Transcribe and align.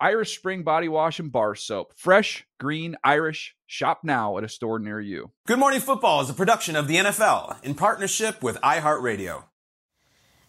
Irish 0.00 0.38
Spring 0.38 0.62
Body 0.62 0.88
Wash 0.88 1.18
and 1.18 1.32
Bar 1.32 1.56
Soap. 1.56 1.92
Fresh, 1.96 2.46
green, 2.60 2.94
Irish. 3.02 3.56
Shop 3.66 4.00
now 4.04 4.38
at 4.38 4.44
a 4.44 4.48
store 4.48 4.78
near 4.78 5.00
you. 5.00 5.32
Good 5.46 5.58
Morning 5.58 5.80
Football 5.80 6.20
is 6.20 6.30
a 6.30 6.34
production 6.34 6.76
of 6.76 6.86
the 6.86 6.96
NFL 6.96 7.64
in 7.64 7.74
partnership 7.74 8.40
with 8.40 8.60
iHeartRadio. 8.60 9.44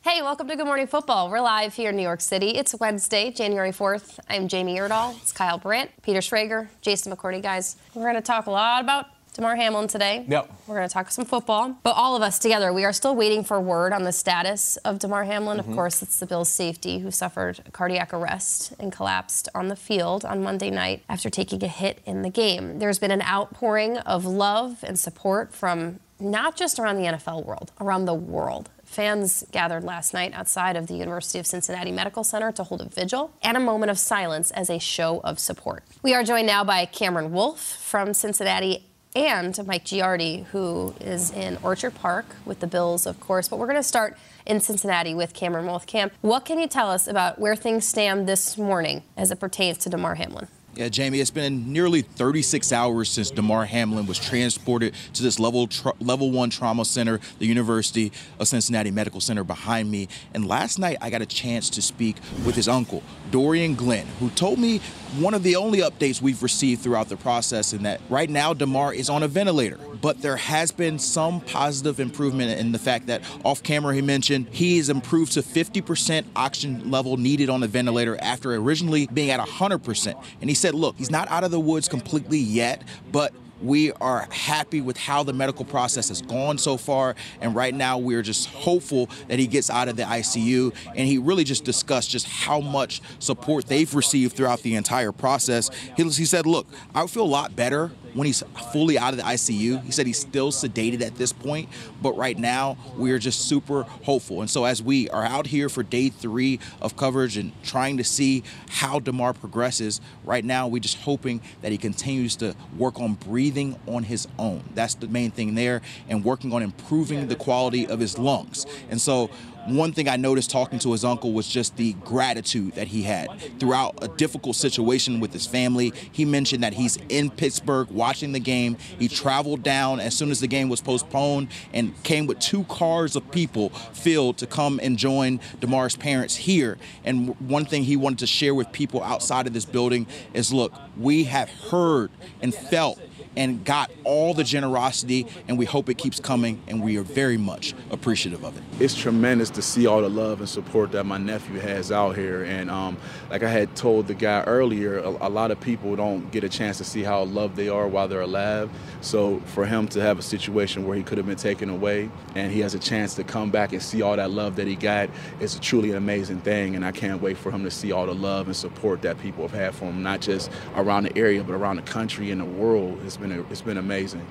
Hey, 0.02 0.22
welcome 0.22 0.48
to 0.50 0.56
Good 0.56 0.68
Morning 0.68 0.86
Football. 0.86 1.32
We're 1.32 1.42
live 1.42 1.74
here 1.74 1.90
in 1.90 1.96
New 1.96 2.04
York 2.04 2.22
City. 2.22 2.50
It's 2.50 2.76
Wednesday, 2.80 3.32
January 3.32 3.72
4th. 3.72 4.20
I'm 4.30 4.48
Jamie 4.48 4.78
Erdahl. 4.78 5.18
It's 5.20 5.32
Kyle 5.32 5.58
Brandt, 5.58 5.90
Peter 6.04 6.20
Schrager, 6.20 6.68
Jason 6.82 7.12
McCourty, 7.12 7.42
guys. 7.42 7.76
We're 7.96 8.04
going 8.04 8.16
to 8.16 8.22
talk 8.22 8.46
a 8.46 8.52
lot 8.52 8.84
about 8.84 9.08
Damar 9.34 9.56
Hamlin 9.56 9.88
today. 9.88 10.26
Yep. 10.28 10.52
We're 10.68 10.76
going 10.76 10.88
to 10.88 10.94
talk 10.94 11.12
some 11.12 11.26
football. 11.26 11.78
But 11.84 11.92
all 11.92 12.16
of 12.16 12.22
us 12.22 12.40
together, 12.40 12.74
we 12.74 12.86
are 12.86 12.94
still 12.94 13.16
waiting 13.16 13.44
for 13.44 13.60
word 13.62 13.94
on 13.94 14.04
the 14.04 14.12
status 14.12 14.78
of 14.78 15.00
Damar 15.00 15.24
Hamlin. 15.24 15.60
Mm-hmm. 15.60 15.70
Of 15.70 15.76
course, 15.76 16.02
it's 16.02 16.20
the 16.20 16.26
Bills' 16.26 16.50
safety 16.50 17.00
who 17.00 17.12
suffered 17.12 17.62
cardiac 17.72 18.14
arrest 18.14 18.74
and 18.80 18.92
collapsed 18.92 19.50
on 19.54 19.68
the 19.68 19.76
field 19.76 20.26
on 20.26 20.44
Monday 20.44 20.70
night 20.70 21.04
after 21.08 21.30
taking 21.30 21.64
a 21.64 21.68
hit 21.68 22.00
in 22.06 22.22
the 22.22 22.30
game. 22.30 22.80
There's 22.80 23.00
been 23.00 23.12
an 23.12 23.22
outpouring 23.22 23.98
of 24.00 24.26
love 24.26 24.84
and 24.84 25.00
support 25.00 25.54
from 25.54 26.00
not 26.20 26.56
just 26.56 26.80
around 26.80 26.98
the 26.98 27.04
NFL 27.04 27.46
world, 27.46 27.72
around 27.80 28.06
the 28.06 28.14
world. 28.14 28.70
Fans 28.84 29.44
gathered 29.52 29.84
last 29.84 30.14
night 30.14 30.34
outside 30.34 30.76
of 30.76 30.88
the 30.88 30.96
University 30.96 31.40
of 31.40 31.46
Cincinnati 31.46 31.92
Medical 31.92 32.24
Center 32.24 32.52
to 32.54 32.64
hold 32.64 32.82
a 32.82 32.86
vigil 32.86 33.32
and 33.44 33.56
a 33.56 33.60
moment 33.60 33.92
of 33.92 34.00
silence 34.00 34.52
as 34.52 34.70
a 34.70 34.80
show 34.80 35.22
of 35.24 35.40
support. 35.40 35.84
We 36.02 36.14
are 36.14 36.24
joined 36.24 36.48
now 36.48 36.64
by 36.64 36.86
Cameron 36.86 37.32
Wolfe 37.32 37.60
from 37.60 38.14
Cincinnati 38.14 38.89
and 39.16 39.60
Mike 39.66 39.86
Giardi, 39.86 40.46
who 40.46 40.94
is 41.00 41.32
in 41.32 41.58
Orchard 41.64 41.96
Park 41.96 42.26
with 42.46 42.60
the 42.60 42.68
Bills, 42.68 43.06
of 43.06 43.20
course. 43.20 43.48
But 43.48 43.58
we're 43.58 43.68
going 43.68 43.78
to 43.78 43.84
start 43.84 44.18
in 44.46 44.60
Cincinnati 44.60 45.14
with 45.14 45.34
Cameron 45.34 45.66
Wolfe. 45.66 45.86
Cam, 45.88 46.12
what 46.22 46.46
can 46.46 46.60
you 46.60 46.68
tell 46.68 46.90
us 46.90 47.08
about 47.08 47.40
where 47.40 47.56
things 47.56 47.88
stand 47.88 48.28
this 48.28 48.58
morning 48.58 49.04
as 49.18 49.32
it 49.32 49.40
pertains 49.40 49.78
to 49.80 49.90
Damar 49.90 50.16
Hamlin? 50.16 50.48
Yeah, 50.80 50.88
Jamie, 50.88 51.20
it's 51.20 51.30
been 51.30 51.74
nearly 51.74 52.04
36 52.04 52.72
hours 52.72 53.10
since 53.10 53.32
Damar 53.32 53.66
Hamlin 53.66 54.06
was 54.06 54.18
transported 54.18 54.94
to 55.12 55.22
this 55.22 55.38
level 55.38 55.68
level 56.00 56.32
one 56.32 56.50
trauma 56.50 56.86
center, 56.86 57.20
the 57.38 57.46
University 57.46 58.14
of 58.40 58.48
Cincinnati 58.48 58.90
Medical 58.90 59.20
Center 59.20 59.44
behind 59.44 59.92
me. 59.92 60.08
And 60.34 60.48
last 60.48 60.80
night, 60.80 60.96
I 61.02 61.10
got 61.10 61.22
a 61.22 61.26
chance 61.26 61.70
to 61.72 61.82
speak 61.82 62.16
with 62.46 62.56
his 62.56 62.70
uncle, 62.70 63.04
Dorian 63.30 63.76
Glenn, 63.76 64.08
who 64.22 64.30
told 64.30 64.58
me 64.58 64.80
one 65.18 65.34
of 65.34 65.44
the 65.44 65.58
only 65.58 65.80
updates 65.80 66.22
we've 66.22 66.42
received 66.42 66.82
throughout 66.82 67.10
the 67.10 67.18
process, 67.18 67.74
and 67.74 67.86
that 67.86 68.00
right 68.10 68.30
now 68.30 68.54
Damar 68.54 68.94
is 68.94 69.10
on 69.10 69.24
a 69.24 69.28
ventilator. 69.28 69.80
But 70.02 70.22
there 70.22 70.38
has 70.38 70.72
been 70.72 70.98
some 70.98 71.42
positive 71.42 72.00
improvement 72.00 72.58
in 72.58 72.72
the 72.72 72.80
fact 72.80 73.08
that 73.08 73.22
off 73.44 73.62
camera 73.64 73.94
he 73.94 74.02
mentioned 74.02 74.48
he 74.52 74.78
has 74.78 74.90
improved 74.90 75.34
to 75.34 75.42
50% 75.42 76.26
oxygen 76.36 76.90
level 76.90 77.18
needed 77.18 77.50
on 77.50 77.60
the 77.60 77.68
ventilator 77.68 78.18
after 78.22 78.56
originally 78.56 79.08
being 79.08 79.30
at 79.30 79.40
100%. 79.40 80.24
And 80.40 80.50
he 80.50 80.56
said, 80.56 80.69
look, 80.74 80.98
he's 80.98 81.12
not 81.12 81.30
out 81.30 81.44
of 81.44 81.52
the 81.52 81.60
woods 81.60 81.88
completely 81.88 82.40
yet, 82.40 82.84
but 83.12 83.34
we 83.62 83.92
are 83.94 84.28
happy 84.32 84.82
with 84.82 84.98
how 84.98 85.24
the 85.24 85.34
medical 85.34 85.66
process 85.66 86.10
has 86.10 86.22
gone 86.22 86.58
so 86.58 86.78
far. 86.78 87.16
And 87.42 87.56
right 87.56 87.74
now, 87.74 87.98
we're 87.98 88.22
just 88.22 88.48
hopeful 88.48 89.10
that 89.28 89.40
he 89.40 89.48
gets 89.48 89.70
out 89.70 89.88
of 89.88 89.96
the 89.96 90.04
ICU. 90.04 90.74
And 90.96 91.08
he 91.08 91.18
really 91.18 91.44
just 91.44 91.66
discussed 91.66 92.10
just 92.10 92.28
how 92.28 92.62
much 92.62 93.02
support 93.20 93.66
they've 93.66 93.94
received 93.94 94.36
throughout 94.36 94.62
the 94.62 94.76
entire 94.76 95.12
process. 95.12 95.70
He, 95.98 96.04
he 96.04 96.26
said, 96.26 96.46
Look, 96.46 96.68
I 96.96 97.06
feel 97.08 97.24
a 97.24 97.26
lot 97.26 97.56
better 97.56 97.92
when 98.14 98.26
he's 98.26 98.44
fully 98.72 98.98
out 98.98 99.14
of 99.14 99.18
the 99.18 99.24
ICU. 99.24 99.84
He 99.84 99.92
said 99.92 100.08
he's 100.08 100.20
still 100.20 100.52
sedated 100.52 101.02
at 101.02 101.16
this 101.16 101.34
point, 101.34 101.70
but 102.02 102.16
right 102.18 102.38
now 102.38 102.78
we're 102.96 103.20
just 103.20 103.48
super 103.48 103.84
hopeful. 103.84 104.42
And 104.42 104.50
so 104.50 104.66
as 104.66 104.82
we 104.82 105.10
are 105.10 105.24
out 105.24 105.48
here 105.48 105.70
for 105.70 105.84
day 105.84 106.10
three 106.10 106.60
of 106.82 106.96
coverage 106.96 107.38
and 107.38 107.52
trying 107.64 107.98
to 107.98 108.04
see 108.04 108.44
how 108.70 109.00
Damar 109.00 109.34
progresses, 109.34 110.02
right 110.24 110.44
now 110.44 110.68
we're 110.68 110.80
just 110.80 110.98
hoping 110.98 111.42
that 111.62 111.72
he 111.72 111.78
continues 111.78 112.36
to 112.38 112.56
work 112.78 113.00
on 113.00 113.16
breathing 113.16 113.78
on 113.88 114.04
his 114.04 114.28
own. 114.38 114.64
That's 114.74 114.96
the 114.96 115.08
main 115.08 115.32
thing 115.32 115.56
there, 115.56 115.82
and 116.08 116.24
working 116.24 116.54
on 116.54 116.62
improving 116.62 117.28
the 117.28 117.36
quality 117.36 117.88
of 117.88 118.00
his 118.00 118.18
lungs. 118.18 118.66
And 118.90 119.00
so 119.00 119.30
one 119.68 119.92
thing 119.92 120.08
I 120.08 120.16
noticed 120.16 120.50
talking 120.50 120.80
to 120.80 120.92
his 120.92 121.04
uncle 121.04 121.34
was 121.34 121.48
just 121.48 121.78
the 121.78 121.94
gratitude 122.06 122.74
that 122.74 122.88
he 122.88 123.04
had 123.04 123.30
throughout 123.60 123.98
a 124.02 124.08
difficult 124.08 124.56
situation 124.56 125.20
with 125.20 125.34
his 125.34 125.46
family. 125.46 125.94
He 126.12 126.26
mentioned 126.26 126.64
that 126.64 126.74
he's 126.74 126.98
in 127.10 127.30
Pittsburgh 127.30 127.90
watching 127.90 128.32
the 128.32 128.40
game. 128.40 128.78
He 128.98 129.08
traveled 129.08 129.64
down 129.64 130.00
as 130.00 130.16
soon 130.16 130.32
as 130.32 130.40
the 130.40 130.48
game 130.48 130.70
was 130.70 130.82
postponed 130.82 131.50
and 131.74 132.02
came 132.04 132.26
with 132.26 132.40
two 132.40 132.64
cars 132.66 133.16
of 133.16 133.30
people 133.32 133.70
filled 133.70 134.38
to 134.40 134.48
come 134.48 134.80
and 134.82 134.98
join 134.98 135.40
Damar's 135.60 135.96
parents 135.96 136.36
here. 136.36 136.78
And 137.04 137.40
one 137.40 137.66
thing 137.66 137.84
he 137.84 137.96
wanted 137.96 138.20
to 138.20 138.28
share 138.28 138.56
with 138.56 138.72
people 138.72 139.04
outside 139.04 139.48
of 139.48 139.54
this 139.54 139.66
building 139.66 140.08
is 140.34 140.54
look, 140.54 140.74
we 140.98 141.26
have 141.26 141.50
heard 141.50 142.12
and 142.42 142.54
felt 142.54 143.00
and 143.36 143.64
got 143.64 143.92
all 144.04 144.34
the 144.34 144.44
generosity, 144.44 145.28
and 145.48 145.58
we 145.58 145.66
hope 145.66 145.90
it 145.90 145.98
keeps 145.98 146.20
coming, 146.20 146.62
and 146.68 146.82
we 146.84 146.98
are 146.98 147.04
very 147.04 147.38
much 147.38 147.74
appreciative 147.92 148.44
of 148.44 148.58
it. 148.58 148.64
It's 148.80 148.96
tremendous 148.96 149.50
to 149.52 149.62
see 149.62 149.88
all 149.88 150.02
the 150.02 150.10
love 150.10 150.40
and 150.40 150.50
support 150.50 150.92
that 150.94 151.06
my 151.06 151.18
nephew 151.18 151.60
has 151.60 151.92
out 151.92 152.16
here. 152.16 152.44
And 152.44 152.70
um, 152.70 152.98
like 153.30 153.44
I 153.44 153.50
had 153.50 153.76
told 153.76 154.08
the 154.08 154.14
guy 154.14 154.44
earlier, 154.44 155.00
a, 155.00 155.10
a, 155.10 155.30
lot 155.30 155.52
of 155.52 155.60
people 155.60 155.96
don't 155.96 156.32
get 156.32 156.44
a 156.44 156.50
chance 156.50 156.78
to 156.80 156.84
see 156.84 157.04
how 157.04 157.24
loved 157.24 157.56
they 157.56 157.70
are 157.70 157.88
while 157.88 158.08
they're 158.08 158.22
alive. 158.22 158.70
So 159.02 159.40
for 159.48 159.66
him 159.66 159.88
to 159.90 160.02
have 160.02 160.20
a 160.20 160.22
situation 160.22 160.88
where 160.88 160.98
he 160.98 161.04
could 161.04 161.18
have 161.18 161.28
been 161.28 161.38
taken 161.38 161.70
away 161.70 162.10
and 162.36 162.52
he 162.52 162.60
has 162.62 162.74
a 162.74 162.80
chance 162.80 163.16
to 163.16 163.24
come 163.24 163.52
back 163.52 163.74
and 163.74 163.82
see 163.82 164.02
all 164.02 164.16
that 164.16 164.32
love 164.32 164.56
that 164.56 164.68
he 164.68 164.76
got 164.76 165.10
is 165.40 165.58
truly 165.60 165.92
an 165.92 165.98
amazing 165.98 166.42
thing. 166.42 166.76
And 166.76 166.86
I 166.86 166.92
can't 166.92 167.22
wait 167.22 167.38
for 167.38 167.52
him 167.52 167.64
to 167.64 167.72
see 167.72 167.92
all 167.92 168.06
the 168.06 168.16
love 168.16 168.48
and 168.48 168.56
support 168.56 169.02
that 169.04 169.20
people 169.20 169.48
have 169.48 169.58
had 169.58 169.76
for 169.76 169.86
him, 169.86 170.02
not 170.04 170.22
just 170.22 170.50
around 170.76 171.04
the 171.04 171.18
area, 171.18 171.44
but 171.44 171.54
around 171.54 171.78
the 171.78 171.84
country 171.84 172.32
and 172.32 172.42
the 172.42 172.46
world. 172.46 173.00
It's 173.06 173.19
been 173.20 173.46
it's 173.50 173.62
been 173.62 173.78
amazing 173.78 174.26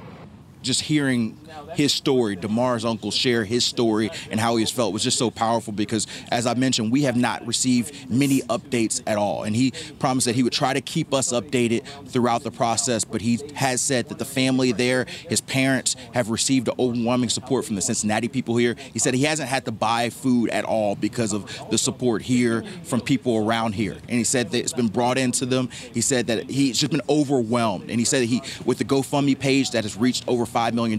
just 0.62 0.82
hearing 0.82 1.36
his 1.74 1.92
story, 1.92 2.36
Damar's 2.36 2.84
uncle 2.84 3.10
share 3.10 3.44
his 3.44 3.64
story 3.64 4.10
and 4.30 4.38
how 4.38 4.56
he 4.56 4.62
has 4.62 4.70
felt 4.70 4.92
was 4.92 5.02
just 5.02 5.19
so 5.19 5.30
powerful 5.30 5.72
because, 5.72 6.06
as 6.30 6.46
I 6.46 6.54
mentioned, 6.54 6.92
we 6.92 7.02
have 7.02 7.16
not 7.16 7.46
received 7.46 8.10
many 8.10 8.41
updates 8.42 9.02
at 9.06 9.18
all. 9.18 9.44
And 9.44 9.54
he 9.54 9.72
promised 9.98 10.26
that 10.26 10.34
he 10.34 10.42
would 10.42 10.52
try 10.52 10.72
to 10.72 10.80
keep 10.80 11.14
us 11.14 11.32
updated 11.32 11.84
throughout 12.08 12.42
the 12.42 12.50
process, 12.50 13.04
but 13.04 13.20
he 13.20 13.38
has 13.54 13.80
said 13.80 14.08
that 14.08 14.18
the 14.18 14.24
family 14.24 14.72
there, 14.72 15.06
his 15.28 15.41
parents, 15.41 15.97
have 16.12 16.30
received 16.30 16.68
overwhelming 16.78 17.30
support 17.30 17.64
from 17.64 17.76
the 17.76 17.82
Cincinnati 17.82 18.28
people 18.28 18.56
here. 18.56 18.76
He 18.92 18.98
said 18.98 19.14
he 19.14 19.24
hasn't 19.24 19.48
had 19.48 19.64
to 19.66 19.72
buy 19.72 20.10
food 20.10 20.50
at 20.50 20.64
all 20.64 20.94
because 20.94 21.32
of 21.32 21.70
the 21.70 21.78
support 21.78 22.22
here 22.22 22.62
from 22.84 23.00
people 23.00 23.36
around 23.36 23.74
here. 23.74 23.97
And 24.08 24.18
he 24.18 24.24
said 24.24 24.50
that 24.50 24.58
it's 24.58 24.72
been 24.72 24.88
brought 24.88 25.18
into 25.18 25.47
them. 25.47 25.68
He 25.92 26.00
said 26.00 26.26
that 26.28 26.50
he's 26.50 26.78
just 26.78 26.92
been 26.92 27.02
overwhelmed. 27.08 27.91
And 27.91 27.98
he 27.98 28.04
said 28.04 28.22
that 28.22 28.26
he, 28.26 28.42
with 28.64 28.78
the 28.78 28.84
GoFundMe 28.84 29.38
page 29.38 29.70
that 29.72 29.84
has 29.84 29.97
reached 29.97 30.26
over 30.26 30.47
$5 30.48 30.72
million. 30.72 30.98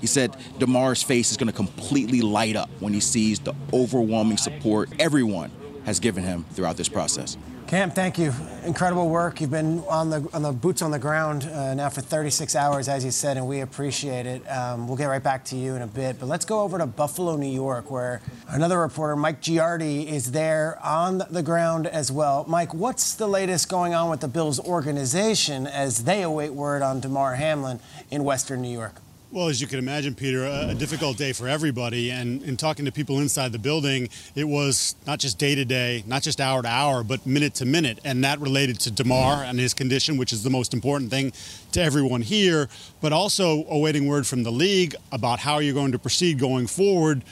He 0.00 0.06
said 0.06 0.36
Damar's 0.58 1.02
face 1.02 1.30
is 1.30 1.36
going 1.36 1.48
to 1.48 1.52
completely 1.52 2.20
light 2.20 2.56
up 2.56 2.70
when 2.80 2.92
he 2.92 3.00
sees 3.00 3.40
the 3.40 3.54
overwhelming 3.72 4.36
support 4.36 4.90
everyone 4.98 5.50
has 5.84 6.00
given 6.00 6.22
him 6.22 6.44
throughout 6.52 6.76
this 6.76 6.88
process. 6.88 7.36
Cam, 7.68 7.90
thank 7.90 8.18
you. 8.18 8.32
Incredible 8.64 9.10
work. 9.10 9.42
You've 9.42 9.50
been 9.50 9.80
on 9.90 10.08
the 10.08 10.26
on 10.32 10.40
the 10.40 10.52
boots 10.52 10.80
on 10.80 10.90
the 10.90 10.98
ground 10.98 11.44
uh, 11.44 11.74
now 11.74 11.90
for 11.90 12.00
36 12.00 12.56
hours, 12.56 12.88
as 12.88 13.04
you 13.04 13.10
said, 13.10 13.36
and 13.36 13.46
we 13.46 13.60
appreciate 13.60 14.24
it. 14.24 14.42
Um, 14.50 14.88
we'll 14.88 14.96
get 14.96 15.04
right 15.04 15.22
back 15.22 15.44
to 15.46 15.56
you 15.56 15.74
in 15.74 15.82
a 15.82 15.86
bit, 15.86 16.18
but 16.18 16.30
let's 16.30 16.46
go 16.46 16.62
over 16.62 16.78
to 16.78 16.86
Buffalo, 16.86 17.36
New 17.36 17.46
York, 17.46 17.90
where 17.90 18.22
another 18.48 18.80
reporter, 18.80 19.16
Mike 19.16 19.42
Giardi, 19.42 20.06
is 20.06 20.32
there 20.32 20.78
on 20.82 21.20
the 21.28 21.42
ground 21.42 21.86
as 21.86 22.10
well. 22.10 22.46
Mike, 22.48 22.72
what's 22.72 23.14
the 23.14 23.28
latest 23.28 23.68
going 23.68 23.92
on 23.92 24.08
with 24.08 24.20
the 24.20 24.28
Bills 24.28 24.58
organization 24.60 25.66
as 25.66 26.04
they 26.04 26.22
await 26.22 26.54
word 26.54 26.80
on 26.80 27.00
Damar 27.00 27.34
Hamlin 27.34 27.80
in 28.10 28.24
Western 28.24 28.62
New 28.62 28.72
York? 28.72 28.94
Well, 29.30 29.48
as 29.48 29.60
you 29.60 29.66
can 29.66 29.78
imagine, 29.78 30.14
Peter, 30.14 30.46
a, 30.46 30.74
difficult 30.74 31.18
day 31.18 31.34
for 31.34 31.48
everybody. 31.48 32.10
And 32.10 32.42
in 32.44 32.56
talking 32.56 32.86
to 32.86 32.92
people 32.92 33.18
inside 33.18 33.52
the 33.52 33.58
building, 33.58 34.08
it 34.34 34.44
was 34.44 34.96
not 35.06 35.18
just 35.18 35.36
day 35.36 35.54
to 35.54 35.66
day, 35.66 36.02
not 36.06 36.22
just 36.22 36.40
hour 36.40 36.62
to 36.62 36.68
hour, 36.68 37.04
but 37.04 37.26
minute 37.26 37.52
to 37.56 37.66
minute. 37.66 37.98
And 38.04 38.24
that 38.24 38.40
related 38.40 38.80
to 38.80 38.90
Damar 38.90 39.44
and 39.44 39.60
his 39.60 39.74
condition, 39.74 40.16
which 40.16 40.32
is 40.32 40.44
the 40.44 40.50
most 40.50 40.72
important 40.72 41.10
thing 41.10 41.34
to 41.72 41.82
everyone 41.82 42.22
here, 42.22 42.70
but 43.02 43.12
also 43.12 43.66
awaiting 43.68 44.06
word 44.06 44.26
from 44.26 44.44
the 44.44 44.50
league 44.50 44.94
about 45.12 45.40
how 45.40 45.58
you're 45.58 45.74
going 45.74 45.92
to 45.92 45.98
proceed 45.98 46.38
going 46.38 46.66
forward 46.66 47.22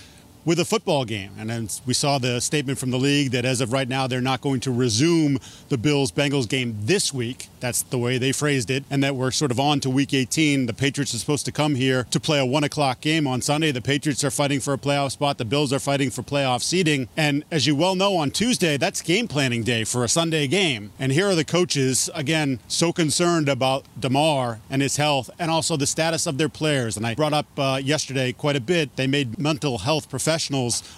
with 0.46 0.60
a 0.60 0.64
football 0.64 1.04
game. 1.04 1.32
And 1.36 1.50
then 1.50 1.68
we 1.84 1.92
saw 1.92 2.18
the 2.18 2.40
statement 2.40 2.78
from 2.78 2.92
the 2.92 2.98
league 2.98 3.32
that 3.32 3.44
as 3.44 3.60
of 3.60 3.72
right 3.72 3.88
now, 3.88 4.06
they're 4.06 4.20
not 4.20 4.40
going 4.40 4.60
to 4.60 4.70
resume 4.70 5.38
the 5.68 5.76
Bills 5.76 6.12
Bengals 6.12 6.48
game 6.48 6.76
this 6.82 7.12
week. 7.12 7.48
That's 7.58 7.82
the 7.82 7.98
way 7.98 8.16
they 8.16 8.30
phrased 8.30 8.70
it. 8.70 8.84
And 8.88 9.02
that 9.02 9.16
we're 9.16 9.32
sort 9.32 9.50
of 9.50 9.58
on 9.58 9.80
to 9.80 9.90
week 9.90 10.14
18. 10.14 10.66
The 10.66 10.72
Patriots 10.72 11.12
are 11.14 11.18
supposed 11.18 11.46
to 11.46 11.52
come 11.52 11.74
here 11.74 12.06
to 12.12 12.20
play 12.20 12.38
a 12.38 12.46
one 12.46 12.62
o'clock 12.62 13.00
game 13.00 13.26
on 13.26 13.42
Sunday. 13.42 13.72
The 13.72 13.82
Patriots 13.82 14.22
are 14.22 14.30
fighting 14.30 14.60
for 14.60 14.72
a 14.72 14.78
playoff 14.78 15.10
spot. 15.10 15.38
The 15.38 15.44
Bills 15.44 15.72
are 15.72 15.80
fighting 15.80 16.10
for 16.10 16.22
playoff 16.22 16.62
seeding. 16.62 17.08
And 17.16 17.44
as 17.50 17.66
you 17.66 17.74
well 17.74 17.96
know, 17.96 18.16
on 18.16 18.30
Tuesday, 18.30 18.76
that's 18.76 19.02
game 19.02 19.26
planning 19.26 19.64
day 19.64 19.82
for 19.82 20.04
a 20.04 20.08
Sunday 20.08 20.46
game. 20.46 20.92
And 21.00 21.10
here 21.10 21.26
are 21.26 21.34
the 21.34 21.44
coaches, 21.44 22.08
again, 22.14 22.60
so 22.68 22.92
concerned 22.92 23.48
about 23.48 23.84
Damar 23.98 24.60
and 24.70 24.80
his 24.80 24.96
health 24.96 25.28
and 25.40 25.50
also 25.50 25.76
the 25.76 25.88
status 25.88 26.24
of 26.24 26.38
their 26.38 26.48
players. 26.48 26.96
And 26.96 27.04
I 27.04 27.16
brought 27.16 27.32
up 27.32 27.46
uh, 27.58 27.80
yesterday 27.82 28.32
quite 28.32 28.54
a 28.54 28.60
bit. 28.60 28.94
They 28.94 29.08
made 29.08 29.40
mental 29.40 29.78
health 29.78 30.08
professionals 30.08 30.35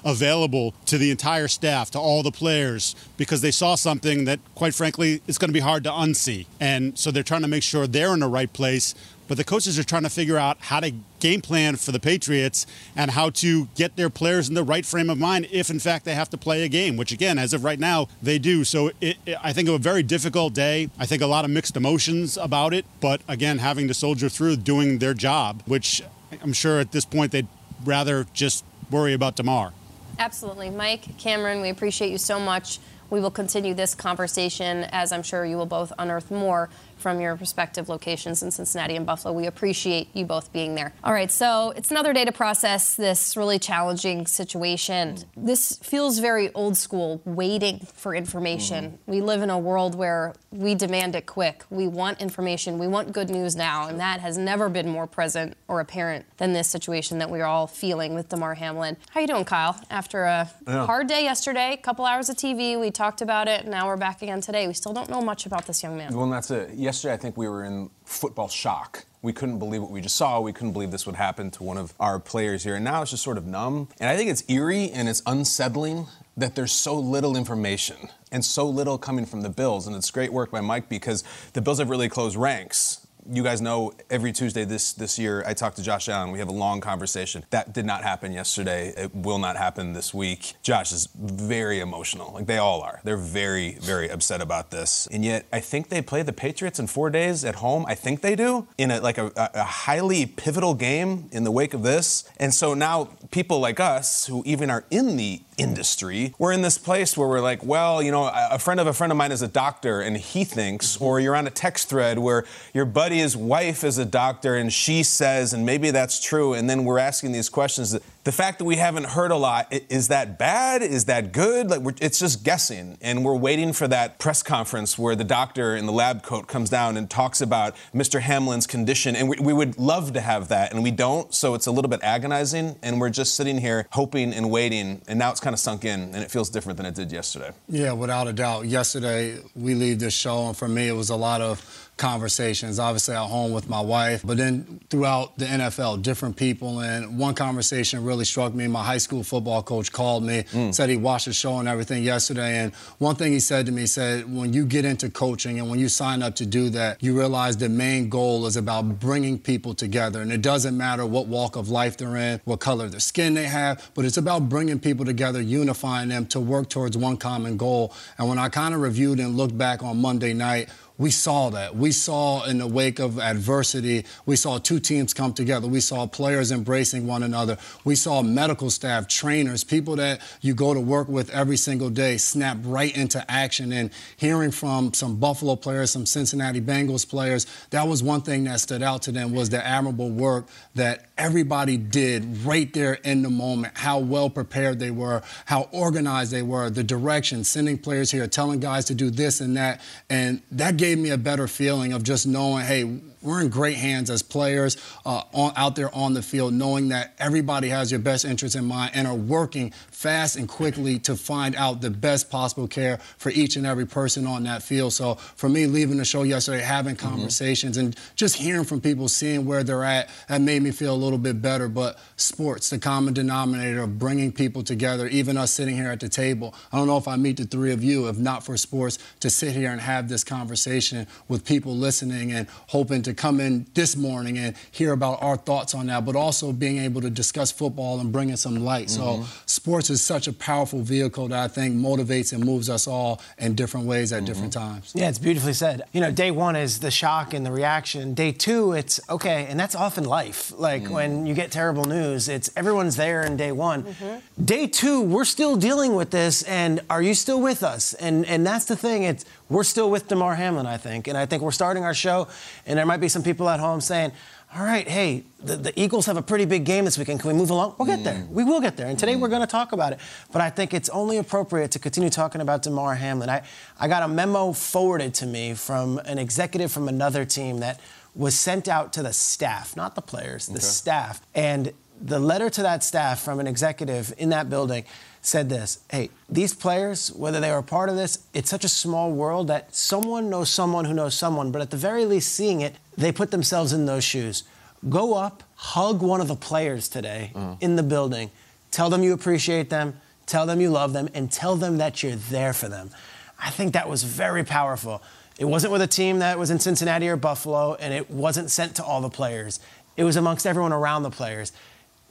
available 0.05 0.75
to 0.87 0.99
the 0.99 1.11
entire 1.11 1.49
staff, 1.49 1.90
to 1.93 1.99
all 1.99 2.23
the 2.23 2.31
players, 2.31 2.94
because 3.17 3.40
they 3.40 3.50
saw 3.50 3.75
something 3.75 4.25
that, 4.25 4.40
quite 4.55 4.75
frankly, 4.75 5.23
it's 5.26 5.38
going 5.38 5.49
to 5.49 5.55
be 5.55 5.61
hard 5.61 5.85
to 5.85 5.90
unsee. 5.90 6.46
And 6.61 6.99
so 6.99 7.11
they're 7.11 7.23
trying 7.23 7.43
to 7.43 7.49
make 7.49 7.62
sure 7.62 7.87
they're 7.87 8.12
in 8.14 8.20
the 8.20 8.29
right 8.29 8.52
place. 8.52 8.94
But 9.29 9.37
the 9.37 9.44
coaches 9.44 9.79
are 9.79 9.85
trying 9.85 10.05
to 10.05 10.11
figure 10.11 10.38
out 10.38 10.56
how 10.58 10.81
to 10.81 10.90
game 11.20 11.43
plan 11.43 11.76
for 11.76 11.93
the 11.93 12.00
Patriots 12.00 12.67
and 12.96 13.11
how 13.11 13.29
to 13.31 13.67
get 13.75 13.94
their 13.96 14.08
players 14.08 14.49
in 14.49 14.55
the 14.55 14.62
right 14.62 14.87
frame 14.87 15.11
of 15.11 15.19
mind 15.19 15.49
if, 15.52 15.69
in 15.69 15.79
fact, 15.79 16.06
they 16.06 16.14
have 16.14 16.31
to 16.31 16.38
play 16.38 16.64
a 16.64 16.69
game, 16.69 16.96
which, 16.96 17.12
again, 17.12 17.38
as 17.38 17.52
of 17.52 17.62
right 17.62 17.79
now, 17.79 18.08
they 18.23 18.38
do. 18.38 18.64
So 18.64 18.91
it, 19.02 19.19
it, 19.26 19.37
I 19.43 19.52
think 19.52 19.69
of 19.69 19.75
a 19.75 19.79
very 19.79 20.02
difficult 20.02 20.55
day. 20.55 20.88
I 20.99 21.05
think 21.05 21.20
a 21.20 21.26
lot 21.26 21.44
of 21.44 21.50
mixed 21.50 21.76
emotions 21.76 22.38
about 22.38 22.73
it. 22.73 22.87
But 23.00 23.20
again, 23.29 23.58
having 23.58 23.87
to 23.88 23.94
soldier 23.94 24.31
through 24.31 24.56
doing 24.56 24.99
their 24.99 25.12
job, 25.12 25.62
which 25.67 26.02
I'm 26.43 26.55
sure 26.55 26.81
at 26.81 26.93
this 26.93 27.05
point 27.05 27.32
they'd 27.32 27.49
rather 27.84 28.26
just 28.32 28.64
worry 28.90 29.12
about 29.12 29.37
tomorrow. 29.37 29.73
Absolutely. 30.19 30.70
Mike, 30.70 31.17
Cameron, 31.19 31.61
we 31.61 31.69
appreciate 31.69 32.11
you 32.11 32.19
so 32.19 32.40
much. 32.40 32.79
We 33.11 33.20
will 33.20 33.31
continue 33.31 33.73
this 33.73 33.94
conversation 33.94 34.85
as 34.93 35.12
I'm 35.12 35.23
sure 35.23 35.44
you 35.44 35.56
will 35.56 35.67
both 35.67 35.93
unearth 35.99 36.31
more 36.31 36.69
from 36.98 37.20
your 37.20 37.34
respective 37.36 37.88
locations 37.88 38.42
in 38.42 38.50
Cincinnati 38.50 38.96
and 38.96 39.06
Buffalo. 39.06 39.34
We 39.34 39.46
appreciate 39.46 40.08
you 40.14 40.24
both 40.24 40.52
being 40.52 40.74
there. 40.74 40.92
All 41.04 41.12
right, 41.12 41.30
so 41.30 41.72
it's 41.76 41.90
another 41.90 42.12
day 42.12 42.24
to 42.24 42.32
process 42.32 42.96
this 42.96 43.36
really 43.36 43.58
challenging 43.58 44.26
situation. 44.26 45.18
This 45.36 45.76
feels 45.82 46.18
very 46.18 46.52
old 46.54 46.76
school, 46.76 47.22
waiting 47.24 47.80
for 47.94 48.14
information. 48.14 48.84
Mm-hmm. 48.84 49.10
We 49.10 49.20
live 49.20 49.42
in 49.42 49.50
a 49.50 49.58
world 49.58 49.94
where 49.94 50.34
we 50.50 50.74
demand 50.74 51.14
it 51.14 51.26
quick. 51.26 51.64
We 51.70 51.88
want 51.88 52.20
information. 52.20 52.78
We 52.78 52.88
want 52.88 53.12
good 53.12 53.30
news 53.30 53.54
now, 53.54 53.88
and 53.88 54.00
that 54.00 54.20
has 54.20 54.38
never 54.38 54.68
been 54.68 54.88
more 54.88 55.06
present 55.06 55.56
or 55.68 55.80
apparent 55.80 56.26
than 56.38 56.52
this 56.52 56.68
situation 56.68 57.18
that 57.18 57.30
we're 57.30 57.44
all 57.44 57.66
feeling 57.66 58.14
with 58.14 58.28
Damar 58.28 58.54
Hamlin. 58.54 58.96
How 59.10 59.20
you 59.20 59.26
doing, 59.26 59.44
Kyle? 59.44 59.78
After 59.90 60.24
a 60.24 60.50
yeah. 60.66 60.86
hard 60.86 61.06
day 61.06 61.22
yesterday, 61.22 61.72
a 61.72 61.76
couple 61.76 62.04
hours 62.04 62.28
of 62.28 62.36
TV, 62.36 62.78
we 62.80 62.90
talked 62.90 63.20
about 63.20 63.48
it. 63.48 63.66
Now 63.66 63.86
we're 63.86 63.96
back 63.96 64.22
again 64.22 64.40
today. 64.40 64.66
We 64.66 64.74
still 64.74 64.92
don't 64.92 65.10
know 65.10 65.20
much 65.20 65.46
about 65.46 65.66
this 65.66 65.82
young 65.82 65.96
man. 65.96 66.14
Well, 66.14 66.28
that's 66.28 66.50
it. 66.50 66.70
Yesterday, 66.98 67.14
I 67.14 67.16
think 67.18 67.36
we 67.36 67.48
were 67.48 67.62
in 67.62 67.90
football 68.04 68.48
shock. 68.48 69.04
We 69.22 69.32
couldn't 69.32 69.60
believe 69.60 69.82
what 69.82 69.92
we 69.92 70.00
just 70.00 70.16
saw. 70.16 70.40
We 70.40 70.52
couldn't 70.52 70.72
believe 70.72 70.90
this 70.90 71.06
would 71.06 71.14
happen 71.14 71.48
to 71.52 71.62
one 71.62 71.78
of 71.78 71.94
our 72.00 72.18
players 72.18 72.64
here. 72.64 72.74
And 72.74 72.84
now 72.84 73.02
it's 73.02 73.12
just 73.12 73.22
sort 73.22 73.38
of 73.38 73.46
numb. 73.46 73.86
And 74.00 74.10
I 74.10 74.16
think 74.16 74.28
it's 74.28 74.42
eerie 74.48 74.90
and 74.90 75.08
it's 75.08 75.22
unsettling 75.24 76.08
that 76.36 76.56
there's 76.56 76.72
so 76.72 76.98
little 76.98 77.36
information 77.36 78.08
and 78.32 78.44
so 78.44 78.68
little 78.68 78.98
coming 78.98 79.26
from 79.26 79.42
the 79.42 79.48
Bills. 79.48 79.86
And 79.86 79.94
it's 79.94 80.10
great 80.10 80.32
work 80.32 80.50
by 80.50 80.60
Mike 80.60 80.88
because 80.88 81.22
the 81.52 81.60
Bills 81.60 81.78
have 81.78 81.88
really 81.88 82.08
closed 82.08 82.34
ranks 82.34 83.06
you 83.30 83.42
guys 83.42 83.60
know 83.60 83.92
every 84.10 84.32
Tuesday 84.32 84.64
this 84.64 84.92
this 84.92 85.19
year 85.19 85.44
I 85.46 85.54
talk 85.54 85.75
to 85.75 85.82
Josh 85.82 86.08
Allen. 86.08 86.30
We 86.30 86.38
have 86.38 86.48
a 86.48 86.52
long 86.52 86.80
conversation. 86.80 87.44
That 87.50 87.72
did 87.72 87.84
not 87.84 88.02
happen 88.02 88.32
yesterday. 88.32 88.94
It 88.96 89.14
will 89.14 89.38
not 89.38 89.56
happen 89.56 89.92
this 89.92 90.14
week. 90.14 90.54
Josh 90.62 90.92
is 90.92 91.08
very 91.14 91.80
emotional. 91.80 92.32
Like 92.32 92.46
they 92.46 92.58
all 92.58 92.80
are. 92.80 93.00
They're 93.04 93.16
very 93.16 93.72
very 93.80 94.08
upset 94.08 94.40
about 94.40 94.70
this. 94.70 95.06
And 95.12 95.25
yet 95.25 95.46
I 95.52 95.60
think 95.60 95.88
they 95.88 96.02
play 96.02 96.22
the 96.22 96.32
Patriots 96.32 96.78
in 96.78 96.86
4 96.86 97.10
days 97.10 97.44
at 97.44 97.56
home. 97.56 97.84
I 97.86 97.94
think 97.94 98.20
they 98.20 98.34
do 98.34 98.66
in 98.78 98.90
a 98.90 99.00
like 99.00 99.19
a, 99.19 99.31
a 99.36 99.64
highly 99.64 100.26
pivotal 100.26 100.74
game 100.74 101.28
in 101.32 101.44
the 101.44 101.50
wake 101.50 101.74
of 101.74 101.82
this. 101.82 102.28
And 102.38 102.54
so 102.54 102.74
now 102.74 103.10
people 103.31 103.60
like 103.60 103.81
us 103.81 104.26
who 104.26 104.42
even 104.46 104.70
are 104.70 104.84
in 104.90 105.16
the 105.16 105.42
industry. 105.58 106.34
We're 106.38 106.52
in 106.52 106.62
this 106.62 106.78
place 106.78 107.16
where 107.16 107.28
we're 107.28 107.40
like, 107.40 107.62
well, 107.62 108.02
you 108.02 108.10
know, 108.10 108.31
a 108.32 108.58
friend 108.58 108.81
of 108.81 108.87
a 108.87 108.93
friend 108.93 109.12
of 109.12 109.19
mine 109.19 109.32
is 109.32 109.43
a 109.43 109.49
doctor 109.49 110.00
and 110.00 110.16
he 110.16 110.44
thinks, 110.44 110.94
mm-hmm. 110.94 111.05
or 111.05 111.20
you're 111.20 111.37
on 111.37 111.46
a 111.46 111.50
text 111.50 111.88
thread 111.88 112.19
where 112.19 112.44
your 112.72 112.84
buddy's 112.84 113.37
wife 113.37 113.84
is 113.84 113.99
a 113.99 114.05
doctor 114.05 114.56
and 114.56 114.72
she 114.72 115.02
says, 115.02 115.52
and 115.52 115.66
maybe 115.66 115.90
that's 115.90 116.22
true, 116.22 116.55
and 116.55 116.70
then 116.70 116.84
we're 116.84 116.99
asking 116.99 117.32
these 117.32 117.49
questions. 117.49 117.99
The 118.28 118.32
fact 118.32 118.58
that 118.58 118.66
we 118.66 118.76
haven't 118.76 119.06
heard 119.06 119.30
a 119.30 119.36
lot, 119.36 119.72
is 119.88 120.08
that 120.08 120.38
bad? 120.38 120.82
Is 120.82 121.06
that 121.06 121.32
good? 121.32 121.70
Like, 121.70 121.96
it's 122.02 122.19
just 122.19 122.44
guessing. 122.44 122.98
And 123.00 123.25
we're 123.25 123.34
waiting 123.34 123.72
for 123.72 123.88
that 123.88 124.19
press 124.19 124.42
conference 124.42 124.98
where 124.98 125.16
the 125.16 125.25
doctor 125.25 125.75
in 125.75 125.86
the 125.86 125.92
lab 125.92 126.22
coat 126.22 126.46
comes 126.46 126.69
down 126.69 126.98
and 126.98 127.08
talks 127.08 127.40
about 127.40 127.75
Mr. 127.94 128.20
Hamlin's 128.20 128.66
condition. 128.66 129.16
And 129.16 129.30
we, 129.30 129.36
we 129.40 129.54
would 129.54 129.78
love 129.78 130.12
to 130.12 130.20
have 130.20 130.48
that, 130.48 130.75
and 130.75 130.82
we 130.82 130.90
don't, 130.90 131.32
so 131.34 131.54
it's 131.54 131.64
a 131.64 131.70
little 131.70 131.88
bit 131.88 132.00
agonizing. 132.02 132.76
And 132.82 133.00
we're 133.00 133.08
just 133.08 133.34
sitting 133.34 133.56
here 133.56 133.86
hoping 133.92 134.34
and 134.34 134.50
waiting, 134.50 135.00
and 135.08 135.19
now 135.19 135.31
it's 135.31 135.40
kind 135.40 135.54
of 135.54 135.60
sunk 135.60 135.86
in, 135.86 135.98
and 135.98 136.16
it 136.16 136.31
feels 136.31 136.50
different 136.50 136.76
than 136.76 136.84
it 136.84 136.94
did 136.94 137.10
yesterday. 137.10 137.52
Yeah, 137.66 137.92
without 137.92 138.28
a 138.28 138.34
doubt. 138.34 138.66
Yesterday, 138.66 139.38
we 139.56 139.74
leave 139.74 140.00
this 140.00 140.12
show, 140.12 140.48
and 140.48 140.54
for 140.54 140.69
me, 140.69 140.86
it 140.86 140.92
was 140.92 141.08
a 141.08 141.16
lot 141.16 141.40
of 141.40 141.88
conversations, 141.98 142.78
obviously 142.78 143.14
at 143.14 143.26
home 143.26 143.52
with 143.52 143.69
my 143.69 143.81
wife, 143.81 144.22
but 144.24 144.38
then 144.38 144.81
throughout 144.88 145.36
the 145.36 145.44
NFL, 145.44 146.02
different 146.02 146.36
people. 146.36 146.81
And 146.81 147.19
one 147.19 147.34
conversation 147.34 148.04
really 148.04 148.18
struck 148.25 148.55
me. 148.55 148.67
My 148.67 148.82
high 148.82 148.99
school 148.99 149.23
football 149.23 149.62
coach 149.62 149.93
called 149.93 150.25
me, 150.25 150.44
mm. 150.53 150.75
said 150.75 150.88
he 150.88 150.97
watched 150.97 151.26
the 151.26 151.32
show 151.32 151.59
and 151.59 151.69
everything 151.69 152.03
yesterday. 152.03 152.59
And 152.59 152.75
one 152.99 153.17
thing 153.17 153.32
he 153.32 153.41
said 153.41 153.67
to 153.67 153.73
me, 153.73 153.82
he 153.82 153.87
said, 153.87 154.32
when 154.35 154.53
you 154.53 154.65
get 154.67 154.85
into 154.85 155.11
coaching 155.11 155.59
and 155.59 155.70
when 155.70 155.79
you 155.79 155.88
sign 155.88 156.23
up 156.23 156.35
to 156.37 156.47
do 156.47 156.69
that, 156.70 157.03
you 157.03 157.17
realize 157.17 157.56
the 157.56 157.69
main 157.69 158.09
goal 158.09 158.47
is 158.47 158.56
about 158.56 158.99
bringing 159.00 159.38
people 159.38 159.75
together. 159.75 160.20
And 160.23 160.32
it 160.32 160.43
doesn't 160.43 160.76
matter 160.76 161.05
what 161.06 161.26
walk 161.26 161.56
of 161.56 161.69
life 161.69 161.97
they're 161.97 162.17
in, 162.17 162.41
what 162.44 162.61
color 162.61 162.88
their 162.88 163.00
skin 163.00 163.35
they 163.35 163.44
have, 163.44 163.91
but 163.94 164.05
it's 164.05 164.17
about 164.17 164.49
bringing 164.49 164.79
people 164.79 165.05
together, 165.05 165.41
unifying 165.41 166.09
them 166.09 166.26
to 166.26 166.41
work 166.41 166.69
towards 166.69 166.97
one 166.97 167.17
common 167.17 167.56
goal. 167.56 167.93
And 168.19 168.29
when 168.29 168.38
I 168.38 168.49
kind 168.49 168.75
of 168.75 168.81
reviewed 168.81 169.20
and 169.20 169.37
looked 169.37 169.56
back 169.56 169.82
on 169.82 170.00
Monday 170.00 170.35
night, 170.35 170.69
we 170.98 171.12
saw 171.12 171.48
that. 171.50 171.76
We 171.76 171.92
saw 171.92 172.44
in 172.44 172.58
the 172.58 172.66
wake 172.66 172.98
of 172.98 173.20
adversity, 173.20 174.04
we 174.26 174.34
saw 174.34 174.58
two 174.58 174.80
teams 174.80 175.14
come 175.14 175.32
together. 175.32 175.68
We 175.68 175.80
saw 175.80 176.06
players 176.06 176.50
embracing 176.50 177.06
one 177.06 177.22
another. 177.22 177.56
We 177.84 177.94
saw 177.94 178.20
medical 178.22 178.68
staff, 178.68 179.06
trainers, 179.06 179.62
people 179.62 179.94
that 179.96 180.20
you 180.40 180.54
go 180.54 180.74
to 180.74 180.80
work 180.80 181.08
with 181.08 181.30
every 181.30 181.56
single 181.56 181.88
day 181.88 182.16
snap 182.16 182.58
right 182.62 182.94
into 182.96 183.24
action. 183.30 183.72
And 183.72 183.90
hearing 184.16 184.50
from 184.50 184.92
some 184.92 185.16
Buffalo 185.16 185.54
players, 185.54 185.92
some 185.92 186.04
Cincinnati 186.04 186.60
Bengals 186.60 187.08
players, 187.08 187.46
that 187.70 187.86
was 187.86 188.02
one 188.02 188.22
thing 188.22 188.44
that 188.44 188.58
stood 188.58 188.82
out 188.82 189.02
to 189.02 189.12
them 189.12 189.32
was 189.32 189.50
the 189.50 189.64
admirable 189.64 190.10
work 190.10 190.48
that 190.74 191.06
everybody 191.16 191.76
did 191.76 192.38
right 192.44 192.72
there 192.72 192.94
in 193.05 193.22
the 193.22 193.31
moment, 193.31 193.76
how 193.76 194.00
well 194.00 194.31
prepared 194.31 194.81
they 194.81 194.90
were, 194.90 195.22
how 195.44 195.69
organized 195.70 196.32
they 196.32 196.43
were, 196.43 196.70
the 196.70 196.82
direction, 196.82 197.44
sending 197.44 197.78
players 197.78 198.10
here, 198.10 198.26
telling 198.26 198.58
guys 198.58 198.84
to 198.86 198.94
do 198.94 199.10
this 199.10 199.40
and 199.40 199.56
that. 199.56 199.81
And 200.10 200.43
that 200.50 200.76
gave 200.76 200.87
gave 200.88 200.98
me 200.98 201.10
a 201.10 201.18
better 201.18 201.46
feeling 201.46 201.92
of 201.92 202.02
just 202.02 202.26
knowing, 202.26 202.64
hey, 202.64 202.82
we're 203.22 203.41
in 203.41 203.48
great 203.48 203.77
hands 203.77 204.10
as 204.10 204.22
players 204.22 204.77
uh, 205.05 205.22
on, 205.32 205.53
out 205.56 205.77
there 205.77 205.94
on 205.94 206.15
the 206.15 206.22
field, 206.22 206.55
knowing 206.55 206.89
that 206.89 207.15
everybody 207.19 207.69
has 207.69 207.91
your 207.91 208.01
best 208.01 208.25
interest 208.25 208.55
in 208.55 208.65
mind 208.65 208.93
and 208.94 209.06
are 209.06 209.15
working 209.15 209.70
fast 209.91 210.37
and 210.37 210.48
quickly 210.48 210.98
to 211.01 211.17
find 211.17 211.56
out 211.56 211.81
the 211.81 211.91
best 211.91 212.31
possible 212.31 212.69
care 212.69 212.98
for 213.17 213.31
each 213.31 213.56
and 213.56 213.67
every 213.67 213.87
person 213.87 214.27
on 214.27 214.44
that 214.44 214.63
field. 214.63 214.93
So 214.93 215.17
for 215.17 215.48
me, 215.48 215.67
leaving 215.67 215.96
the 215.96 216.05
show 216.05 216.22
yesterday, 216.22 216.63
having 216.63 216.94
mm-hmm. 216.94 217.08
conversations 217.08 217.77
mm-hmm. 217.77 217.87
and 217.87 217.96
just 218.15 218.37
hearing 218.37 218.65
from 218.65 218.81
people, 218.81 219.08
seeing 219.08 219.44
where 219.44 219.65
they're 219.65 219.84
at, 219.84 220.08
that 220.29 220.41
made 220.41 220.63
me 220.63 220.70
feel 220.70 220.94
a 220.94 220.96
little 220.96 221.19
bit 221.19 221.43
better. 221.43 221.69
But 221.69 221.98
sports, 222.17 222.70
the 222.70 222.79
common 222.79 223.15
denominator 223.15 223.82
of 223.82 223.98
bringing 223.98 224.32
people 224.32 224.63
together, 224.63 225.08
even 225.08 225.37
us 225.37 225.53
sitting 225.53 225.75
here 225.75 225.91
at 225.91 226.01
the 226.01 226.08
table. 226.08 226.55
I 226.72 226.77
don't 226.77 226.87
know 226.87 226.98
if 226.98 227.08
I 227.08 227.17
meet 227.17 227.39
the 227.39 227.44
three 227.44 227.72
of 227.72 227.82
you, 227.82 228.08
if 228.08 228.19
not 228.19 228.44
for 228.44 228.56
sports, 228.56 228.98
to 229.20 229.31
sit 229.31 229.53
here 229.53 229.70
and 229.70 229.81
have 229.81 230.08
this 230.08 230.22
conversation 230.22 231.06
with 231.27 231.44
people 231.44 231.75
listening 231.75 232.32
and 232.32 232.46
hoping 232.69 233.03
to 233.03 233.07
to 233.08 233.15
come 233.15 233.41
in 233.41 233.67
this 233.74 233.96
morning 233.96 234.38
and 234.38 234.56
hear 234.70 234.93
about 234.93 235.22
our 235.22 235.36
thoughts 235.36 235.74
on 235.74 235.86
that, 235.86 236.05
but 236.05 236.17
also 236.17 236.53
being 236.53 236.79
able 236.79 237.00
to 237.00 237.10
discuss 237.10 237.50
football 237.50 238.00
and 238.00 238.12
bring 238.12 238.31
in 238.31 238.36
some 238.36 238.56
light. 238.56 238.88
Mm-hmm. 238.88 239.22
So 239.22 239.29
sports 239.46 239.91
is 239.91 240.03
such 240.03 240.29
a 240.29 240.32
powerful 240.32 240.81
vehicle 240.81 241.29
that 241.29 241.38
I 241.38 241.48
think 241.48 241.74
motivates 241.74 242.32
and 242.32 242.44
moves 242.44 242.70
us 242.70 242.86
all 242.86 243.20
in 243.38 243.55
different 243.55 243.86
ways 243.86 244.12
at 244.12 244.19
mm-hmm. 244.19 244.27
different 244.27 244.53
times. 244.53 244.93
Yeah, 244.94 245.08
it's 245.08 245.19
beautifully 245.19 245.53
said. 245.53 245.82
You 245.93 246.00
know, 246.00 246.10
day 246.10 246.31
one 246.31 246.56
is 246.56 246.81
the 246.81 246.91
shock 246.91 247.34
and 247.34 247.44
the 247.44 247.53
reaction. 247.53 248.15
Day 248.15 248.32
two, 248.32 248.72
it's 248.72 249.00
okay, 249.08 249.46
and 249.48 249.58
that's 249.58 249.74
often 249.74 250.05
life. 250.05 250.53
Like 250.56 250.84
mm-hmm. 250.84 250.93
when 250.93 251.27
you 251.27 251.34
get 251.34 251.50
terrible 251.50 251.84
news, 251.84 252.29
it's 252.29 252.50
everyone's 252.56 252.96
there 252.96 253.22
in 253.22 253.36
day 253.36 253.53
one. 253.53 253.84
Mm-hmm. 253.84 254.44
Day 254.44 254.67
two, 254.67 255.03
we're 255.03 255.24
still 255.24 255.56
dealing 255.56 255.94
with 255.94 256.10
this, 256.10 256.43
and 256.44 256.81
are 256.88 257.03
you 257.03 257.15
still 257.15 257.41
with 257.41 257.62
us? 257.62 257.94
And 257.94 258.24
and 258.27 258.46
that's 258.46 258.67
the 258.67 258.77
thing. 258.77 259.03
It's 259.03 259.24
we're 259.48 259.64
still 259.64 259.90
with 259.90 260.08
Damar 260.08 260.34
Hamlin, 260.34 260.67
I 260.67 260.76
think, 260.76 261.08
and 261.08 261.17
I 261.17 261.26
think 261.26 261.43
we're 261.43 261.50
starting 261.50 261.84
our 261.84 261.94
show, 261.94 262.28
and 262.67 262.78
there 262.78 262.86
might 262.86 263.00
be 263.00 263.08
some 263.08 263.22
people 263.22 263.48
at 263.48 263.60
home 263.60 263.81
saying, 263.81 264.12
all 264.56 264.64
right, 264.64 264.88
hey, 264.88 265.24
the, 265.40 265.56
the, 265.56 265.78
Eagles 265.78 266.06
have 266.06 266.17
a 266.17 266.22
pretty 266.22 266.46
big 266.46 266.64
game 266.64 266.86
this 266.86 266.96
weekend. 266.96 267.20
Can 267.20 267.28
we 267.28 267.34
move 267.34 267.50
along? 267.50 267.74
We'll 267.78 267.86
get 267.86 268.02
there. 268.02 268.26
We 268.31 268.44
will 268.44 268.62
get 268.62 268.78
there. 268.78 268.86
And 268.86 268.98
today 268.98 269.12
mm. 269.12 269.20
we're 269.20 269.28
going 269.28 269.43
to 269.43 269.46
talk 269.46 269.72
about 269.72 269.93
it. 269.93 270.00
But 270.32 270.40
I 270.40 270.48
think 270.48 270.72
it's 270.72 270.88
only 270.88 271.19
appropriate 271.19 271.70
to 271.72 271.78
continue 271.78 272.08
talking 272.08 272.40
about 272.40 272.62
Damar 272.62 272.94
Hamlin. 272.94 273.28
I, 273.28 273.43
I 273.78 273.88
got 273.88 274.02
a 274.02 274.08
memo 274.08 274.52
forwarded 274.52 275.12
to 275.14 275.26
me 275.26 275.52
from 275.52 275.98
an 276.06 276.19
executive 276.19 276.72
from 276.72 276.88
another 276.88 277.26
team 277.26 277.58
that 277.58 277.78
was 278.14 278.38
sent 278.38 278.69
out 278.69 278.94
to 278.94 279.02
the 279.02 279.12
staff, 279.12 279.76
not 279.76 279.94
the 279.94 280.02
players, 280.02 280.46
the 280.46 280.55
okay. 280.55 280.60
staff. 280.60 281.20
And 281.34 281.74
the 282.00 282.19
letter 282.19 282.48
to 282.48 282.62
that 282.62 282.82
staff 282.82 283.20
from 283.20 283.40
an 283.40 283.46
executive 283.46 284.14
in 284.17 284.31
that 284.31 284.48
building 284.48 284.84
said 285.20 285.48
this 285.48 285.81
Hey, 285.91 286.10
these 286.29 286.55
players, 286.55 287.13
whether 287.13 287.41
they 287.41 287.51
were 287.51 287.63
part 287.63 287.89
of 287.89 287.96
this, 287.96 288.27
it's 288.34 288.51
such 288.51 288.65
a 288.65 288.69
small 288.69 289.13
world 289.13 289.48
that 289.48 289.75
someone 289.75 290.31
knows 290.31 290.51
someone 290.51 290.84
who 290.84 290.94
knows 290.94 291.15
someone, 291.15 291.51
but 291.51 291.63
at 291.63 291.70
the 291.70 291.77
very 291.77 292.05
least, 292.05 292.32
seeing 292.32 292.60
it, 292.60 292.77
they 292.96 293.13
put 293.13 293.31
themselves 293.31 293.72
in 293.72 293.87
those 293.87 294.05
shoes. 294.05 294.44
Go 294.89 295.15
up, 295.15 295.43
hug 295.56 296.03
one 296.03 296.20
of 296.20 296.29
the 296.29 296.37
players 296.37 296.89
today 296.89 297.32
mm. 297.34 297.56
in 297.60 297.77
the 297.77 297.82
building, 297.82 298.31
tell 298.70 298.91
them 298.91 299.03
you 299.03 299.13
appreciate 299.13 299.70
them, 299.70 300.01
tell 300.27 300.46
them 300.46 300.60
you 300.60 300.70
love 300.70 300.93
them, 300.93 301.08
and 301.15 301.31
tell 301.32 301.56
them 301.56 301.79
that 301.79 302.03
you're 302.03 302.17
there 302.17 302.53
for 302.53 302.69
them. 302.69 302.91
I 303.39 303.51
think 303.51 303.72
that 303.72 303.89
was 303.89 304.03
very 304.05 304.44
powerful. 304.44 305.03
It 305.39 305.44
wasn't 305.44 305.72
with 305.72 305.82
a 305.82 305.87
team 305.87 306.19
that 306.19 306.39
was 306.39 306.51
in 306.51 306.58
Cincinnati 306.58 307.08
or 307.08 307.17
Buffalo, 307.17 307.75
and 307.75 307.94
it 307.94 308.10
wasn't 308.10 308.51
sent 308.51 308.77
to 308.77 308.84
all 308.84 309.01
the 309.01 309.08
players. 309.08 309.60
It 309.96 310.05
was 310.05 310.17
amongst 310.17 310.46
everyone 310.46 310.72
around 310.72 311.03
the 311.03 311.10
players 311.10 311.53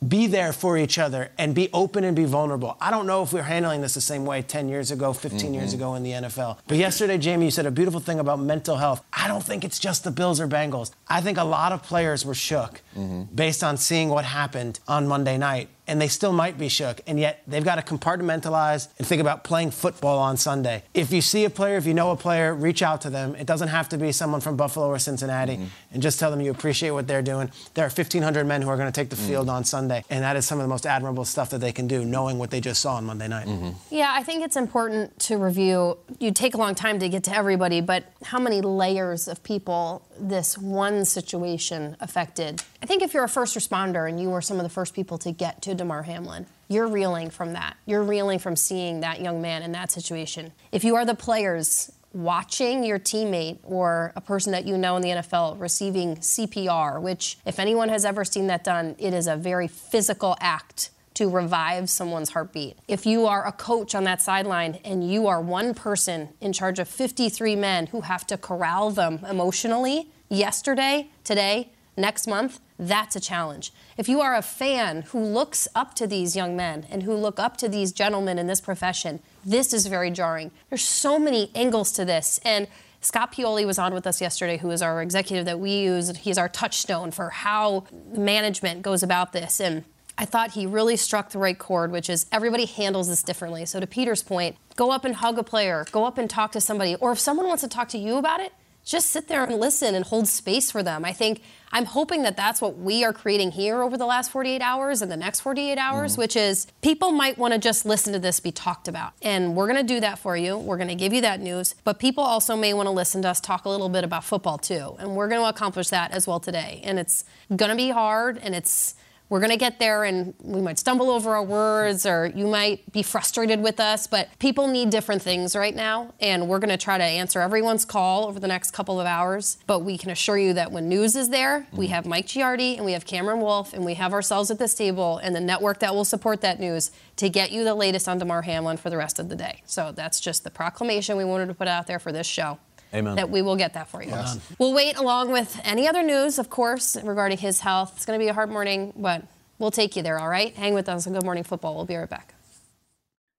be 0.06 0.28
there 0.28 0.54
for 0.54 0.78
each 0.78 1.00
other 1.00 1.32
and 1.38 1.56
be 1.56 1.70
open 1.74 2.04
and 2.04 2.16
be 2.16 2.26
vulnerable. 2.26 2.78
I 2.80 2.92
don't 2.92 3.08
know 3.08 3.24
if 3.24 3.34
we're 3.34 3.42
handling 3.44 3.82
this 3.82 3.96
the 3.96 4.02
same 4.02 4.26
way 4.26 4.42
10 4.42 4.70
years 4.70 4.92
ago, 4.92 5.12
15 5.12 5.40
mm-hmm. 5.40 5.54
years 5.56 5.74
ago 5.74 5.96
in 5.96 6.04
the 6.04 6.12
NFL. 6.12 6.60
But 6.68 6.78
yesterday, 6.78 7.18
Jamie, 7.18 7.46
you 7.46 7.52
said 7.52 7.66
a 7.66 7.72
beautiful 7.72 8.00
thing 8.00 8.20
about 8.20 8.40
mental 8.40 8.78
health. 8.78 9.04
I 9.12 9.28
don't 9.28 9.44
think 9.44 9.64
it's 9.64 9.80
just 9.80 10.04
the 10.04 10.12
Bills 10.12 10.40
or 10.40 10.48
Bengals. 10.48 10.92
I 11.08 11.22
think 11.22 11.38
a 11.38 11.44
lot 11.44 11.72
of 11.72 11.82
players 11.82 12.26
were 12.26 12.36
shook 12.36 12.82
mm-hmm. 12.96 13.24
based 13.34 13.64
on 13.64 13.78
seeing 13.78 14.10
what 14.10 14.26
happened 14.26 14.80
on 14.88 15.08
Monday 15.08 15.38
night 15.38 15.70
and 15.88 16.00
they 16.02 16.08
still 16.08 16.34
might 16.34 16.58
be 16.58 16.70
shook. 16.70 17.02
And 17.08 17.20
yet 17.20 17.42
they've 17.48 17.64
got 17.64 17.76
to 17.76 17.82
compartmentalize 17.82 18.90
and 18.98 19.08
think 19.08 19.22
about 19.22 19.44
playing 19.44 19.72
football 19.72 20.20
on 20.20 20.38
Sunday. 20.38 20.84
If 20.94 21.12
you 21.12 21.22
see 21.22 21.46
a 21.46 21.50
player, 21.50 21.78
if 21.78 21.86
you 21.86 21.94
know 21.94 22.12
a 22.12 22.16
player, 22.16 22.54
reach 22.54 22.82
out 22.82 23.02
to 23.02 23.10
them. 23.10 23.36
It 23.36 23.48
doesn't 23.48 23.70
have 23.70 23.90
to 23.90 23.98
be 23.98 24.12
someone 24.12 24.42
from 24.42 24.58
Buffalo 24.58 24.88
or 24.88 25.00
Cincinnati, 25.00 25.54
mm-hmm. 25.54 25.66
and 25.94 26.04
just 26.04 26.20
tell 26.20 26.30
them 26.30 26.42
you 26.42 26.52
appreciate 26.52 26.92
what 26.92 27.08
they're 27.08 27.22
doing. 27.22 27.52
There 27.74 27.86
are 27.86 27.90
1,500 27.90 28.46
men 28.46 28.62
who 28.62 28.70
are 28.70 28.78
going 28.78 28.92
to 28.92 29.02
take 29.02 29.10
the 29.10 29.16
mm-hmm. 29.16 29.28
field 29.28 29.50
on 29.50 29.64
Sunday, 29.64 30.04
and 30.10 30.24
that 30.24 30.36
is 30.36 30.46
some 30.46 30.60
of 30.60 30.64
the 30.64 30.70
most 30.70 30.86
admirable 30.86 31.26
stuff 31.26 31.50
that 31.52 31.60
they 31.60 31.72
can 31.72 31.88
do, 31.88 32.04
knowing 32.04 32.38
what 32.38 32.52
they 32.52 32.62
just 32.62 32.82
saw 32.82 32.96
on 32.96 33.06
Monday 33.06 33.28
night. 33.28 33.48
Mm-hmm. 33.48 33.96
Yeah, 33.96 34.12
I 34.14 34.24
think 34.24 34.44
it's 34.44 34.56
important 34.56 35.18
to 35.22 35.38
review. 35.38 35.98
You 36.20 36.32
take 36.32 36.54
a 36.54 36.58
long 36.58 36.76
time 36.76 37.00
to 37.00 37.10
get 37.10 37.24
to 37.26 37.36
everybody, 37.36 37.82
but 37.82 38.06
how 38.24 38.40
many 38.40 38.62
layers 38.62 39.28
of 39.28 39.44
people 39.44 40.04
this 40.20 40.58
one 40.58 41.06
situation 41.06 41.96
affected. 42.00 42.64
I 42.82 42.86
think 42.86 43.02
if 43.02 43.14
you're 43.14 43.24
a 43.24 43.30
first 43.30 43.58
responder 43.58 44.08
and 44.08 44.20
you 44.20 44.30
were 44.30 44.42
some 44.42 44.58
of 44.58 44.64
the 44.64 44.70
first 44.70 44.94
people 44.94 45.18
to 45.20 45.32
get 45.32 45.62
to 45.64 45.74
Damar 45.74 46.04
Hamlin, 46.04 46.46
you're 46.68 46.88
reeling 46.88 47.30
from 47.30 47.54
that. 47.54 47.76
You're 47.86 48.04
reeling 48.04 48.40
from 48.40 48.56
seeing 48.56 49.00
that 49.00 49.20
young 49.22 49.42
man 49.42 49.64
in 49.64 49.72
that 49.72 49.92
situation. 49.92 50.52
If 50.72 50.84
you 50.84 50.96
are 50.96 51.06
the 51.06 51.16
players 51.16 51.92
watching 52.14 52.84
your 52.84 53.00
teammate 53.00 53.58
or 53.64 54.14
a 54.16 54.22
person 54.22 54.52
that 54.52 54.66
you 54.66 54.78
know 54.78 54.96
in 54.96 55.02
the 55.02 55.10
NFL 55.10 55.60
receiving 55.60 56.18
CPR, 56.18 57.02
which, 57.02 57.38
if 57.46 57.60
anyone 57.60 57.90
has 57.90 58.06
ever 58.06 58.24
seen 58.24 58.48
that 58.48 58.64
done, 58.64 58.96
it 59.00 59.14
is 59.14 59.28
a 59.28 59.36
very 59.36 59.68
physical 59.68 60.36
act 60.40 60.92
to 61.16 61.30
revive 61.30 61.90
someone's 61.90 62.30
heartbeat. 62.30 62.78
If 62.88 63.08
you 63.08 63.26
are 63.26 63.46
a 63.46 63.52
coach 63.52 63.96
on 63.96 64.04
that 64.04 64.22
sideline 64.22 64.80
and 64.86 65.12
you 65.12 65.26
are 65.26 65.42
one 65.42 65.74
person 65.74 66.30
in 66.42 66.54
charge 66.54 66.78
of 66.78 66.88
53 66.88 67.56
men 67.56 67.88
who 67.88 68.02
have 68.02 68.28
to 68.28 68.38
corral 68.38 68.92
them 68.92 69.26
emotionally 69.28 70.12
yesterday, 70.30 71.10
today, 71.24 71.72
next 71.98 72.28
month, 72.28 72.60
that's 72.80 73.16
a 73.16 73.20
challenge. 73.20 73.74
If 73.98 74.08
you 74.08 74.22
are 74.22 74.36
a 74.36 74.42
fan 74.42 75.04
who 75.04 75.20
looks 75.20 75.68
up 75.74 75.96
to 75.96 76.08
these 76.08 76.36
young 76.36 76.56
men 76.56 76.86
and 76.90 77.04
who 77.04 77.14
look 77.16 77.40
up 77.40 77.58
to 77.58 77.68
these 77.68 77.92
gentlemen 77.92 78.38
in 78.38 78.48
this 78.48 78.62
profession, 78.62 79.20
this 79.44 79.74
is 79.74 79.88
very 79.88 80.12
jarring. 80.12 80.52
There's 80.70 80.84
so 80.84 81.18
many 81.18 81.52
angles 81.56 81.92
to 81.94 82.06
this. 82.06 82.40
And 82.46 82.68
Scott 83.02 83.34
Pioli 83.34 83.66
was 83.66 83.80
on 83.80 83.94
with 83.94 84.06
us 84.06 84.22
yesterday, 84.22 84.58
who 84.58 84.70
is 84.72 84.82
our 84.82 85.02
executive 85.02 85.46
that 85.46 85.60
we 85.60 85.72
use. 85.72 86.16
He's 86.18 86.38
our 86.38 86.50
touchstone 86.50 87.12
for 87.12 87.30
how 87.30 87.86
management 88.14 88.82
goes 88.82 89.04
about 89.04 89.34
this. 89.34 89.60
And 89.60 89.84
I 90.18 90.26
thought 90.26 90.52
he 90.52 90.66
really 90.66 90.98
struck 90.98 91.30
the 91.30 91.38
right 91.38 91.58
chord, 91.58 91.92
which 91.92 92.10
is 92.10 92.26
everybody 92.32 92.66
handles 92.66 93.08
this 93.08 93.22
differently. 93.22 93.66
So, 93.66 93.80
to 93.80 93.86
Peter's 93.86 94.24
point, 94.24 94.58
go 94.76 94.92
up 94.92 95.06
and 95.06 95.16
hug 95.16 95.38
a 95.38 95.44
player, 95.44 95.86
go 95.92 96.06
up 96.06 96.18
and 96.18 96.28
talk 96.28 96.52
to 96.54 96.62
somebody, 96.62 96.96
or 96.96 97.12
if 97.12 97.20
someone 97.20 97.48
wants 97.48 97.62
to 97.62 97.70
talk 97.70 97.88
to 97.90 98.00
you 98.00 98.18
about 98.18 98.40
it, 98.40 98.52
just 98.88 99.10
sit 99.10 99.28
there 99.28 99.44
and 99.44 99.60
listen 99.60 99.94
and 99.96 100.06
hold 100.06 100.30
space 100.30 100.72
for 100.72 100.82
them. 100.82 101.04
I 101.04 101.12
think 101.12 101.42
I'm 101.74 101.84
hoping 101.84 102.24
that 102.24 102.38
that's 102.38 102.62
what 102.62 102.78
we 102.78 103.04
are 103.04 103.12
creating 103.12 103.52
here 103.52 103.84
over 103.84 103.98
the 103.98 104.06
last 104.06 104.32
48 104.32 104.62
hours 104.62 105.02
and 105.02 105.12
the 105.12 105.18
next 105.18 105.42
48 105.42 105.78
hours, 105.78 106.14
mm-hmm. 106.14 106.22
which 106.22 106.38
is 106.38 106.68
people 106.82 107.12
might 107.12 107.38
want 107.38 107.54
to 107.54 107.60
just 107.60 107.86
listen 107.86 108.14
to 108.14 108.20
this 108.20 108.40
be 108.40 108.54
talked 108.54 108.88
about. 108.88 109.12
And 109.22 109.58
we're 109.58 109.68
going 109.68 109.86
to 109.86 109.94
do 109.94 110.00
that 110.00 110.20
for 110.20 110.38
you. 110.38 110.58
We're 110.58 110.78
going 110.78 110.88
to 110.88 110.96
give 110.96 111.12
you 111.12 111.20
that 111.22 111.42
news. 111.42 111.76
But 111.84 112.00
people 112.00 112.24
also 112.24 112.56
may 112.56 112.74
want 112.74 112.88
to 112.88 112.92
listen 112.92 113.22
to 113.24 113.28
us 113.28 113.42
talk 113.42 113.66
a 113.66 113.70
little 113.70 113.90
bit 113.90 114.06
about 114.06 114.24
football 114.24 114.58
too. 114.58 114.96
And 115.00 115.18
we're 115.18 115.28
going 115.28 115.42
to 115.42 115.50
accomplish 115.50 115.90
that 115.90 116.12
as 116.12 116.26
well 116.26 116.40
today. 116.40 116.80
And 116.86 116.98
it's 116.98 117.26
going 117.54 117.72
to 117.72 117.76
be 117.76 117.90
hard 117.90 118.38
and 118.38 118.56
it's 118.56 118.96
we're 119.30 119.40
going 119.40 119.52
to 119.52 119.58
get 119.58 119.80
there 119.80 120.04
and 120.04 120.34
we 120.42 120.62
might 120.62 120.80
stumble 120.80 121.10
over 121.10 121.36
our 121.36 121.44
words 121.44 122.06
or 122.06 122.28
you 122.28 122.48
might 122.48 122.92
be 122.92 123.04
frustrated 123.04 123.62
with 123.62 123.80
us, 123.80 124.08
but 124.08 124.30
people 124.40 124.68
need 124.68 124.90
different 124.90 125.22
things 125.22 125.56
right 125.56 125.76
now. 125.76 126.14
And 126.20 126.48
we're 126.48 126.60
going 126.60 126.70
to 126.70 126.78
try 126.78 126.98
to 126.98 127.04
answer 127.04 127.42
everyone's 127.42 127.86
call 127.86 128.28
over 128.28 128.40
the 128.40 128.48
next 128.48 128.72
couple 128.72 129.00
of 129.00 129.06
hours. 129.06 129.58
But 129.68 129.80
we 129.80 129.98
can 129.98 130.10
assure 130.12 130.38
you 130.38 130.54
that 130.54 130.72
when 130.72 130.88
news 130.88 131.16
is 131.16 131.30
there, 131.30 131.68
we 131.74 131.88
mm. 131.88 131.90
have 131.90 132.06
Mike 132.06 132.28
Giardi 132.28 132.78
and 132.78 132.86
we 132.86 132.94
have 132.94 133.06
Cameron 133.06 133.42
Wolfe 133.42 133.74
and 133.74 133.84
we 133.84 133.96
have 133.96 134.14
ourselves 134.14 134.50
at 134.50 134.60
this 134.60 134.74
table 134.74 135.18
and 135.18 135.36
the 135.36 135.42
network 135.42 135.80
that 135.80 135.94
will 135.94 136.06
support 136.06 136.42
that 136.42 136.60
news 136.60 136.92
to 137.18 137.30
get 137.30 137.52
you 137.52 137.64
the 137.64 137.76
latest 137.76 138.08
on 138.08 138.20
Damar 138.20 138.44
Hamlin 138.44 138.78
for 138.78 138.90
the 138.90 138.98
rest 138.98 139.20
of 139.20 139.30
the 139.30 139.36
day. 139.36 139.62
So 139.66 139.92
that's 139.92 140.20
just 140.20 140.44
the 140.44 140.52
proclamation 140.52 141.18
we 141.18 141.26
wanted 141.26 141.48
to 141.48 141.54
put 141.54 141.68
out 141.68 141.88
there 141.88 142.00
for 142.00 142.12
this 142.12 142.28
show. 142.28 142.60
Amen. 142.94 143.16
That 143.16 143.30
we 143.30 143.42
will 143.42 143.56
get 143.56 143.74
that 143.74 143.90
for 143.90 144.02
you. 144.02 144.10
Yes. 144.10 144.40
We'll 144.60 144.74
wait 144.74 144.98
along 144.98 145.32
with 145.32 145.60
any 145.64 145.88
other 145.88 146.04
news, 146.04 146.40
of 146.40 146.50
course, 146.50 146.96
regarding 147.04 147.38
his 147.38 147.60
health. 147.60 147.94
It's 147.96 148.06
going 148.06 148.20
to 148.20 148.24
be 148.24 148.30
a 148.30 148.34
hard 148.34 148.50
morning, 148.50 148.94
but 148.96 149.24
we'll 149.60 149.72
take 149.72 149.96
you 149.96 150.04
there, 150.04 150.20
all 150.20 150.30
right? 150.30 150.56
Hang 150.56 150.74
with 150.74 150.88
us 150.88 151.06
on 151.06 151.14
Good 151.14 151.24
Morning 151.24 151.44
Football. 151.44 151.76
We'll 151.76 151.86
be 151.86 151.96
right 151.96 152.10
back. 152.10 152.34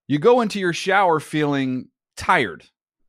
You 0.07 0.19
go 0.19 0.41
into 0.41 0.59
your 0.59 0.73
shower 0.73 1.21
feeling 1.21 1.89
tired, 2.17 2.65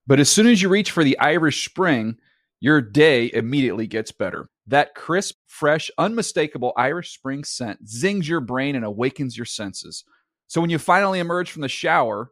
but 0.08 0.20
as 0.20 0.30
soon 0.30 0.48
as 0.48 0.62
you 0.62 0.70
reach 0.70 0.92
for 0.92 1.04
the 1.04 1.18
Irish 1.20 1.66
Spring, 1.66 2.18
your 2.60 2.82
day 2.82 3.32
immediately 3.34 3.88
gets 3.88 4.12
better. 4.12 4.50
That 4.68 4.96
crisp, 4.96 5.36
fresh, 5.48 5.90
unmistakable 5.98 6.74
Irish 6.78 7.14
Spring 7.14 7.44
scent 7.44 7.88
zings 7.88 8.28
your 8.28 8.42
brain 8.42 8.76
and 8.76 8.86
awakens 8.86 9.36
your 9.36 9.46
senses. 9.46 10.04
So 10.48 10.62
when 10.62 10.70
you 10.70 10.78
finally 10.78 11.20
emerge 11.20 11.52
from 11.52 11.62
the 11.62 11.70
shower, 11.70 12.32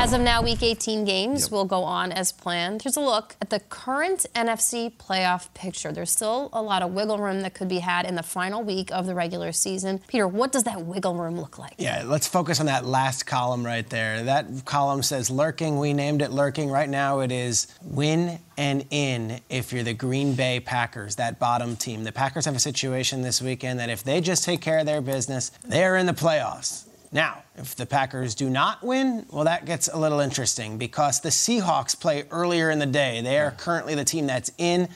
As 0.00 0.12
of 0.12 0.20
now, 0.20 0.42
Week 0.42 0.62
18 0.62 1.04
games 1.04 1.42
yep. 1.42 1.50
will 1.50 1.64
go 1.64 1.82
on 1.82 2.12
as 2.12 2.30
planned. 2.30 2.82
Here's 2.82 2.96
a 2.96 3.00
look 3.00 3.34
at 3.42 3.50
the 3.50 3.58
current 3.58 4.26
NFC 4.32 4.92
playoff 4.96 5.52
picture. 5.54 5.90
There's 5.90 6.12
still 6.12 6.50
a 6.52 6.62
lot 6.62 6.82
of 6.82 6.92
wiggle 6.92 7.18
room 7.18 7.40
that 7.42 7.54
could 7.54 7.68
be 7.68 7.80
had 7.80 8.06
in 8.06 8.14
the 8.14 8.22
final 8.22 8.62
week 8.62 8.92
of 8.92 9.06
the 9.06 9.14
regular 9.16 9.50
season. 9.50 10.00
Peter, 10.06 10.28
what 10.28 10.52
does 10.52 10.62
that 10.64 10.82
wiggle 10.82 11.16
room 11.16 11.38
look 11.38 11.58
like? 11.58 11.74
Yeah, 11.78 12.04
let's 12.06 12.28
focus 12.28 12.60
on 12.60 12.66
that 12.66 12.86
last 12.86 13.24
column 13.24 13.66
right 13.66 13.86
there. 13.90 14.22
That 14.22 14.46
column 14.64 15.02
says 15.02 15.30
lurking. 15.30 15.80
We 15.80 15.92
named 15.92 16.22
it 16.22 16.30
lurking. 16.30 16.70
Right 16.70 16.88
now, 16.88 17.18
it 17.18 17.32
is 17.32 17.66
win 17.82 18.38
and 18.56 18.84
in 18.90 19.40
if 19.50 19.72
you're 19.72 19.82
the 19.82 19.94
Green 19.94 20.34
Bay 20.34 20.60
Packers, 20.60 21.16
that 21.16 21.40
bottom 21.40 21.74
team. 21.74 22.04
The 22.04 22.12
Packers 22.12 22.44
have 22.44 22.54
a 22.54 22.60
situation 22.60 23.22
this 23.22 23.42
weekend 23.42 23.80
that 23.80 23.90
if 23.90 24.04
they 24.04 24.20
just 24.20 24.44
take 24.44 24.60
care 24.60 24.78
of 24.78 24.86
their 24.86 25.00
business, 25.00 25.50
they're 25.66 25.96
in 25.96 26.06
the 26.06 26.12
playoffs. 26.12 26.87
Now, 27.10 27.42
if 27.56 27.74
the 27.74 27.86
Packers 27.86 28.34
do 28.34 28.50
not 28.50 28.82
win, 28.82 29.24
well, 29.30 29.44
that 29.44 29.64
gets 29.64 29.88
a 29.88 29.96
little 29.98 30.20
interesting 30.20 30.76
because 30.76 31.20
the 31.20 31.30
Seahawks 31.30 31.98
play 31.98 32.24
earlier 32.30 32.70
in 32.70 32.78
the 32.78 32.86
day. 32.86 33.20
They 33.22 33.38
are 33.38 33.50
currently 33.50 33.94
the 33.94 34.04
team 34.04 34.26
that's 34.26 34.50
in. 34.58 34.88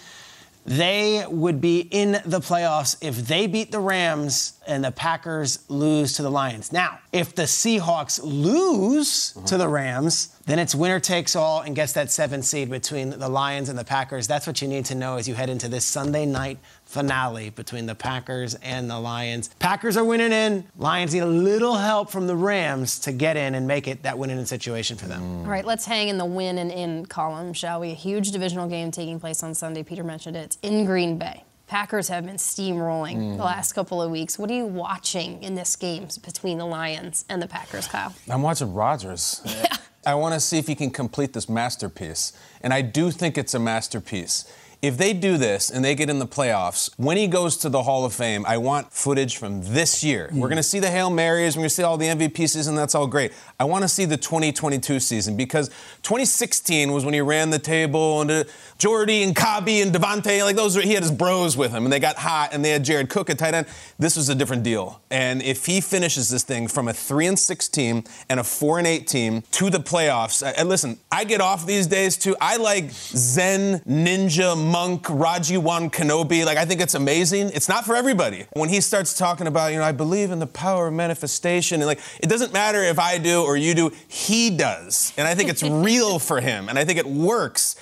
They 0.65 1.25
would 1.29 1.61
be 1.61 1.89
in 1.91 2.13
the 2.25 2.41
playoffs 2.41 2.97
if 3.01 3.27
they 3.27 3.47
beat 3.47 3.73
the 3.73 3.81
Rams 3.81 4.61
and 4.67 4.85
the 4.85 4.93
Packers 4.93 5.59
lose 5.69 6.13
to 6.15 6.23
the 6.23 6.31
Lions. 6.31 6.71
Now, 6.73 7.01
if 7.13 7.35
the 7.35 7.43
Seahawks 7.43 8.21
lose 8.23 9.35
uh-huh. 9.37 9.47
to 9.47 9.59
the 9.59 9.69
Rams, 9.69 10.32
then 10.47 10.59
it's 10.59 10.75
winner 10.75 11.01
takes 11.01 11.37
all 11.37 11.61
and 11.61 11.77
gets 11.77 11.93
that 11.93 12.11
seven 12.11 12.43
seed 12.43 12.71
between 12.71 13.11
the 13.11 13.29
Lions 13.29 13.69
and 13.69 13.79
the 13.79 13.85
Packers. 13.85 14.27
That's 14.27 14.47
what 14.47 14.61
you 14.61 14.69
need 14.69 14.85
to 14.87 14.95
know 14.95 15.17
as 15.17 15.29
you 15.29 15.35
head 15.35 15.49
into 15.49 15.69
this 15.69 15.85
Sunday 15.85 16.27
night 16.27 16.59
finale 16.85 17.51
between 17.51 17.87
the 17.87 17.95
Packers 17.95 18.55
and 18.57 18.91
the 18.91 18.99
Lions. 18.99 19.49
Packers 19.59 19.97
are 19.97 20.05
winning 20.05 20.33
in. 20.33 20.65
Lions 20.77 21.15
need 21.15 21.21
a 21.21 21.27
little 21.27 21.77
help 21.77 22.11
from 22.11 22.27
the 22.27 22.37
Rams 22.37 22.99
to 23.01 23.13
get 23.13 23.37
in 23.37 23.55
and 23.55 23.67
make 23.67 23.87
it 23.89 24.03
that 24.03 24.19
winning 24.19 24.39
in 24.39 24.47
situation 24.47 24.97
for 24.97 25.07
them. 25.07 25.41
All 25.41 25.51
right, 25.51 25.65
let's 25.65 25.87
hang 25.87 26.09
in 26.09 26.19
the 26.19 26.25
win 26.25 26.59
and 26.59 26.71
in 26.71 27.07
column, 27.07 27.53
shall 27.53 27.81
we? 27.81 27.91
A 27.91 27.95
huge 27.95 28.33
divisional 28.33 28.69
game 28.69 28.91
taking 28.91 29.21
place 29.21 29.43
on 29.43 29.55
Sunday. 29.55 29.83
Peter 29.83 30.05
mentioned 30.05 30.37
it. 30.37 30.41
It's 30.41 30.59
in 30.63 30.85
Green 30.85 31.19
Bay. 31.19 31.45
Packers 31.73 32.09
have 32.09 32.27
been 32.27 32.37
steamrolling 32.37 33.17
Mm. 33.17 33.37
the 33.39 33.45
last 33.45 33.73
couple 33.73 34.03
of 34.03 34.11
weeks. 34.11 34.39
What 34.39 34.51
are 34.51 34.55
you 34.55 34.67
watching 34.67 35.43
in 35.43 35.55
this 35.55 35.75
game 35.75 36.07
between 36.23 36.59
the 36.59 36.67
Lions 36.67 37.25
and 37.31 37.41
the 37.41 37.47
Packers, 37.47 37.87
Kyle? 37.87 38.13
I'm 38.29 38.43
watching 38.43 38.75
Rodgers. 38.75 39.41
I 40.07 40.15
want 40.15 40.35
to 40.35 40.41
see 40.41 40.59
if 40.59 40.67
he 40.67 40.75
can 40.75 40.91
complete 40.91 41.33
this 41.33 41.49
masterpiece. 41.49 42.35
And 42.61 42.75
I 42.75 42.83
do 42.83 43.11
think 43.11 43.39
it's 43.39 43.55
a 43.55 43.59
masterpiece. 43.59 44.45
If 44.83 44.97
they 44.97 45.13
do 45.13 45.39
this 45.39 45.71
and 45.71 45.85
they 45.85 45.95
get 45.95 46.11
in 46.11 46.19
the 46.19 46.27
playoffs, 46.27 46.91
when 46.97 47.17
he 47.17 47.29
goes 47.29 47.57
to 47.59 47.69
the 47.69 47.85
Hall 47.85 48.05
of 48.05 48.13
Fame, 48.13 48.45
I 48.49 48.59
want 48.59 48.93
footage 48.93 49.37
from 49.37 49.63
this 49.63 50.03
year. 50.03 50.29
We're 50.33 50.49
going 50.49 50.57
to 50.57 50.63
see 50.65 50.81
the 50.81 50.91
Hail 50.91 51.09
Marys, 51.09 51.55
we're 51.55 51.61
going 51.61 51.69
to 51.69 51.75
see 51.75 51.85
all 51.85 51.97
the 51.97 52.07
MVP 52.07 52.49
season, 52.49 52.75
that's 52.75 52.97
all 52.97 53.07
great. 53.07 53.31
I 53.61 53.65
want 53.65 53.83
to 53.83 53.89
see 53.89 54.07
the 54.07 54.17
2022 54.17 54.99
season 54.99 55.37
because 55.37 55.69
2016 56.03 56.91
was 56.91 57.05
when 57.05 57.15
he 57.15 57.21
ran 57.21 57.51
the 57.51 57.61
table 57.61 58.23
and 58.23 58.31
uh, 58.33 58.45
Jordy 58.77 59.23
and 59.23 59.37
Cobby 59.37 59.83
and 59.83 59.93
Davante, 59.93 60.43
like 60.43 60.57
those, 60.57 60.75
were, 60.75 60.83
he 60.83 60.95
had 60.95 61.05
his 61.05 61.13
bros 61.13 61.57
with 61.57 61.71
him 61.71 61.85
and 61.85 61.93
they 61.93 62.01
got 62.01 62.17
hot 62.17 62.49
and 62.53 62.65
they 62.65 62.71
had 62.71 62.83
Jared 62.83 63.09
Cook 63.09 63.31
at 63.31 63.39
tight 63.39 63.55
end. 63.55 63.69
This 64.01 64.17
was 64.17 64.29
a 64.31 64.35
different 64.35 64.65
deal. 64.65 65.01
And 65.13 65.43
if 65.43 65.65
he 65.67 65.81
finishes 65.81 66.29
this 66.29 66.43
thing 66.43 66.67
from 66.67 66.89
a 66.89 66.93
3 66.93 67.29
and 67.29 67.39
6 67.39 67.69
team 67.69 68.03
and 68.29 68.41
a 68.41 68.45
4 68.45 68.79
and 68.79 68.89
8 68.89 69.07
team 69.07 69.43
to 69.53 69.71
the 69.71 69.79
playoffs, 69.79 70.43
and 70.57 70.69
listen, 70.69 70.99
I 71.13 71.23
get 71.23 71.41
off 71.41 71.67
these 71.67 71.87
days 71.87 72.17
too. 72.17 72.35
I 72.41 72.57
like 72.57 72.91
Zen, 72.91 73.79
Ninja, 73.81 74.72
Monk, 74.73 75.07
Raji 75.11 75.59
Wan 75.59 75.91
Kenobi. 75.91 76.47
Like, 76.47 76.57
I 76.57 76.65
think 76.65 76.81
it's 76.81 76.95
amazing. 76.95 77.51
It's 77.53 77.69
not 77.69 77.85
for 77.85 77.95
everybody. 77.95 78.47
When 78.55 78.71
he 78.71 78.81
starts 78.81 79.13
talking 79.13 79.47
about, 79.47 79.73
you 79.73 79.79
know, 79.79 79.85
I 79.85 79.93
believe 79.93 80.31
in 80.31 80.39
the 80.39 80.47
power 80.47 80.87
of 80.87 80.95
manifestation, 80.95 81.83
and 81.83 81.87
like, 81.87 82.01
it 82.21 82.31
doesn't 82.31 82.55
matter 82.55 82.83
if 82.83 82.99
I 82.99 83.19
do 83.19 83.43
or 83.43 83.55
you 83.55 83.75
do, 83.75 83.93
he 84.09 84.49
does. 84.49 85.13
And 85.19 85.29
I 85.29 85.35
think 85.35 85.51
it's 85.51 85.63
real 85.89 86.19
for 86.19 86.41
him, 86.41 86.71
and 86.71 86.79
I 86.79 86.87
think 86.87 86.99
it 86.99 87.07
works. 87.07 87.77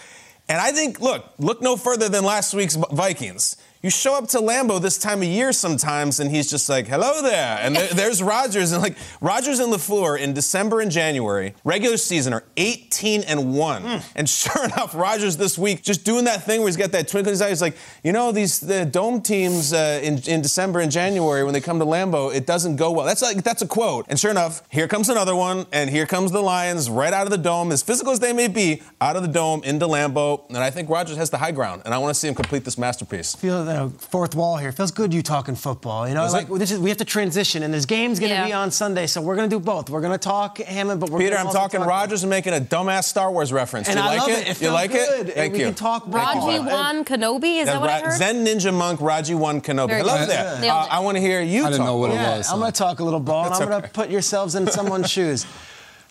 And 0.49 0.61
I 0.61 0.73
think, 0.73 1.01
look, 1.01 1.25
look 1.39 1.63
no 1.63 1.77
further 1.77 2.09
than 2.09 2.25
last 2.25 2.55
week's 2.55 2.75
Vikings. 2.75 3.57
You 3.83 3.89
show 3.89 4.15
up 4.15 4.29
to 4.29 4.41
Lambeau 4.41 4.79
this 4.79 4.99
time 4.99 5.23
of 5.23 5.29
year 5.29 5.53
sometimes, 5.55 6.21
and 6.21 6.31
he's 6.31 6.51
just 6.51 6.69
like, 6.69 6.87
"Hello 6.87 7.23
there," 7.23 7.59
and 7.63 7.75
there, 7.75 7.89
there's 7.89 8.23
Rodgers, 8.31 8.73
and 8.73 8.83
like 8.83 8.95
Rodgers 9.23 9.59
and 9.59 9.73
LaFleur 9.73 10.19
in 10.19 10.35
December 10.35 10.83
and 10.83 10.91
January, 10.91 11.55
regular 11.65 11.97
season 11.97 12.35
are 12.35 12.45
18 12.59 13.23
and 13.23 13.55
one, 13.55 14.03
and 14.15 14.29
sure 14.29 14.65
enough, 14.67 14.95
Rodgers 14.95 15.39
this 15.39 15.57
week 15.57 15.81
just 15.83 16.05
doing 16.05 16.27
that 16.27 16.45
thing 16.45 16.61
where 16.61 16.69
he's 16.69 16.77
got 16.77 16.93
that 16.93 17.09
twinkle 17.09 17.31
in 17.31 17.33
his 17.33 17.41
eye. 17.41 17.49
He's 17.49 17.63
like, 17.63 17.75
you 18.05 18.13
know, 18.13 18.33
these 18.33 18.61
the 18.61 18.85
dome 18.85 19.23
teams 19.23 19.73
uh, 19.73 19.99
in 20.03 20.19
in 20.29 20.43
December 20.43 20.81
and 20.81 20.93
January 20.93 21.43
when 21.43 21.55
they 21.55 21.63
come 21.63 21.79
to 21.79 21.87
Lambeau, 21.87 22.35
it 22.35 22.45
doesn't 22.47 22.77
go 22.77 22.91
well. 22.91 23.07
That's 23.07 23.23
like 23.23 23.43
that's 23.45 23.63
a 23.63 23.67
quote, 23.67 24.05
and 24.11 24.21
sure 24.21 24.31
enough, 24.31 24.63
here 24.69 24.89
comes 24.89 25.09
another 25.09 25.35
one, 25.35 25.65
and 25.73 25.89
here 25.89 26.05
comes 26.05 26.33
the 26.33 26.43
Lions 26.43 26.91
right 26.91 27.15
out 27.15 27.27
of 27.27 27.31
the 27.31 27.39
dome, 27.39 27.73
as 27.73 27.83
physical 27.83 28.13
as 28.13 28.21
they 28.21 28.35
may 28.35 28.49
be, 28.49 28.83
out 29.01 29.17
of 29.17 29.23
the 29.23 29.29
dome 29.29 29.63
into 29.65 29.87
Lambeau, 29.87 30.47
and 30.49 30.59
I 30.59 30.71
think 30.71 30.91
Rodgers 30.91 31.17
has 31.17 31.31
the 31.31 31.39
high 31.39 31.53
ground, 31.53 31.81
and 31.87 31.95
I 31.95 31.99
want 31.99 32.13
to 32.13 32.21
see 32.21 32.29
him 32.29 32.35
complete 32.35 32.65
this 32.67 32.77
masterpiece. 32.77 33.35
Feel 33.37 33.70
the 33.75 33.91
fourth 33.99 34.35
wall 34.35 34.57
here. 34.57 34.73
Feels 34.73 34.91
good 34.91 35.13
you 35.15 35.23
talking 35.23 35.55
football. 35.55 36.09
You 36.09 36.15
know, 36.15 36.23
Does 36.23 36.33
like 36.33 36.49
it? 36.51 36.59
this 36.59 36.71
is 36.71 36.79
we 36.79 36.89
have 36.91 36.99
to 36.99 37.05
transition, 37.05 37.63
and 37.63 37.73
this 37.73 37.85
game's 37.87 38.19
going 38.19 38.31
to 38.31 38.35
Yeah. 38.37 38.47
be 38.47 38.53
on 38.53 38.71
Sunday, 38.71 39.07
so 39.07 39.21
we're 39.21 39.37
going 39.37 39.49
to 39.49 39.55
do 39.57 39.61
both. 39.61 39.91
We're 39.91 40.01
going 40.01 40.13
to 40.13 40.19
talk 40.19 40.59
Hammond, 40.59 41.01
but 41.01 41.11
we're 41.11 41.19
Peter, 41.21 41.37
gonna 41.37 41.49
I'm 41.49 41.55
talking 41.55 41.81
talk- 41.81 41.89
Rodgers 41.89 42.23
and 42.23 42.31
making 42.31 42.53
a 42.55 42.61
dumbass 42.61 43.05
Star 43.05 43.31
Wars 43.31 43.53
reference. 43.53 43.89
And 43.89 43.97
Do 43.97 44.03
you 44.03 44.09
I 44.09 44.17
like 44.17 44.21
love 44.21 44.31
it? 44.31 44.49
it. 44.49 44.49
It 44.49 44.63
you 44.63 44.71
like 44.71 44.93
good. 44.93 45.29
it? 45.29 45.35
Thank 45.35 45.53
we 45.55 45.61
you. 45.61 45.65
can 45.67 45.75
talk 45.75 46.05
Raji 46.07 46.39
ball. 46.39 46.65
Wan 46.65 47.05
Kenobi? 47.05 47.61
Is 47.61 47.67
that 47.67 47.81
what 47.81 47.91
I 47.91 48.01
heard? 48.01 48.19
Zen 48.19 48.45
Ninja 48.45 48.73
Monk 48.75 49.01
Raji 49.01 49.35
One 49.35 49.61
Kenobi. 49.61 49.89
Very 49.89 50.01
Hello 50.03 50.19
good. 50.19 50.29
there. 50.29 50.61
Nailed 50.61 50.87
Uh. 50.87 50.89
I 50.91 51.01
want 51.01 51.17
to 51.17 51.21
hear 51.21 51.41
you 51.41 51.63
I 51.65 51.71
didn't 51.71 51.79
talk. 51.79 51.87
know 51.87 51.97
what 51.97 52.11
it 52.11 52.15
was. 52.17 52.49
I'm 52.51 52.59
going 52.59 52.73
to 52.73 52.79
talk 52.79 53.01
a 53.01 53.05
little 53.05 53.21
ball, 53.21 53.47
and 53.47 53.55
I'm 53.55 53.69
going 53.69 53.83
to 53.83 53.89
put 53.89 54.11
yourselves 54.11 54.55
in 54.55 54.71
someone's 54.71 55.11
shoes. 55.17 55.47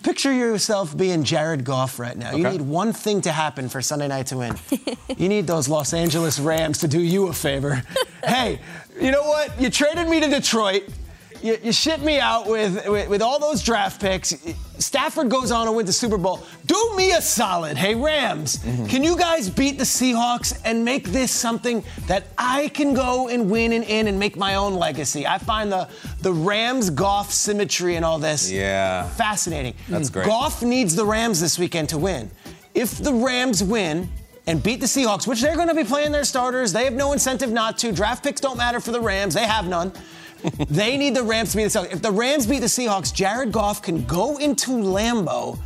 Picture 0.04 0.32
yourself 0.32 0.96
being 0.96 1.24
Jared 1.24 1.66
Goff 1.66 2.00
right 2.00 2.18
now. 2.18 2.34
You 2.34 2.50
need 2.50 2.62
one 2.62 2.94
thing 2.94 3.20
to 3.22 3.32
happen 3.34 3.68
for 3.68 3.82
Sunday 3.82 4.08
night 4.08 4.28
to 4.28 4.38
win. 4.38 4.56
you 5.18 5.28
need 5.28 5.46
those 5.46 5.68
Los 5.68 5.94
Angeles 5.94 6.40
Rams 6.40 6.80
to 6.80 6.88
do 6.88 7.02
you 7.02 7.28
a 7.28 7.34
favor. 7.34 7.84
hey, 8.24 8.62
you 9.00 9.12
know 9.12 9.24
what? 9.24 9.60
You 9.60 9.70
traded 9.70 10.08
me 10.08 10.22
to 10.22 10.28
Detroit. 10.30 10.84
You, 11.42 11.58
you 11.64 11.72
shipped 11.72 12.04
me 12.04 12.20
out 12.20 12.48
with, 12.48 12.88
with, 12.88 13.10
with 13.10 13.22
all 13.22 13.40
those 13.40 13.64
draft 13.64 14.02
picks. 14.02 14.36
Stafford 14.78 15.30
goes 15.30 15.52
on 15.52 15.66
to 15.68 15.72
win 15.72 15.86
the 15.86 15.94
Super 15.94 16.18
Bowl. 16.18 16.46
Do 16.66 16.94
me 16.96 17.12
a 17.12 17.22
solid. 17.22 17.78
Hey, 17.78 17.96
Rams, 17.96 18.58
mm-hmm. 18.58 18.86
can 18.88 19.04
you 19.04 19.18
guys 19.18 19.50
beat 19.50 19.78
the 19.78 19.84
Seahawks 19.84 20.60
and 20.66 20.84
make 20.84 21.06
this 21.10 21.32
something 21.32 21.84
that 22.08 22.28
I 22.38 22.70
can 22.70 22.94
go 22.94 23.28
and 23.30 23.50
win 23.50 23.74
and 23.74 23.84
in 23.86 24.08
and 24.08 24.20
make 24.20 24.38
my 24.38 24.56
own 24.56 24.74
legacy? 24.76 25.26
I 25.28 25.38
find 25.38 25.72
the, 25.72 25.88
the 26.22 26.34
Rams 26.34 26.90
Goff 26.90 27.32
symmetry 27.32 27.96
and 27.96 28.04
all 28.04 28.20
this 28.20 28.52
Yeah. 28.52 29.08
fascinating. 29.10 29.76
That's 29.88 30.10
great. 30.10 30.26
Goff 30.26 30.62
needs 30.62 30.96
the 30.96 31.06
Rams 31.06 31.40
this 31.40 31.58
weekend 31.58 31.90
to 31.90 31.98
win. 31.98 32.30
If 32.74 32.98
the 32.98 33.14
Rams 33.14 33.64
win 33.64 34.10
and 34.48 34.62
beat 34.64 34.80
the 34.80 34.86
Seahawks, 34.88 35.28
which 35.28 35.42
they're 35.42 35.56
going 35.56 35.68
to 35.68 35.76
be 35.76 35.84
playing 35.84 36.12
their 36.12 36.24
starters, 36.24 36.74
they 36.74 36.84
have 36.86 36.94
no 36.94 37.14
incentive 37.14 37.52
not 37.52 37.78
to. 37.80 37.92
Draft 37.92 38.24
picks 38.24 38.42
don't 38.42 38.58
matter 38.58 38.80
for 38.80 38.92
the 38.92 39.02
Rams, 39.02 39.34
they 39.34 39.46
have 39.46 39.68
none. 39.68 39.92
They 40.70 40.98
need 40.98 41.16
the 41.16 41.24
Rams 41.24 41.52
to 41.52 41.58
beat 41.58 41.64
the 41.66 41.70
Seahawks. 41.80 41.94
If 41.94 42.02
the 42.02 42.12
Rams 42.12 42.46
beat 42.48 42.60
the 42.60 42.68
Seahawks, 42.68 43.14
Jared 43.14 43.52
Goff 43.52 43.82
can 43.82 44.04
go 44.06 44.38
into 44.38 44.72
Lambeau 44.72 45.58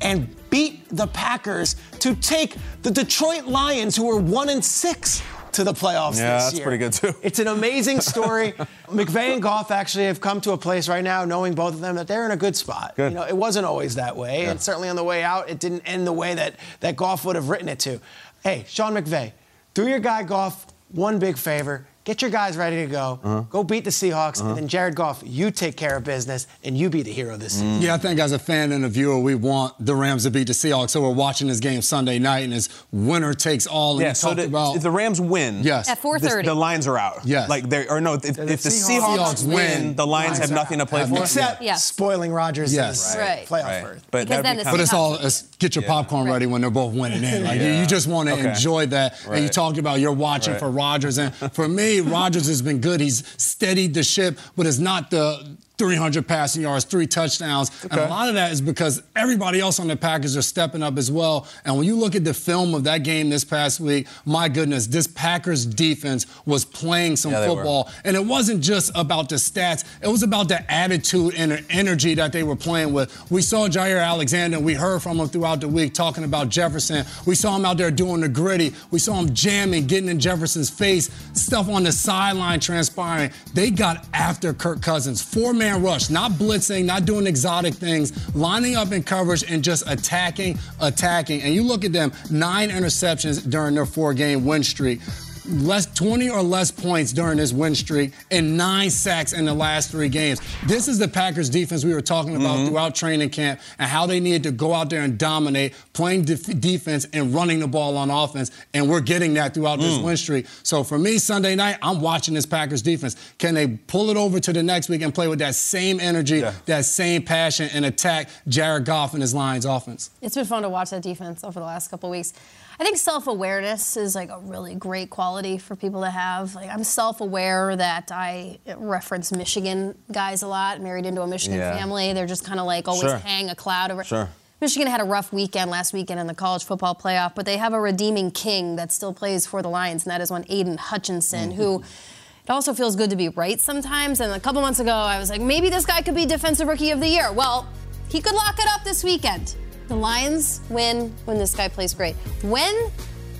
and 0.00 0.34
beat 0.50 0.88
the 0.90 1.06
Packers 1.08 1.76
to 2.00 2.14
take 2.14 2.56
the 2.82 2.90
Detroit 2.90 3.44
Lions, 3.46 3.96
who 3.96 4.08
are 4.10 4.18
one 4.20 4.48
and 4.48 4.64
six, 4.64 5.22
to 5.52 5.64
the 5.64 5.72
playoffs 5.72 6.16
Yeah, 6.18 6.34
this 6.36 6.44
that's 6.44 6.54
year. 6.56 6.62
pretty 6.64 6.78
good, 6.78 6.92
too. 6.92 7.14
It's 7.22 7.38
an 7.40 7.48
amazing 7.48 8.00
story. 8.00 8.52
McVay 8.86 9.32
and 9.32 9.42
Goff 9.42 9.70
actually 9.72 10.04
have 10.04 10.20
come 10.20 10.40
to 10.42 10.52
a 10.52 10.58
place 10.58 10.88
right 10.88 11.02
now, 11.02 11.24
knowing 11.24 11.54
both 11.54 11.74
of 11.74 11.80
them, 11.80 11.96
that 11.96 12.06
they're 12.06 12.24
in 12.26 12.30
a 12.30 12.36
good 12.36 12.54
spot. 12.54 12.94
Good. 12.96 13.12
You 13.12 13.18
know, 13.18 13.26
it 13.26 13.36
wasn't 13.36 13.66
always 13.66 13.96
that 13.96 14.14
way, 14.16 14.44
and 14.44 14.60
certainly 14.60 14.88
on 14.88 14.94
the 14.94 15.02
way 15.02 15.22
out, 15.24 15.50
it 15.50 15.58
didn't 15.58 15.80
end 15.80 16.06
the 16.06 16.12
way 16.12 16.34
that 16.34 16.54
that 16.80 16.94
Goff 16.96 17.24
would 17.24 17.34
have 17.34 17.48
written 17.48 17.68
it 17.68 17.80
to. 17.80 18.00
Hey, 18.44 18.64
Sean 18.68 18.92
McVay, 18.94 19.32
do 19.74 19.88
your 19.88 19.98
guy 19.98 20.22
Goff 20.22 20.66
one 20.92 21.18
big 21.18 21.36
favor. 21.36 21.86
Get 22.08 22.22
your 22.22 22.30
guys 22.30 22.56
ready 22.56 22.76
to 22.76 22.86
go. 22.86 23.20
Uh-huh. 23.22 23.40
Go 23.50 23.62
beat 23.62 23.84
the 23.84 23.90
Seahawks, 23.90 24.40
and 24.40 24.46
uh-huh. 24.48 24.54
then 24.54 24.66
Jared 24.66 24.94
Goff, 24.94 25.22
you 25.26 25.50
take 25.50 25.76
care 25.76 25.94
of 25.94 26.04
business, 26.04 26.46
and 26.64 26.74
you 26.74 26.88
be 26.88 27.02
the 27.02 27.12
hero 27.12 27.36
this 27.36 27.52
season. 27.52 27.80
Mm. 27.80 27.82
Yeah, 27.82 27.94
I 27.96 27.98
think 27.98 28.18
as 28.18 28.32
a 28.32 28.38
fan 28.38 28.72
and 28.72 28.86
a 28.86 28.88
viewer, 28.88 29.18
we 29.18 29.34
want 29.34 29.74
the 29.78 29.94
Rams 29.94 30.22
to 30.24 30.30
beat 30.30 30.46
the 30.46 30.54
Seahawks. 30.54 30.88
So 30.88 31.02
we're 31.02 31.12
watching 31.12 31.48
this 31.48 31.60
game 31.60 31.82
Sunday 31.82 32.18
night, 32.18 32.44
and 32.44 32.54
it's 32.54 32.70
winner 32.92 33.34
takes 33.34 33.66
all. 33.66 34.00
Yeah, 34.00 34.08
you 34.08 34.14
so 34.14 34.32
the, 34.32 34.46
about 34.46 34.76
if 34.76 34.82
the 34.82 34.90
Rams 34.90 35.20
win, 35.20 35.62
Yes. 35.62 35.86
At 35.86 36.00
4:30. 36.00 36.46
the 36.46 36.54
lines 36.54 36.86
are 36.86 36.96
out. 36.96 37.26
Yes. 37.26 37.50
Like 37.50 37.68
they 37.68 37.86
or 37.86 38.00
no, 38.00 38.14
if, 38.14 38.24
if 38.24 38.36
the 38.36 38.44
Seahawks- 38.54 39.00
Seahawks, 39.00 39.18
Seahawks 39.18 39.46
win, 39.46 39.54
win, 39.54 39.96
the 39.96 40.06
Lions 40.06 40.38
Lions 40.38 40.38
have 40.38 40.50
are 40.50 40.54
nothing 40.54 40.78
to 40.78 40.86
play 40.86 41.00
Have 41.00 41.10
for. 41.10 41.18
Except 41.18 41.60
Yeah. 41.60 41.74
spoiling 41.74 42.32
Rodgers' 42.32 42.72
Yes. 42.72 43.16
Uh, 43.16 43.18
right. 43.18 43.46
playoff 43.46 43.64
Right. 43.64 43.82
berth. 43.82 44.06
But 44.10 44.28
then 44.28 44.42
be 44.56 44.62
it's 44.62 44.70
But 44.70 44.80
it's 44.80 44.94
all 44.94 45.16
it's 45.16 45.42
get 45.58 45.74
your 45.76 45.84
popcorn 45.84 46.26
ready 46.26 46.46
when 46.46 46.62
they're 46.62 46.70
both 46.70 46.94
winning 46.94 47.22
in. 47.22 47.44
Like 47.48 47.60
you, 47.60 47.68
you 47.68 47.84
just 47.86 48.06
want 48.06 48.30
to 48.30 48.34
Okay. 48.34 48.48
enjoy 48.48 48.86
that. 48.86 49.16
And 49.30 49.42
you 49.42 49.50
talked 49.50 49.76
about 49.76 50.00
you're 50.00 50.10
watching 50.12 50.54
for 50.56 50.70
Rodgers, 50.70 51.18
and 51.18 51.34
for 51.34 51.68
me, 51.68 51.97
Rodgers 52.00 52.46
has 52.48 52.62
been 52.62 52.80
good. 52.80 53.00
He's 53.00 53.26
steadied 53.40 53.94
the 53.94 54.02
ship, 54.02 54.38
but 54.56 54.66
it's 54.66 54.78
not 54.78 55.10
the 55.10 55.56
300 55.78 56.26
passing 56.26 56.62
yards, 56.62 56.84
three 56.84 57.06
touchdowns. 57.06 57.70
And 57.84 58.00
a 58.00 58.08
lot 58.08 58.28
of 58.28 58.34
that 58.34 58.52
is 58.52 58.60
because 58.60 59.02
everybody 59.16 59.60
else 59.60 59.78
on 59.78 59.86
the 59.88 59.96
Packers 59.96 60.36
are 60.36 60.42
stepping 60.42 60.82
up 60.82 60.98
as 60.98 61.10
well. 61.10 61.46
And 61.64 61.76
when 61.76 61.86
you 61.86 61.96
look 61.96 62.14
at 62.14 62.24
the 62.24 62.34
film 62.34 62.74
of 62.74 62.84
that 62.84 63.04
game 63.04 63.30
this 63.30 63.44
past 63.44 63.78
week, 63.80 64.06
my 64.24 64.48
goodness, 64.48 64.86
this 64.88 65.06
Packers 65.06 65.64
defense 65.64 66.26
was 66.46 66.64
playing 66.64 67.16
some 67.16 67.32
Yeah, 67.32 67.46
football. 67.46 67.90
And 68.04 68.16
it 68.16 68.24
wasn't 68.24 68.62
just 68.62 68.90
about 68.94 69.28
the 69.28 69.36
stats, 69.36 69.84
it 70.02 70.08
was 70.08 70.22
about 70.22 70.48
the 70.48 70.70
attitude 70.70 71.34
and 71.36 71.52
the 71.52 71.64
energy 71.70 72.14
that 72.14 72.32
they 72.32 72.42
were 72.42 72.56
playing 72.56 72.92
with. 72.92 73.30
We 73.30 73.42
saw 73.42 73.68
Jaire 73.68 74.04
Alexander, 74.04 74.56
and 74.56 74.66
we 74.66 74.74
heard 74.74 75.02
from 75.02 75.20
him 75.20 75.28
throughout 75.28 75.60
the 75.60 75.68
week 75.68 75.94
talking 75.94 76.24
about 76.24 76.48
Jefferson. 76.48 77.06
We 77.26 77.34
saw 77.34 77.56
him 77.56 77.64
out 77.64 77.76
there 77.76 77.90
doing 77.90 78.20
the 78.20 78.28
gritty. 78.28 78.74
We 78.90 78.98
saw 78.98 79.14
him 79.20 79.32
jamming, 79.32 79.86
getting 79.86 80.08
in 80.08 80.18
Jefferson's 80.18 80.70
face, 80.70 81.08
stuff 81.34 81.68
on 81.68 81.84
the 81.84 81.92
sideline 81.92 82.58
transpiring. 82.60 83.30
They 83.54 83.70
got 83.70 84.06
after 84.12 84.52
Kirk 84.52 84.82
Cousins. 84.82 85.22
Four 85.22 85.52
man 85.52 85.67
rush, 85.76 86.10
not 86.10 86.32
blitzing, 86.32 86.84
not 86.84 87.04
doing 87.04 87.26
exotic 87.26 87.74
things, 87.74 88.34
lining 88.34 88.76
up 88.76 88.92
in 88.92 89.02
coverage 89.02 89.44
and 89.48 89.62
just 89.62 89.88
attacking, 89.88 90.58
attacking. 90.80 91.42
And 91.42 91.54
you 91.54 91.62
look 91.62 91.84
at 91.84 91.92
them, 91.92 92.12
nine 92.30 92.70
interceptions 92.70 93.48
during 93.48 93.74
their 93.74 93.86
four 93.86 94.14
game 94.14 94.44
win 94.44 94.62
streak 94.62 95.00
less 95.48 95.86
20 95.86 96.30
or 96.30 96.42
less 96.42 96.70
points 96.70 97.12
during 97.12 97.38
this 97.38 97.52
win 97.52 97.74
streak 97.74 98.12
and 98.30 98.56
nine 98.56 98.90
sacks 98.90 99.32
in 99.32 99.44
the 99.44 99.54
last 99.54 99.90
three 99.90 100.08
games. 100.08 100.40
This 100.66 100.88
is 100.88 100.98
the 100.98 101.08
Packers 101.08 101.48
defense 101.48 101.84
we 101.84 101.94
were 101.94 102.00
talking 102.00 102.36
about 102.36 102.58
mm-hmm. 102.58 102.68
throughout 102.68 102.94
training 102.94 103.30
camp 103.30 103.60
and 103.78 103.88
how 103.88 104.06
they 104.06 104.20
needed 104.20 104.42
to 104.44 104.52
go 104.52 104.74
out 104.74 104.90
there 104.90 105.02
and 105.02 105.18
dominate 105.18 105.74
playing 105.92 106.24
def- 106.24 106.60
defense 106.60 107.06
and 107.12 107.34
running 107.34 107.60
the 107.60 107.68
ball 107.68 107.96
on 107.96 108.10
offense 108.10 108.50
and 108.74 108.88
we're 108.88 109.00
getting 109.00 109.34
that 109.34 109.54
throughout 109.54 109.78
this 109.78 109.98
mm. 109.98 110.04
win 110.04 110.16
streak. 110.16 110.46
So 110.62 110.84
for 110.84 110.98
me 110.98 111.18
Sunday 111.18 111.54
night, 111.54 111.78
I'm 111.82 112.00
watching 112.00 112.34
this 112.34 112.46
Packers 112.46 112.82
defense. 112.82 113.16
Can 113.38 113.54
they 113.54 113.66
pull 113.66 114.10
it 114.10 114.16
over 114.16 114.40
to 114.40 114.52
the 114.52 114.62
next 114.62 114.88
week 114.88 115.02
and 115.02 115.14
play 115.14 115.28
with 115.28 115.38
that 115.38 115.54
same 115.54 116.00
energy, 116.00 116.38
Yeah. 116.38 116.52
that 116.66 116.84
same 116.84 117.22
passion 117.22 117.70
and 117.72 117.84
attack 117.84 118.28
Jared 118.46 118.84
Goff 118.84 119.14
and 119.14 119.22
his 119.22 119.34
Lions 119.34 119.64
offense? 119.64 120.10
It's 120.20 120.34
been 120.34 120.44
fun 120.44 120.62
to 120.62 120.68
watch 120.68 120.90
that 120.90 121.02
defense 121.02 121.44
over 121.44 121.58
the 121.58 121.66
last 121.66 121.88
couple 121.88 122.10
weeks. 122.10 122.32
I 122.80 122.84
think 122.84 122.96
self-awareness 122.96 123.96
is 123.96 124.14
like 124.14 124.30
a 124.30 124.38
really 124.38 124.74
great 124.76 125.10
quality 125.10 125.58
for 125.58 125.74
people 125.74 126.02
to 126.02 126.10
have. 126.10 126.54
Like 126.54 126.70
I'm 126.70 126.84
self-aware 126.84 127.74
that 127.74 128.10
I 128.12 128.58
reference 128.76 129.32
Michigan 129.32 129.96
guys 130.12 130.42
a 130.42 130.46
lot, 130.46 130.80
married 130.80 131.04
into 131.04 131.22
a 131.22 131.26
Michigan 131.26 131.58
Yeah. 131.58 131.76
family. 131.76 132.12
They're 132.12 132.26
just 132.26 132.44
kind 132.44 132.60
of 132.60 132.66
like 132.66 132.86
always 132.86 133.10
Sure. 133.10 133.18
hang 133.18 133.50
a 133.50 133.56
cloud 133.56 133.90
over. 133.90 134.04
Sure. 134.04 134.28
Michigan 134.60 134.88
had 134.88 135.00
a 135.00 135.04
rough 135.04 135.32
weekend 135.32 135.70
last 135.70 135.92
weekend 135.92 136.18
in 136.20 136.26
the 136.26 136.34
college 136.34 136.64
football 136.64 136.94
playoff, 136.94 137.34
but 137.34 137.46
they 137.46 137.56
have 137.56 137.72
a 137.72 137.80
redeeming 137.80 138.30
king 138.30 138.76
that 138.76 138.90
still 138.92 139.12
plays 139.12 139.46
for 139.46 139.62
the 139.62 139.68
Lions, 139.68 140.04
and 140.04 140.10
that 140.10 140.20
is 140.20 140.30
one 140.30 140.44
Aidan 140.48 140.78
Hutchinson, 140.78 141.50
mm-hmm. 141.50 141.60
who 141.60 141.78
it 141.80 142.50
also 142.50 142.74
feels 142.74 142.96
good 142.96 143.10
to 143.10 143.16
be 143.16 143.28
right 143.28 143.60
sometimes. 143.60 144.20
And 144.20 144.32
a 144.32 144.40
couple 144.40 144.60
months 144.60 144.80
ago, 144.80 144.92
I 144.92 145.18
was 145.18 145.30
like, 145.30 145.40
maybe 145.40 145.68
this 145.68 145.86
guy 145.86 146.02
could 146.02 146.14
be 146.14 146.26
Defensive 146.26 146.66
Rookie 146.66 146.90
of 146.90 146.98
the 146.98 147.08
Year. 147.08 147.32
Well, 147.32 147.68
he 148.08 148.20
could 148.20 148.34
lock 148.34 148.58
it 148.58 148.66
up 148.68 148.82
this 148.84 149.04
weekend. 149.04 149.54
The 149.88 149.96
Lions 149.96 150.60
win 150.68 151.14
when 151.24 151.38
this 151.38 151.54
guy 151.54 151.68
plays 151.68 151.94
great. 151.94 152.14
When 152.42 152.90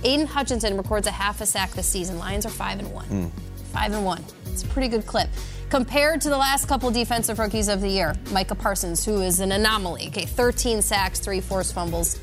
Aidan 0.03 0.27
Hutchinson 0.27 0.77
records 0.77 1.07
a 1.07 1.11
half 1.11 1.41
a 1.41 1.47
sack 1.47 1.71
this 1.73 1.87
season, 1.87 2.19
Lions 2.19 2.47
are 2.47 2.51
five 2.51 2.79
and 2.79 2.91
one. 2.93 3.07
Mm. 3.09 3.31
Five 3.73 3.93
and 3.93 4.05
one. 4.05 4.25
It's 4.47 4.63
a 4.63 4.67
pretty 4.69 4.89
good 4.89 5.07
clip 5.07 5.29
compared 5.69 6.23
to 6.23 6.31
the 6.31 6.37
last 6.37 6.67
couple 6.67 6.91
defensive 6.91 7.39
rookies 7.39 7.69
of 7.69 7.81
the 7.81 7.89
year. 7.89 8.15
Micah 8.33 8.55
Parsons, 8.55 9.05
who 9.05 9.21
is 9.21 9.41
an 9.41 9.53
anomaly. 9.53 10.09
Okay, 10.09 10.25
13 10.25 10.81
sacks, 10.81 11.21
three 11.21 11.41
forced 11.41 11.75
fumbles. 11.75 12.19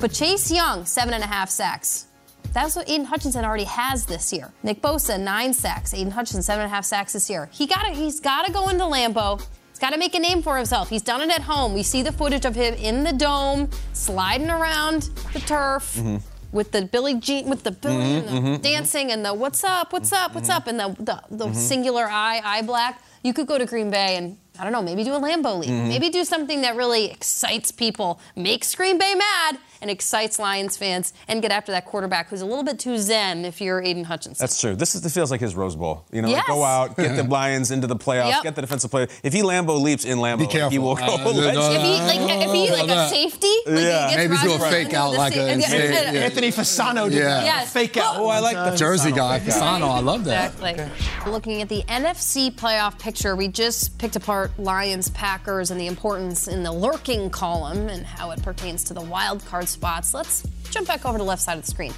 But 0.00 0.12
Chase 0.12 0.50
Young, 0.50 0.84
seven 0.84 1.14
and 1.14 1.22
a 1.22 1.28
half 1.28 1.48
sacks. 1.48 2.06
That's 2.52 2.76
what 2.76 2.90
Aidan 2.90 3.06
Hutchinson 3.06 3.44
already 3.44 3.64
has 3.64 4.04
this 4.04 4.32
year. 4.32 4.52
Nick 4.62 4.82
Bosa, 4.82 5.18
nine 5.18 5.54
sacks. 5.54 5.94
Aidan 5.94 6.10
Hutchinson, 6.10 6.42
seven 6.42 6.64
and 6.64 6.72
a 6.72 6.74
half 6.74 6.84
sacks 6.84 7.12
this 7.12 7.30
year. 7.30 7.48
He 7.52 7.66
got 7.66 7.86
He's 7.92 8.20
got 8.20 8.44
to 8.46 8.52
go 8.52 8.68
into 8.68 8.84
Lambeau. 8.84 9.40
Got 9.82 9.90
to 9.90 9.98
make 9.98 10.14
a 10.14 10.20
name 10.20 10.42
for 10.42 10.56
himself. 10.56 10.90
He's 10.90 11.02
done 11.02 11.22
it 11.22 11.30
at 11.30 11.40
home. 11.42 11.74
We 11.74 11.82
see 11.82 12.02
the 12.02 12.12
footage 12.12 12.44
of 12.44 12.54
him 12.54 12.72
in 12.74 13.02
the 13.02 13.12
dome, 13.12 13.68
sliding 13.94 14.48
around 14.48 15.10
the 15.32 15.40
turf. 15.40 15.96
Mm-hmm 15.96 16.18
with 16.52 16.70
the 16.70 16.82
Billie 16.82 17.14
Jean, 17.14 17.48
with 17.48 17.62
the, 17.62 17.70
Billy 17.70 17.94
mm-hmm, 17.94 18.28
and 18.28 18.28
the 18.28 18.50
mm-hmm, 18.50 18.62
dancing 18.62 19.10
and 19.10 19.24
the 19.24 19.32
what's 19.32 19.64
up, 19.64 19.90
what's 19.90 20.12
up, 20.12 20.34
what's 20.34 20.50
mm-hmm. 20.50 20.56
up, 20.58 20.66
and 20.66 20.78
the 20.78 20.88
the, 21.02 21.22
the 21.30 21.46
mm-hmm. 21.46 21.54
singular 21.54 22.06
eye, 22.06 22.42
eye 22.44 22.60
black. 22.60 23.02
You 23.24 23.32
could 23.32 23.46
go 23.46 23.56
to 23.56 23.64
Green 23.64 23.90
Bay 23.90 24.18
and 24.18 24.36
I 24.58 24.64
don't 24.64 24.72
know, 24.72 24.82
maybe 24.82 25.02
do 25.02 25.14
a 25.14 25.20
Lambeau 25.20 25.60
leap, 25.60 25.70
mm-hmm. 25.70 25.88
maybe 25.88 26.10
do 26.10 26.24
something 26.24 26.60
that 26.60 26.76
really 26.76 27.10
excites 27.10 27.70
people, 27.70 28.20
makes 28.36 28.74
Green 28.74 28.98
Bay 28.98 29.14
mad, 29.14 29.58
and 29.82 29.90
excites 29.90 30.38
Lions 30.38 30.76
fans 30.76 31.12
and 31.28 31.42
get 31.42 31.50
after 31.50 31.72
that 31.72 31.84
quarterback 31.84 32.28
who's 32.28 32.40
a 32.40 32.46
little 32.46 32.62
bit 32.62 32.78
too 32.78 32.96
zen 32.96 33.44
if 33.44 33.60
you're 33.60 33.82
Aidan 33.82 34.04
Hutchinson. 34.04 34.42
That's 34.42 34.58
true. 34.60 34.76
This, 34.76 34.94
is, 34.94 35.02
this 35.02 35.12
feels 35.12 35.30
like 35.30 35.40
his 35.40 35.54
Rose 35.54 35.74
Bowl. 35.74 36.06
You 36.12 36.22
know, 36.22 36.28
yes. 36.28 36.38
like 36.38 36.46
go 36.46 36.62
out, 36.62 36.96
get 36.96 37.16
the 37.16 37.24
Lions 37.32 37.70
into 37.70 37.88
the 37.88 37.96
playoffs, 37.96 38.28
yep. 38.28 38.42
get 38.44 38.54
the 38.54 38.60
defensive 38.60 38.90
player. 38.90 39.08
If 39.22 39.32
he 39.32 39.42
Lambeau 39.42 39.80
leaps 39.80 40.04
in 40.04 40.18
Lambeau, 40.18 40.70
he 40.70 40.78
will 40.78 40.94
go. 40.94 41.02
Uh, 41.32 41.74
if 41.74 41.82
he 41.82 42.18
like, 42.20 42.46
if 42.46 42.52
he 42.52 42.70
like 42.70 42.88
a 42.88 43.08
safety, 43.08 43.52
like 43.66 43.84
yeah. 43.84 44.14
maybe 44.16 44.36
do 44.42 44.54
a 44.54 44.58
fake 44.58 44.94
out 44.94 45.12
like 45.12 45.34
a 45.34 45.40
Anthony 45.50 46.50
Fasano 46.50 47.08
did 47.08 47.18
yeah. 47.18 47.44
Yes. 47.44 47.72
fake 47.72 47.96
out. 47.96 48.16
Oh, 48.16 48.28
I 48.28 48.38
like 48.38 48.54
the 48.54 48.76
Jersey 48.76 49.10
guy, 49.10 49.40
Fasano. 49.40 49.90
I 49.90 50.00
love 50.00 50.24
that. 50.24 50.52
Exactly. 50.52 50.84
Okay. 50.84 51.30
Looking 51.30 51.62
at 51.62 51.68
the 51.68 51.82
NFC 51.82 52.52
playoff 52.52 52.98
picture, 52.98 53.34
we 53.34 53.48
just 53.48 53.98
picked 53.98 54.16
apart 54.16 54.41
Lions, 54.58 55.10
Packers, 55.10 55.70
and 55.70 55.80
the 55.80 55.86
importance 55.86 56.48
in 56.48 56.62
the 56.62 56.72
lurking 56.72 57.30
column 57.30 57.88
and 57.88 58.04
how 58.04 58.30
it 58.30 58.42
pertains 58.42 58.84
to 58.84 58.94
the 58.94 59.00
wild 59.00 59.44
card 59.46 59.68
spots. 59.68 60.14
Let's 60.14 60.42
jump 60.70 60.86
back 60.86 61.04
over 61.04 61.18
to 61.18 61.22
the 61.22 61.28
left 61.28 61.42
side 61.42 61.58
of 61.58 61.64
the 61.64 61.70
screen. 61.70 61.92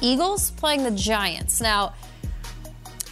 Eagles 0.00 0.50
playing 0.52 0.84
the 0.84 0.90
Giants. 0.90 1.60
Now, 1.60 1.94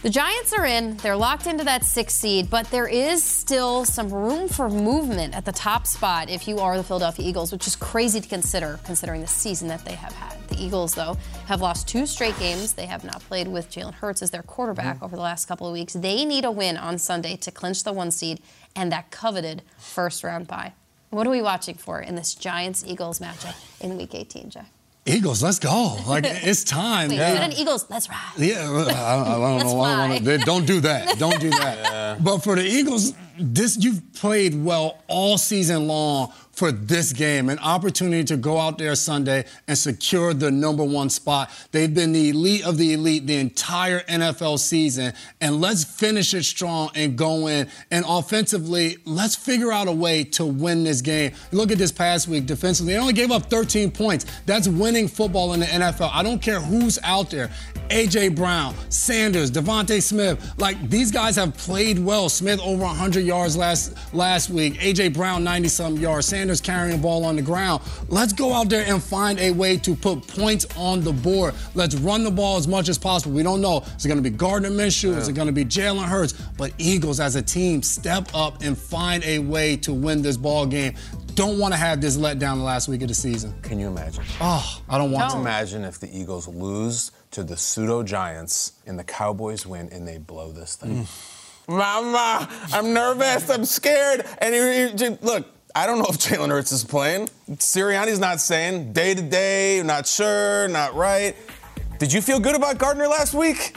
the 0.03 0.11
Giants 0.11 0.53
are 0.53 0.65
in, 0.65 0.97
they're 0.97 1.15
locked 1.15 1.47
into 1.47 1.63
that 1.63 1.83
sixth 1.83 2.17
seed, 2.17 2.49
but 2.49 2.69
there 2.69 2.87
is 2.87 3.23
still 3.23 3.85
some 3.85 4.13
room 4.13 4.47
for 4.47 4.69
movement 4.69 5.35
at 5.35 5.45
the 5.45 5.51
top 5.51 5.87
spot 5.87 6.29
if 6.29 6.47
you 6.47 6.59
are 6.59 6.77
the 6.77 6.83
Philadelphia 6.83 7.27
Eagles, 7.27 7.51
which 7.51 7.65
is 7.65 7.75
crazy 7.75 8.21
to 8.21 8.27
consider 8.27 8.79
considering 8.85 9.21
the 9.21 9.27
season 9.27 9.67
that 9.67 9.83
they 9.83 9.95
have 9.95 10.13
had. 10.13 10.44
The 10.55 10.63
Eagles, 10.63 10.93
though, 10.95 11.17
have 11.47 11.61
lost 11.61 11.87
two 11.87 12.05
straight 12.05 12.37
games. 12.39 12.73
They 12.73 12.85
have 12.85 13.03
not 13.03 13.21
played 13.21 13.47
with 13.47 13.69
Jalen 13.69 13.95
Hurts 13.95 14.21
as 14.21 14.31
their 14.31 14.43
quarterback 14.43 14.97
mm-hmm. 14.97 15.05
over 15.05 15.15
the 15.15 15.21
last 15.21 15.47
couple 15.47 15.67
of 15.67 15.73
weeks. 15.73 15.93
They 15.93 16.23
need 16.23 16.45
a 16.45 16.51
win 16.51 16.77
on 16.77 16.97
Sunday 16.97 17.35
to 17.37 17.51
clinch 17.51 17.83
the 17.83 17.91
one 17.91 18.11
seed 18.11 18.39
and 18.75 18.91
that 18.91 19.11
coveted 19.11 19.63
first 19.77 20.23
round 20.23 20.47
bye. 20.47 20.73
What 21.09 21.27
are 21.27 21.29
we 21.29 21.41
watching 21.41 21.75
for 21.75 21.99
in 21.99 22.15
this 22.15 22.35
Giants 22.35 22.83
Eagles 22.87 23.19
matchup 23.19 23.55
in 23.81 23.97
Week 23.97 24.15
18, 24.15 24.49
Jeff? 24.49 24.69
Eagles, 25.05 25.43
let's 25.43 25.59
go! 25.59 25.97
Like 26.07 26.23
it's 26.25 26.63
time. 26.63 27.09
Wait, 27.09 27.17
yeah. 27.17 27.49
Eagles, 27.51 27.85
let's 27.89 28.09
ride. 28.09 28.33
Yeah, 28.37 28.67
I, 28.71 29.35
I 29.35 29.37
don't 29.37 29.59
know 29.67 29.73
why. 29.75 29.91
I 29.91 30.07
wanna, 30.07 30.37
don't 30.39 30.65
do 30.65 30.79
that. 30.79 31.19
Don't 31.19 31.39
do 31.39 31.51
that. 31.51 31.77
Yeah. 31.77 32.17
But 32.19 32.39
for 32.39 32.55
the 32.55 32.65
Eagles, 32.65 33.13
this 33.37 33.77
you've 33.77 34.01
played 34.13 34.55
well 34.55 35.03
all 35.07 35.37
season 35.37 35.87
long 35.87 36.33
for 36.55 36.71
this 36.71 37.11
game, 37.13 37.49
an 37.49 37.59
opportunity 37.59 38.23
to 38.23 38.37
go 38.37 38.57
out 38.57 38.77
there 38.77 38.95
Sunday 38.95 39.45
and 39.67 39.77
secure 39.77 40.33
the 40.33 40.49
number 40.49 40.83
one 40.83 41.09
spot. 41.09 41.51
They've 41.71 41.93
been 41.93 42.13
the 42.13 42.29
elite 42.29 42.65
of 42.65 42.77
the 42.77 42.93
elite 42.93 43.27
the 43.27 43.35
entire 43.35 43.99
NFL 44.01 44.59
season, 44.59 45.13
and 45.41 45.59
let's 45.59 45.83
finish 45.83 46.33
it 46.33 46.43
strong 46.43 46.89
and 46.95 47.17
go 47.17 47.47
in. 47.47 47.69
And 47.91 48.05
offensively, 48.07 48.97
let's 49.05 49.35
figure 49.35 49.71
out 49.71 49.87
a 49.87 49.91
way 49.91 50.23
to 50.23 50.45
win 50.45 50.83
this 50.83 51.01
game. 51.01 51.33
Look 51.51 51.71
at 51.71 51.77
this 51.77 51.91
past 51.91 52.27
week 52.27 52.45
defensively. 52.45 52.93
They 52.93 52.99
only 52.99 53.13
gave 53.13 53.31
up 53.31 53.49
13 53.49 53.91
points. 53.91 54.25
That's 54.45 54.67
winning 54.67 55.07
football 55.07 55.53
in 55.53 55.59
the 55.59 55.65
NFL. 55.65 56.09
I 56.13 56.23
don't 56.23 56.41
care 56.41 56.61
who's 56.61 56.97
out 57.03 57.29
there. 57.29 57.51
A.J. 57.91 58.29
Brown, 58.29 58.73
Sanders, 58.89 59.51
DeVonta 59.51 60.01
Smith. 60.01 60.53
Like 60.57 60.89
these 60.89 61.11
guys 61.11 61.35
have 61.35 61.55
played 61.55 61.99
well. 61.99 62.29
Smith 62.29 62.59
over 62.61 62.83
100 62.83 63.21
yards 63.21 63.55
last 63.55 63.93
last 64.13 64.49
week. 64.49 64.83
A.J. 64.83 65.09
Brown 65.09 65.43
90 65.43 65.67
some 65.67 65.97
yards. 65.97 66.27
Sanders 66.27 66.44
carrying 66.61 66.97
the 66.97 67.01
ball 67.01 67.25
on 67.25 67.35
the 67.35 67.41
ground. 67.41 67.81
Let's 68.09 68.33
go 68.33 68.53
out 68.53 68.69
there 68.69 68.85
and 68.85 69.01
find 69.01 69.39
a 69.39 69.51
way 69.51 69.77
to 69.77 69.95
put 69.95 70.27
points 70.27 70.65
on 70.77 71.01
the 71.01 71.13
board. 71.13 71.53
Let's 71.73 71.95
run 71.95 72.23
the 72.23 72.31
ball 72.31 72.57
as 72.57 72.67
much 72.67 72.89
as 72.89 72.97
possible. 72.97 73.35
We 73.35 73.43
don't 73.43 73.61
know. 73.61 73.83
Is 73.97 74.05
it 74.05 74.07
going 74.07 74.21
to 74.21 74.29
be 74.29 74.35
Gardner 74.35 74.69
Minshew? 74.69 75.11
Yeah. 75.11 75.17
Is 75.17 75.27
it 75.27 75.33
going 75.33 75.47
to 75.47 75.53
be 75.53 75.65
Jalen 75.65 76.05
Hurts? 76.05 76.33
But 76.57 76.73
Eagles 76.77 77.19
as 77.19 77.35
a 77.35 77.41
team 77.41 77.81
step 77.83 78.29
up 78.33 78.61
and 78.61 78.77
find 78.77 79.23
a 79.23 79.39
way 79.39 79.77
to 79.77 79.93
win 79.93 80.21
this 80.21 80.37
ball 80.37 80.65
game 80.65 80.95
don't 81.35 81.59
want 81.59 81.73
to 81.73 81.77
have 81.77 81.99
this 81.99 82.15
letdown 82.17 82.57
the 82.57 82.63
last 82.63 82.87
week 82.87 83.01
of 83.01 83.09
the 83.09 83.13
season. 83.13 83.53
Can 83.61 83.77
you 83.77 83.87
imagine? 83.87 84.23
Oh, 84.39 84.81
I 84.87 84.97
don't 84.97 85.11
want 85.11 85.31
to. 85.31 85.37
Imagine 85.37 85.83
if 85.83 85.99
the 85.99 86.07
Eagles 86.17 86.47
lose 86.47 87.11
to 87.31 87.43
the 87.43 87.57
pseudo 87.57 88.03
Giants 88.03 88.73
and 88.87 88.97
the 88.97 89.03
Cowboys 89.03 89.65
win 89.65 89.89
and 89.91 90.07
they 90.07 90.17
blow 90.17 90.51
this 90.53 90.77
thing. 90.77 91.03
Mm. 91.03 91.31
Mama, 91.67 92.49
I'm 92.71 92.93
nervous. 92.93 93.49
I'm 93.49 93.65
scared. 93.65 94.25
And 94.37 94.55
you, 94.55 95.07
you, 95.07 95.17
look, 95.21 95.45
I 95.77 95.85
don't 95.85 95.99
know 95.99 96.05
if 96.07 96.17
Jalen 96.17 96.49
Hurts 96.49 96.71
is 96.71 96.85
playing. 96.85 97.27
Sirianni's 97.51 98.17
not 98.17 98.39
saying 98.39 98.93
day 98.93 99.13
to 99.13 99.21
day, 99.21 99.81
not 99.83 100.07
sure, 100.07 100.69
not 100.69 100.95
right. 100.95 101.35
Did 101.99 102.13
you 102.13 102.21
feel 102.21 102.39
good 102.39 102.55
about 102.55 102.77
Gardner 102.77 103.09
last 103.09 103.33
week? 103.33 103.75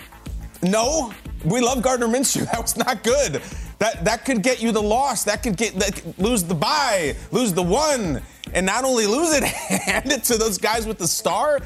No. 0.62 1.12
We 1.44 1.61
love 1.61 1.82
Gardner 1.82 2.06
Minshew. 2.06 2.46
That 2.52 2.62
was 2.62 2.76
not 2.76 3.02
good. 3.02 3.42
That 3.80 4.04
that 4.04 4.24
could 4.24 4.42
get 4.42 4.62
you 4.62 4.70
the 4.70 4.82
loss. 4.82 5.24
That 5.24 5.42
could 5.42 5.56
get 5.56 5.74
that, 5.74 6.18
lose 6.18 6.44
the 6.44 6.54
bye, 6.54 7.16
lose 7.32 7.52
the 7.52 7.62
one, 7.62 8.22
and 8.52 8.64
not 8.64 8.84
only 8.84 9.06
lose 9.06 9.34
it, 9.34 9.42
hand 9.44 10.12
it 10.12 10.22
to 10.24 10.37
those 10.37 10.58
guys 10.58 10.87
with 10.87 10.98
the 10.98 11.06
star. 11.06 11.61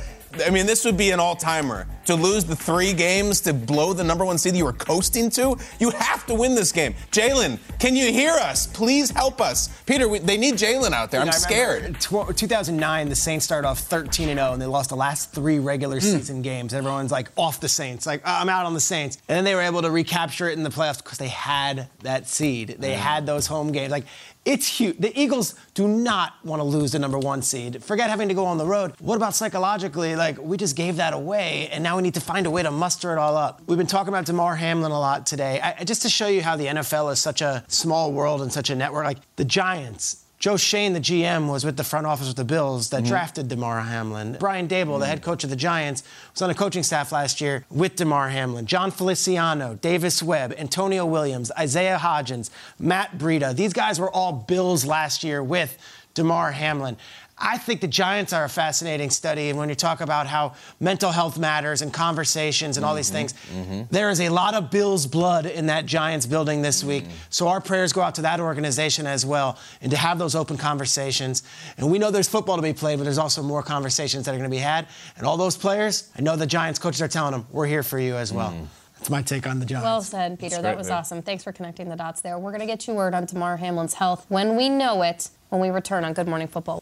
I 0.45 0.51
mean, 0.51 0.65
this 0.67 0.85
would 0.85 0.97
be 0.97 1.11
an 1.11 1.21
all 1.21 1.37
timer. 1.37 1.87
To 2.07 2.15
lose 2.15 2.45
the 2.45 2.57
three 2.57 2.93
games 2.93 3.41
to 3.43 3.53
blow 3.53 3.93
the 3.93 4.05
number 4.05 4.25
one 4.25 4.39
seed 4.39 4.57
you 4.57 4.65
were 4.65 4.73
coasting 4.73 5.31
to, 5.31 5.57
you 5.79 5.91
have 5.91 6.27
to 6.27 6.35
win 6.35 6.55
this 6.55 6.73
game. 6.73 6.95
Jalen, 7.11 7.59
can 7.79 7.95
you 7.95 8.13
hear 8.13 8.33
us? 8.33 8.67
Please 8.67 9.11
help 9.11 9.41
us. 9.41 9.69
Peter, 9.87 10.09
we, 10.09 10.19
they 10.19 10.37
need 10.37 10.55
Jalen 10.55 10.93
out 10.93 11.11
there. 11.11 11.21
I'm 11.21 11.33
scared. 11.33 12.01
Tw- 12.01 12.37
2009, 12.37 13.09
the 13.09 13.17
Saints 13.17 13.45
started 13.45 13.69
off 13.69 13.79
13 13.81 14.29
and 14.29 14.39
0, 14.39 14.53
and 14.53 14.63
they 14.63 14.67
lost 14.67 14.91
the 14.91 14.97
last 14.97 15.33
three 15.33 15.59
regular 15.59 15.99
mm. 15.99 16.03
season 16.03 16.43
games. 16.43 16.75
Everyone's 16.75 17.13
like 17.13 17.31
off 17.37 17.61
the 17.61 17.69
Saints, 17.69 18.07
like 18.07 18.23
I'm 18.25 18.49
out 18.49 18.67
on 18.67 18.75
the 18.75 18.81
Saints. 18.81 19.19
And 19.29 19.37
then 19.37 19.45
they 19.45 19.55
were 19.55 19.63
able 19.63 19.83
to 19.83 19.91
recapture 19.91 20.49
it 20.49 20.57
in 20.59 20.65
the 20.65 20.71
playoffs 20.71 21.03
because 21.03 21.19
they 21.19 21.29
had 21.29 21.89
that 22.03 22.29
seed. 22.29 22.77
They 22.79 22.95
mm. 22.95 22.97
had 22.97 23.27
those 23.27 23.47
home 23.47 23.73
games. 23.73 23.91
Like 23.91 24.07
it's 24.45 24.67
huge. 24.67 24.99
The 24.99 25.19
Eagles 25.19 25.55
do 25.75 25.87
not 25.87 26.35
want 26.45 26.61
to 26.61 26.65
lose 26.65 26.93
the 26.93 26.99
number 26.99 27.19
one 27.19 27.43
seed. 27.43 27.83
Forget 27.83 28.11
having 28.11 28.29
to 28.29 28.35
go 28.35 28.45
on 28.45 28.59
the 28.59 28.67
road. 28.67 28.95
What 28.99 29.17
about 29.17 29.35
psychologically? 29.35 30.17
Like, 30.17 30.39
we 30.39 30.57
just 30.57 30.75
gave 30.75 30.97
that 30.97 31.15
away, 31.15 31.69
and 31.71 31.85
now 31.85 31.97
we 31.97 32.03
need 32.03 32.15
to 32.15 32.21
find 32.21 32.47
a 32.47 32.51
way 32.51 32.63
to 32.63 32.71
muster 32.71 33.13
it 33.13 33.19
all 33.19 33.37
up. 33.37 33.63
We've 33.67 33.79
been 33.79 33.87
talking 33.87 34.09
about 34.09 34.27
Damar 34.27 34.57
Hamlin 34.57 34.91
a 34.91 34.99
lot 34.99 35.27
today. 35.27 35.61
I, 35.61 35.85
just 35.85 36.03
to 36.03 36.09
show 36.09 36.27
you 36.27 36.43
how 36.43 36.57
the 36.57 36.67
NFL 36.67 37.13
is 37.13 37.21
such 37.21 37.41
a 37.41 37.65
small 37.69 38.13
world 38.13 38.43
and 38.43 38.53
such 38.53 38.71
a 38.71 38.75
network. 38.75 39.05
Like, 39.05 39.19
the 39.37 39.45
Giants, 39.45 40.25
Joe 40.43 40.57
Schoen, 40.57 40.93
the 40.93 40.99
GM, 40.99 41.49
was 41.49 41.65
with 41.65 41.77
the 41.77 41.85
front 41.85 42.05
office 42.05 42.27
with 42.27 42.37
the 42.37 42.45
Bills 42.45 42.91
that 42.91 43.03
mm-hmm. 43.03 43.11
drafted 43.11 43.47
Damar 43.47 43.81
Hamlin. 43.81 44.37
Brian 44.41 44.67
Daboll, 44.67 44.95
mm-hmm. 44.95 44.99
the 44.99 45.07
head 45.07 45.23
coach 45.23 45.45
of 45.45 45.51
the 45.51 45.57
Giants, 45.57 46.03
was 46.33 46.43
on 46.43 46.49
the 46.49 46.55
coaching 46.57 46.83
staff 46.83 47.13
last 47.13 47.41
year 47.41 47.65
with 47.71 47.95
Damar 47.95 48.29
Hamlin. 48.29 48.67
Jon 48.67 48.91
Feliciano, 48.91 49.75
Davis 49.75 50.21
Webb, 50.21 50.53
Antonio 50.59 51.07
Williams, 51.07 51.53
Isaiah 51.57 51.97
Hodgins, 51.97 52.51
Matt 52.77 53.19
Breida. 53.19 53.55
These 53.55 53.73
guys 53.73 54.01
were 54.01 54.11
all 54.11 54.33
Bills 54.33 54.85
last 54.85 55.23
year 55.23 55.45
with 55.45 55.79
Damar 56.15 56.51
Hamlin. 56.51 56.97
I 57.45 57.59
think 57.59 57.81
the 57.81 57.89
Giants 57.89 58.33
are 58.33 58.45
a 58.45 58.49
fascinating 58.49 59.11
study. 59.11 59.51
And 59.51 59.59
when 59.59 59.69
you 59.69 59.75
talk 59.75 60.01
about 60.01 60.29
how 60.29 60.55
mental 60.79 61.11
health 61.11 61.39
matters 61.39 61.83
and 61.83 61.93
conversations 61.93 62.77
and 62.77 62.87
all 62.87 62.95
these 62.95 63.09
mm-hmm. 63.09 63.17
things, 63.17 63.33
mm-hmm. 63.53 63.83
There 63.91 64.11
is 64.11 64.21
a 64.21 64.29
lot 64.29 64.55
of 64.55 64.71
Bills 64.71 65.07
blood 65.07 65.47
in 65.47 65.67
that 65.67 65.85
Giants 65.85 66.25
building 66.25 66.63
this 66.63 66.85
week. 66.85 67.05
Mm-hmm. 67.05 67.17
So 67.31 67.49
our 67.49 67.61
prayers 67.61 67.93
go 67.93 68.01
out 68.01 68.15
to 68.15 68.23
that 68.23 68.39
organization 68.39 69.07
as 69.07 69.27
well 69.27 69.59
and 69.81 69.91
to 69.91 69.97
have 69.97 70.19
those 70.19 70.37
open 70.37 70.57
conversations. 70.57 71.43
And 71.77 71.91
we 71.91 71.99
know 71.99 72.13
there's 72.13 72.29
football 72.29 72.57
to 72.57 72.63
be 72.63 72.73
played, 72.73 72.99
but 72.99 73.05
there's 73.05 73.19
also 73.19 73.43
more 73.43 73.63
conversations 73.63 74.25
that 74.25 74.35
are 74.35 74.39
going 74.39 74.49
to 74.49 74.55
be 74.55 74.63
had. 74.63 74.87
And 75.17 75.27
all 75.27 75.37
those 75.37 75.57
players, 75.57 76.11
I 76.17 76.23
know 76.23 76.37
the 76.37 76.47
Giants 76.47 76.79
coaches 76.79 77.03
are 77.03 77.09
telling 77.09 77.33
them, 77.33 77.47
we're 77.51 77.67
here 77.67 77.83
for 77.83 77.99
you 77.99 78.15
as 78.15 78.33
well. 78.33 78.51
Mm. 78.51 78.67
That's 78.95 79.11
my 79.11 79.23
take 79.23 79.49
on 79.49 79.59
the 79.59 79.67
Giants. 79.67 79.85
Well 79.85 80.03
said, 80.03 80.39
Peter. 80.39 80.63
that 80.63 80.79
was 80.79 80.89
awesome. 80.89 81.23
Thanks 81.23 81.43
for 81.43 81.51
connecting 81.51 81.89
the 81.89 81.97
dots 81.97 82.21
there. 82.21 82.39
We're 82.39 82.53
going 82.53 82.61
to 82.61 82.67
get 82.67 82.87
you 82.87 82.95
word 82.95 83.15
on 83.15 83.25
Damar 83.25 83.57
Hamlin's 83.57 83.95
health 83.95 84.27
when 84.29 84.57
we 84.57 84.69
know 84.69 85.03
it 85.03 85.29
when 85.49 85.61
we 85.61 85.71
return 85.71 86.05
on 86.05 86.13
Good 86.13 86.29
Morning 86.29 86.47
Football. 86.47 86.82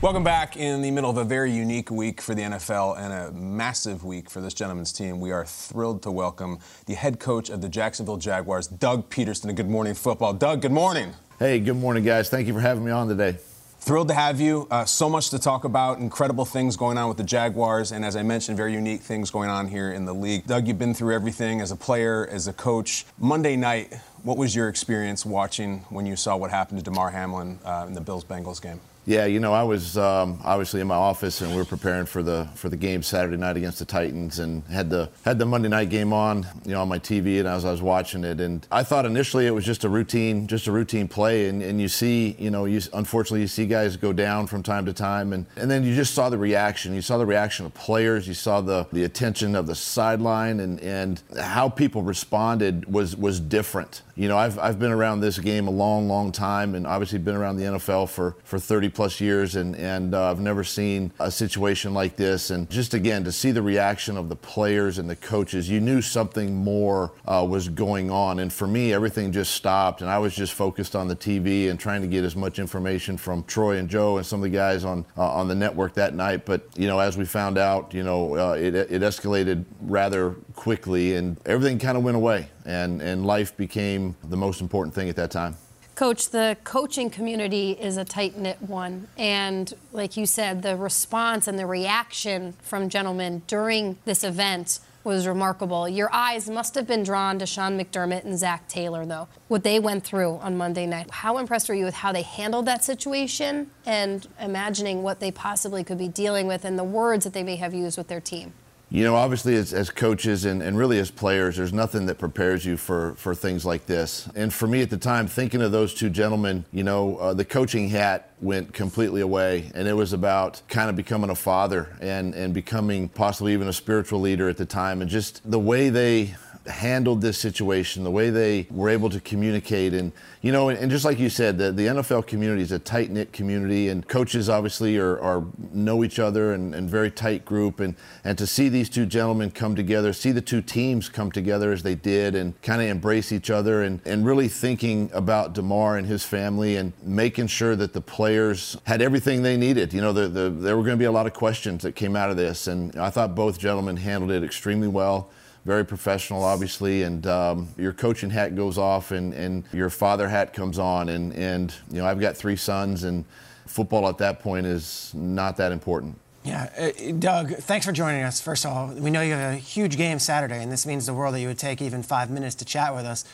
Welcome 0.00 0.22
back 0.22 0.56
in 0.56 0.80
the 0.80 0.92
middle 0.92 1.10
of 1.10 1.16
a 1.16 1.24
very 1.24 1.50
unique 1.50 1.90
week 1.90 2.20
for 2.20 2.36
the 2.36 2.42
NFL 2.42 2.96
and 2.98 3.12
a 3.12 3.32
massive 3.32 4.04
week 4.04 4.30
for 4.30 4.40
this 4.40 4.54
gentleman's 4.54 4.92
team. 4.92 5.18
We 5.18 5.32
are 5.32 5.44
thrilled 5.44 6.02
to 6.04 6.12
welcome 6.12 6.60
the 6.86 6.94
head 6.94 7.18
coach 7.18 7.50
of 7.50 7.62
the 7.62 7.68
Jacksonville 7.68 8.16
Jaguars, 8.16 8.68
Doug 8.68 9.10
Pederson, 9.10 9.48
to 9.48 9.52
Good 9.54 9.68
Morning 9.68 9.94
Football. 9.94 10.34
Doug, 10.34 10.62
good 10.62 10.70
morning. 10.70 11.14
Hey, 11.40 11.58
good 11.58 11.74
morning, 11.74 12.04
guys. 12.04 12.28
Thank 12.28 12.46
you 12.46 12.52
for 12.52 12.60
having 12.60 12.84
me 12.84 12.92
on 12.92 13.08
today. 13.08 13.38
Thrilled 13.80 14.08
to 14.08 14.14
have 14.14 14.40
you. 14.40 14.68
Uh, 14.70 14.84
so 14.84 15.10
much 15.10 15.30
to 15.30 15.38
talk 15.38 15.64
about. 15.64 15.98
Incredible 15.98 16.44
things 16.44 16.76
going 16.76 16.96
on 16.96 17.08
with 17.08 17.16
the 17.18 17.24
Jaguars, 17.24 17.90
and 17.90 18.04
as 18.04 18.14
I 18.14 18.22
mentioned, 18.22 18.56
very 18.56 18.72
unique 18.72 19.00
things 19.00 19.30
going 19.30 19.50
on 19.50 19.68
here 19.68 19.92
in 19.92 20.04
the 20.04 20.14
league. 20.14 20.46
Doug, 20.46 20.68
you've 20.68 20.78
been 20.78 20.94
through 20.94 21.14
everything 21.14 21.60
as 21.60 21.70
a 21.70 21.76
player, 21.76 22.26
as 22.30 22.46
a 22.46 22.52
coach. 22.52 23.04
Monday 23.18 23.56
night, 23.56 23.92
what 24.24 24.38
was 24.38 24.56
your 24.56 24.68
experience 24.68 25.24
watching 25.24 25.80
when 25.90 26.06
you 26.06 26.16
saw 26.16 26.36
what 26.36 26.50
happened 26.50 26.78
to 26.78 26.84
Damar 26.84 27.10
Hamlin 27.10 27.58
uh, 27.64 27.84
in 27.86 27.92
the 27.92 28.00
Bills 28.00 28.24
Bengals 28.24 28.60
game? 28.60 28.80
Yeah, 29.06 29.26
you 29.26 29.38
know, 29.38 29.52
I 29.52 29.64
was 29.64 29.98
um, 29.98 30.40
obviously 30.42 30.80
in 30.80 30.86
my 30.86 30.94
office, 30.94 31.42
and 31.42 31.50
we 31.50 31.58
were 31.58 31.66
preparing 31.66 32.06
for 32.06 32.22
the 32.22 32.48
for 32.54 32.70
the 32.70 32.76
game 32.76 33.02
Saturday 33.02 33.36
night 33.36 33.58
against 33.58 33.78
the 33.78 33.84
Titans, 33.84 34.38
and 34.38 34.64
had 34.64 34.88
the 34.88 35.10
had 35.26 35.38
the 35.38 35.44
Monday 35.44 35.68
night 35.68 35.90
game 35.90 36.14
on, 36.14 36.46
you 36.64 36.72
know, 36.72 36.80
on 36.80 36.88
my 36.88 36.98
TV, 36.98 37.38
and 37.38 37.46
as 37.46 37.66
I 37.66 37.70
was 37.70 37.82
watching 37.82 38.24
it, 38.24 38.40
and 38.40 38.66
I 38.70 38.82
thought 38.82 39.04
initially 39.04 39.46
it 39.46 39.50
was 39.50 39.66
just 39.66 39.84
a 39.84 39.90
routine, 39.90 40.46
just 40.46 40.68
a 40.68 40.72
routine 40.72 41.06
play, 41.06 41.48
and, 41.48 41.62
and 41.62 41.82
you 41.82 41.88
see, 41.88 42.34
you 42.38 42.50
know, 42.50 42.64
you 42.64 42.80
unfortunately 42.94 43.42
you 43.42 43.46
see 43.46 43.66
guys 43.66 43.98
go 43.98 44.14
down 44.14 44.46
from 44.46 44.62
time 44.62 44.86
to 44.86 44.94
time, 44.94 45.34
and, 45.34 45.44
and 45.56 45.70
then 45.70 45.84
you 45.84 45.94
just 45.94 46.14
saw 46.14 46.30
the 46.30 46.38
reaction, 46.38 46.94
you 46.94 47.02
saw 47.02 47.18
the 47.18 47.26
reaction 47.26 47.66
of 47.66 47.74
players, 47.74 48.26
you 48.26 48.34
saw 48.34 48.62
the 48.62 48.86
the 48.90 49.04
attention 49.04 49.54
of 49.54 49.66
the 49.66 49.74
sideline, 49.74 50.60
and 50.60 50.80
and 50.80 51.20
how 51.38 51.68
people 51.68 52.00
responded 52.00 52.90
was 52.90 53.16
was 53.16 53.38
different. 53.38 54.00
You 54.16 54.28
know, 54.28 54.38
I've 54.38 54.58
I've 54.60 54.78
been 54.78 54.92
around 54.92 55.20
this 55.20 55.38
game 55.40 55.66
a 55.66 55.72
long, 55.72 56.06
long 56.06 56.30
time, 56.30 56.76
and 56.76 56.86
obviously 56.86 57.18
been 57.18 57.34
around 57.34 57.56
the 57.56 57.64
NFL 57.64 58.08
for 58.08 58.36
for 58.44 58.60
30 58.60 58.88
plus 58.90 59.20
years, 59.20 59.56
and 59.56 59.74
and 59.74 60.14
uh, 60.14 60.30
I've 60.30 60.40
never 60.40 60.62
seen 60.62 61.12
a 61.18 61.32
situation 61.32 61.94
like 61.94 62.14
this. 62.14 62.50
And 62.50 62.70
just 62.70 62.94
again 62.94 63.24
to 63.24 63.32
see 63.32 63.50
the 63.50 63.62
reaction 63.62 64.16
of 64.16 64.28
the 64.28 64.36
players 64.36 64.98
and 64.98 65.10
the 65.10 65.16
coaches, 65.16 65.68
you 65.68 65.80
knew 65.80 66.00
something 66.00 66.54
more 66.54 67.12
uh, 67.26 67.44
was 67.48 67.68
going 67.68 68.10
on. 68.10 68.38
And 68.38 68.52
for 68.52 68.68
me, 68.68 68.92
everything 68.92 69.32
just 69.32 69.52
stopped, 69.52 70.00
and 70.00 70.08
I 70.08 70.18
was 70.18 70.34
just 70.34 70.52
focused 70.52 70.94
on 70.94 71.08
the 71.08 71.16
TV 71.16 71.68
and 71.68 71.80
trying 71.80 72.02
to 72.02 72.08
get 72.08 72.22
as 72.22 72.36
much 72.36 72.60
information 72.60 73.16
from 73.16 73.42
Troy 73.44 73.78
and 73.78 73.88
Joe 73.88 74.18
and 74.18 74.26
some 74.26 74.38
of 74.38 74.44
the 74.44 74.56
guys 74.56 74.84
on 74.84 75.04
uh, 75.16 75.28
on 75.28 75.48
the 75.48 75.56
network 75.56 75.94
that 75.94 76.14
night. 76.14 76.44
But 76.44 76.68
you 76.76 76.86
know, 76.86 77.00
as 77.00 77.16
we 77.16 77.24
found 77.24 77.58
out, 77.58 77.92
you 77.92 78.04
know, 78.04 78.36
uh, 78.36 78.52
it 78.52 78.76
it 78.76 79.02
escalated 79.02 79.64
rather 79.80 80.36
quickly, 80.54 81.16
and 81.16 81.36
everything 81.46 81.80
kind 81.80 81.98
of 81.98 82.04
went 82.04 82.16
away, 82.16 82.48
and 82.64 83.02
and 83.02 83.26
life 83.26 83.56
became 83.56 84.16
the 84.24 84.36
most 84.36 84.60
important 84.60 84.94
thing 84.94 85.08
at 85.08 85.16
that 85.16 85.30
time. 85.30 85.56
Coach, 85.94 86.30
the 86.30 86.56
coaching 86.64 87.08
community 87.08 87.72
is 87.72 87.96
a 87.96 88.04
tight 88.04 88.36
knit 88.36 88.60
one. 88.60 89.06
And 89.16 89.72
like 89.92 90.16
you 90.16 90.26
said, 90.26 90.62
the 90.62 90.74
response 90.76 91.46
and 91.46 91.56
the 91.56 91.66
reaction 91.66 92.54
from 92.62 92.88
gentlemen 92.88 93.42
during 93.46 93.98
this 94.04 94.24
event 94.24 94.80
was 95.04 95.26
remarkable. 95.26 95.88
Your 95.88 96.12
eyes 96.12 96.48
must 96.50 96.74
have 96.74 96.86
been 96.86 97.04
drawn 97.04 97.38
to 97.38 97.46
Sean 97.46 97.78
McDermott 97.78 98.24
and 98.24 98.36
Zac 98.38 98.66
Taylor, 98.68 99.04
though, 99.06 99.28
what 99.48 99.62
they 99.62 99.78
went 99.78 100.02
through 100.02 100.38
on 100.38 100.56
Monday 100.56 100.86
night. 100.86 101.10
How 101.10 101.38
impressed 101.38 101.68
were 101.68 101.74
you 101.74 101.84
with 101.84 101.94
how 101.94 102.10
they 102.10 102.22
handled 102.22 102.66
that 102.66 102.82
situation 102.82 103.70
and 103.86 104.26
imagining 104.40 105.02
what 105.02 105.20
they 105.20 105.30
possibly 105.30 105.84
could 105.84 105.98
be 105.98 106.08
dealing 106.08 106.46
with 106.46 106.64
and 106.64 106.78
the 106.78 106.84
words 106.84 107.24
that 107.24 107.34
they 107.34 107.42
may 107.42 107.56
have 107.56 107.74
used 107.74 107.98
with 107.98 108.08
their 108.08 108.20
team? 108.20 108.54
You 108.94 109.02
know, 109.02 109.16
obviously, 109.16 109.56
as, 109.56 109.74
as 109.74 109.90
coaches 109.90 110.44
and, 110.44 110.62
and 110.62 110.78
really 110.78 111.00
as 111.00 111.10
players, 111.10 111.56
there's 111.56 111.72
nothing 111.72 112.06
that 112.06 112.16
prepares 112.16 112.64
you 112.64 112.76
for, 112.76 113.16
for 113.16 113.34
things 113.34 113.66
like 113.66 113.86
this. 113.86 114.28
And 114.36 114.54
for 114.54 114.68
me 114.68 114.82
at 114.82 114.90
the 114.90 114.96
time, 114.96 115.26
thinking 115.26 115.62
of 115.62 115.72
those 115.72 115.94
two 115.94 116.08
gentlemen, 116.08 116.64
you 116.70 116.84
know, 116.84 117.16
uh, 117.16 117.34
the 117.34 117.44
coaching 117.44 117.88
hat 117.88 118.30
went 118.40 118.72
completely 118.72 119.20
away. 119.20 119.72
And 119.74 119.88
it 119.88 119.94
was 119.94 120.12
about 120.12 120.62
kind 120.68 120.88
of 120.88 120.94
becoming 120.94 121.30
a 121.30 121.34
father 121.34 121.88
and, 122.00 122.36
and 122.36 122.54
becoming 122.54 123.08
possibly 123.08 123.52
even 123.52 123.66
a 123.66 123.72
spiritual 123.72 124.20
leader 124.20 124.48
at 124.48 124.58
the 124.58 124.64
time. 124.64 125.02
And 125.02 125.10
just 125.10 125.40
the 125.50 125.58
way 125.58 125.88
they 125.88 126.36
handled 126.66 127.20
this 127.20 127.38
situation, 127.38 128.04
the 128.04 128.10
way 128.10 128.30
they 128.30 128.66
were 128.70 128.88
able 128.88 129.10
to 129.10 129.20
communicate, 129.20 129.92
and 129.92 130.12
you 130.40 130.52
know, 130.52 130.68
and, 130.68 130.90
just 130.90 131.04
like 131.04 131.18
you 131.18 131.28
said, 131.28 131.58
the, 131.58 131.72
the 131.72 131.86
NFL 131.86 132.26
community 132.26 132.62
is 132.62 132.72
a 132.72 132.78
tight 132.78 133.10
knit 133.10 133.32
community, 133.32 133.88
and 133.88 134.06
coaches 134.06 134.48
obviously 134.48 134.98
are, 134.98 135.18
are 135.20 135.44
know 135.72 136.04
each 136.04 136.18
other 136.18 136.52
and, 136.52 136.74
and, 136.74 136.88
very 136.88 137.10
tight 137.10 137.44
group, 137.44 137.80
and 137.80 137.94
and 138.24 138.38
to 138.38 138.46
see 138.46 138.68
these 138.68 138.88
two 138.88 139.04
gentlemen 139.06 139.50
come 139.50 139.76
together, 139.76 140.12
see 140.12 140.32
the 140.32 140.40
two 140.40 140.62
teams 140.62 141.08
come 141.08 141.30
together 141.30 141.72
as 141.72 141.82
they 141.82 141.94
did, 141.94 142.34
and 142.34 142.60
kind 142.62 142.80
of 142.80 142.88
embrace 142.88 143.32
each 143.32 143.50
other, 143.50 143.82
and 143.82 144.00
and 144.06 144.24
really 144.24 144.48
thinking 144.48 145.10
about 145.12 145.52
Damar 145.52 145.96
and 145.98 146.06
his 146.06 146.24
family, 146.24 146.76
and 146.76 146.92
making 147.02 147.48
sure 147.48 147.76
that 147.76 147.92
the 147.92 148.00
players 148.00 148.76
had 148.84 149.02
everything 149.02 149.42
they 149.42 149.56
needed. 149.56 149.92
You 149.92 150.00
know, 150.00 150.12
the, 150.12 150.28
the, 150.28 150.50
there 150.50 150.76
were 150.76 150.82
going 150.82 150.96
to 150.96 151.02
be 151.02 151.04
a 151.04 151.12
lot 151.12 151.26
of 151.26 151.34
questions 151.34 151.82
that 151.82 151.94
came 151.94 152.16
out 152.16 152.30
of 152.30 152.36
this, 152.36 152.66
and 152.66 152.96
I 152.96 153.10
thought 153.10 153.34
both 153.34 153.58
gentlemen 153.58 153.96
handled 153.98 154.30
it 154.30 154.42
extremely 154.42 154.88
well 154.88 155.30
very 155.64 155.84
professional, 155.84 156.44
obviously, 156.44 157.02
and 157.02 157.26
um, 157.26 157.68
your 157.78 157.92
coaching 157.92 158.30
hat 158.30 158.54
goes 158.54 158.76
off 158.76 159.12
and, 159.12 159.32
and 159.32 159.64
your 159.72 159.90
father 159.90 160.28
hat 160.28 160.52
comes 160.52 160.78
on. 160.78 161.08
And, 161.08 161.32
and, 161.34 161.74
you 161.90 161.98
know, 161.98 162.06
I've 162.06 162.20
got 162.20 162.36
three 162.36 162.56
sons, 162.56 163.04
and 163.04 163.24
football 163.66 164.08
at 164.08 164.18
that 164.18 164.40
point 164.40 164.66
is 164.66 165.12
not 165.14 165.56
that 165.56 165.72
important. 165.72 166.18
Yeah, 166.44 166.68
uh, 166.76 167.12
Doug, 167.18 167.54
thanks 167.54 167.86
for 167.86 167.92
joining 167.92 168.22
us. 168.22 168.40
First 168.40 168.66
of 168.66 168.72
all, 168.72 168.88
we 168.88 169.10
know 169.10 169.22
you 169.22 169.32
have 169.32 169.54
a 169.54 169.56
huge 169.56 169.96
game 169.96 170.18
Saturday, 170.18 170.62
and 170.62 170.70
this 170.70 170.84
means 170.84 171.06
the 171.06 171.14
world 171.14 171.34
that 171.34 171.40
you 171.40 171.48
would 171.48 171.58
take 171.58 171.80
even 171.80 172.02
five 172.02 172.30
minutes 172.30 172.54
to 172.56 172.66
chat 172.66 172.94
with 172.94 173.06
us. 173.06 173.24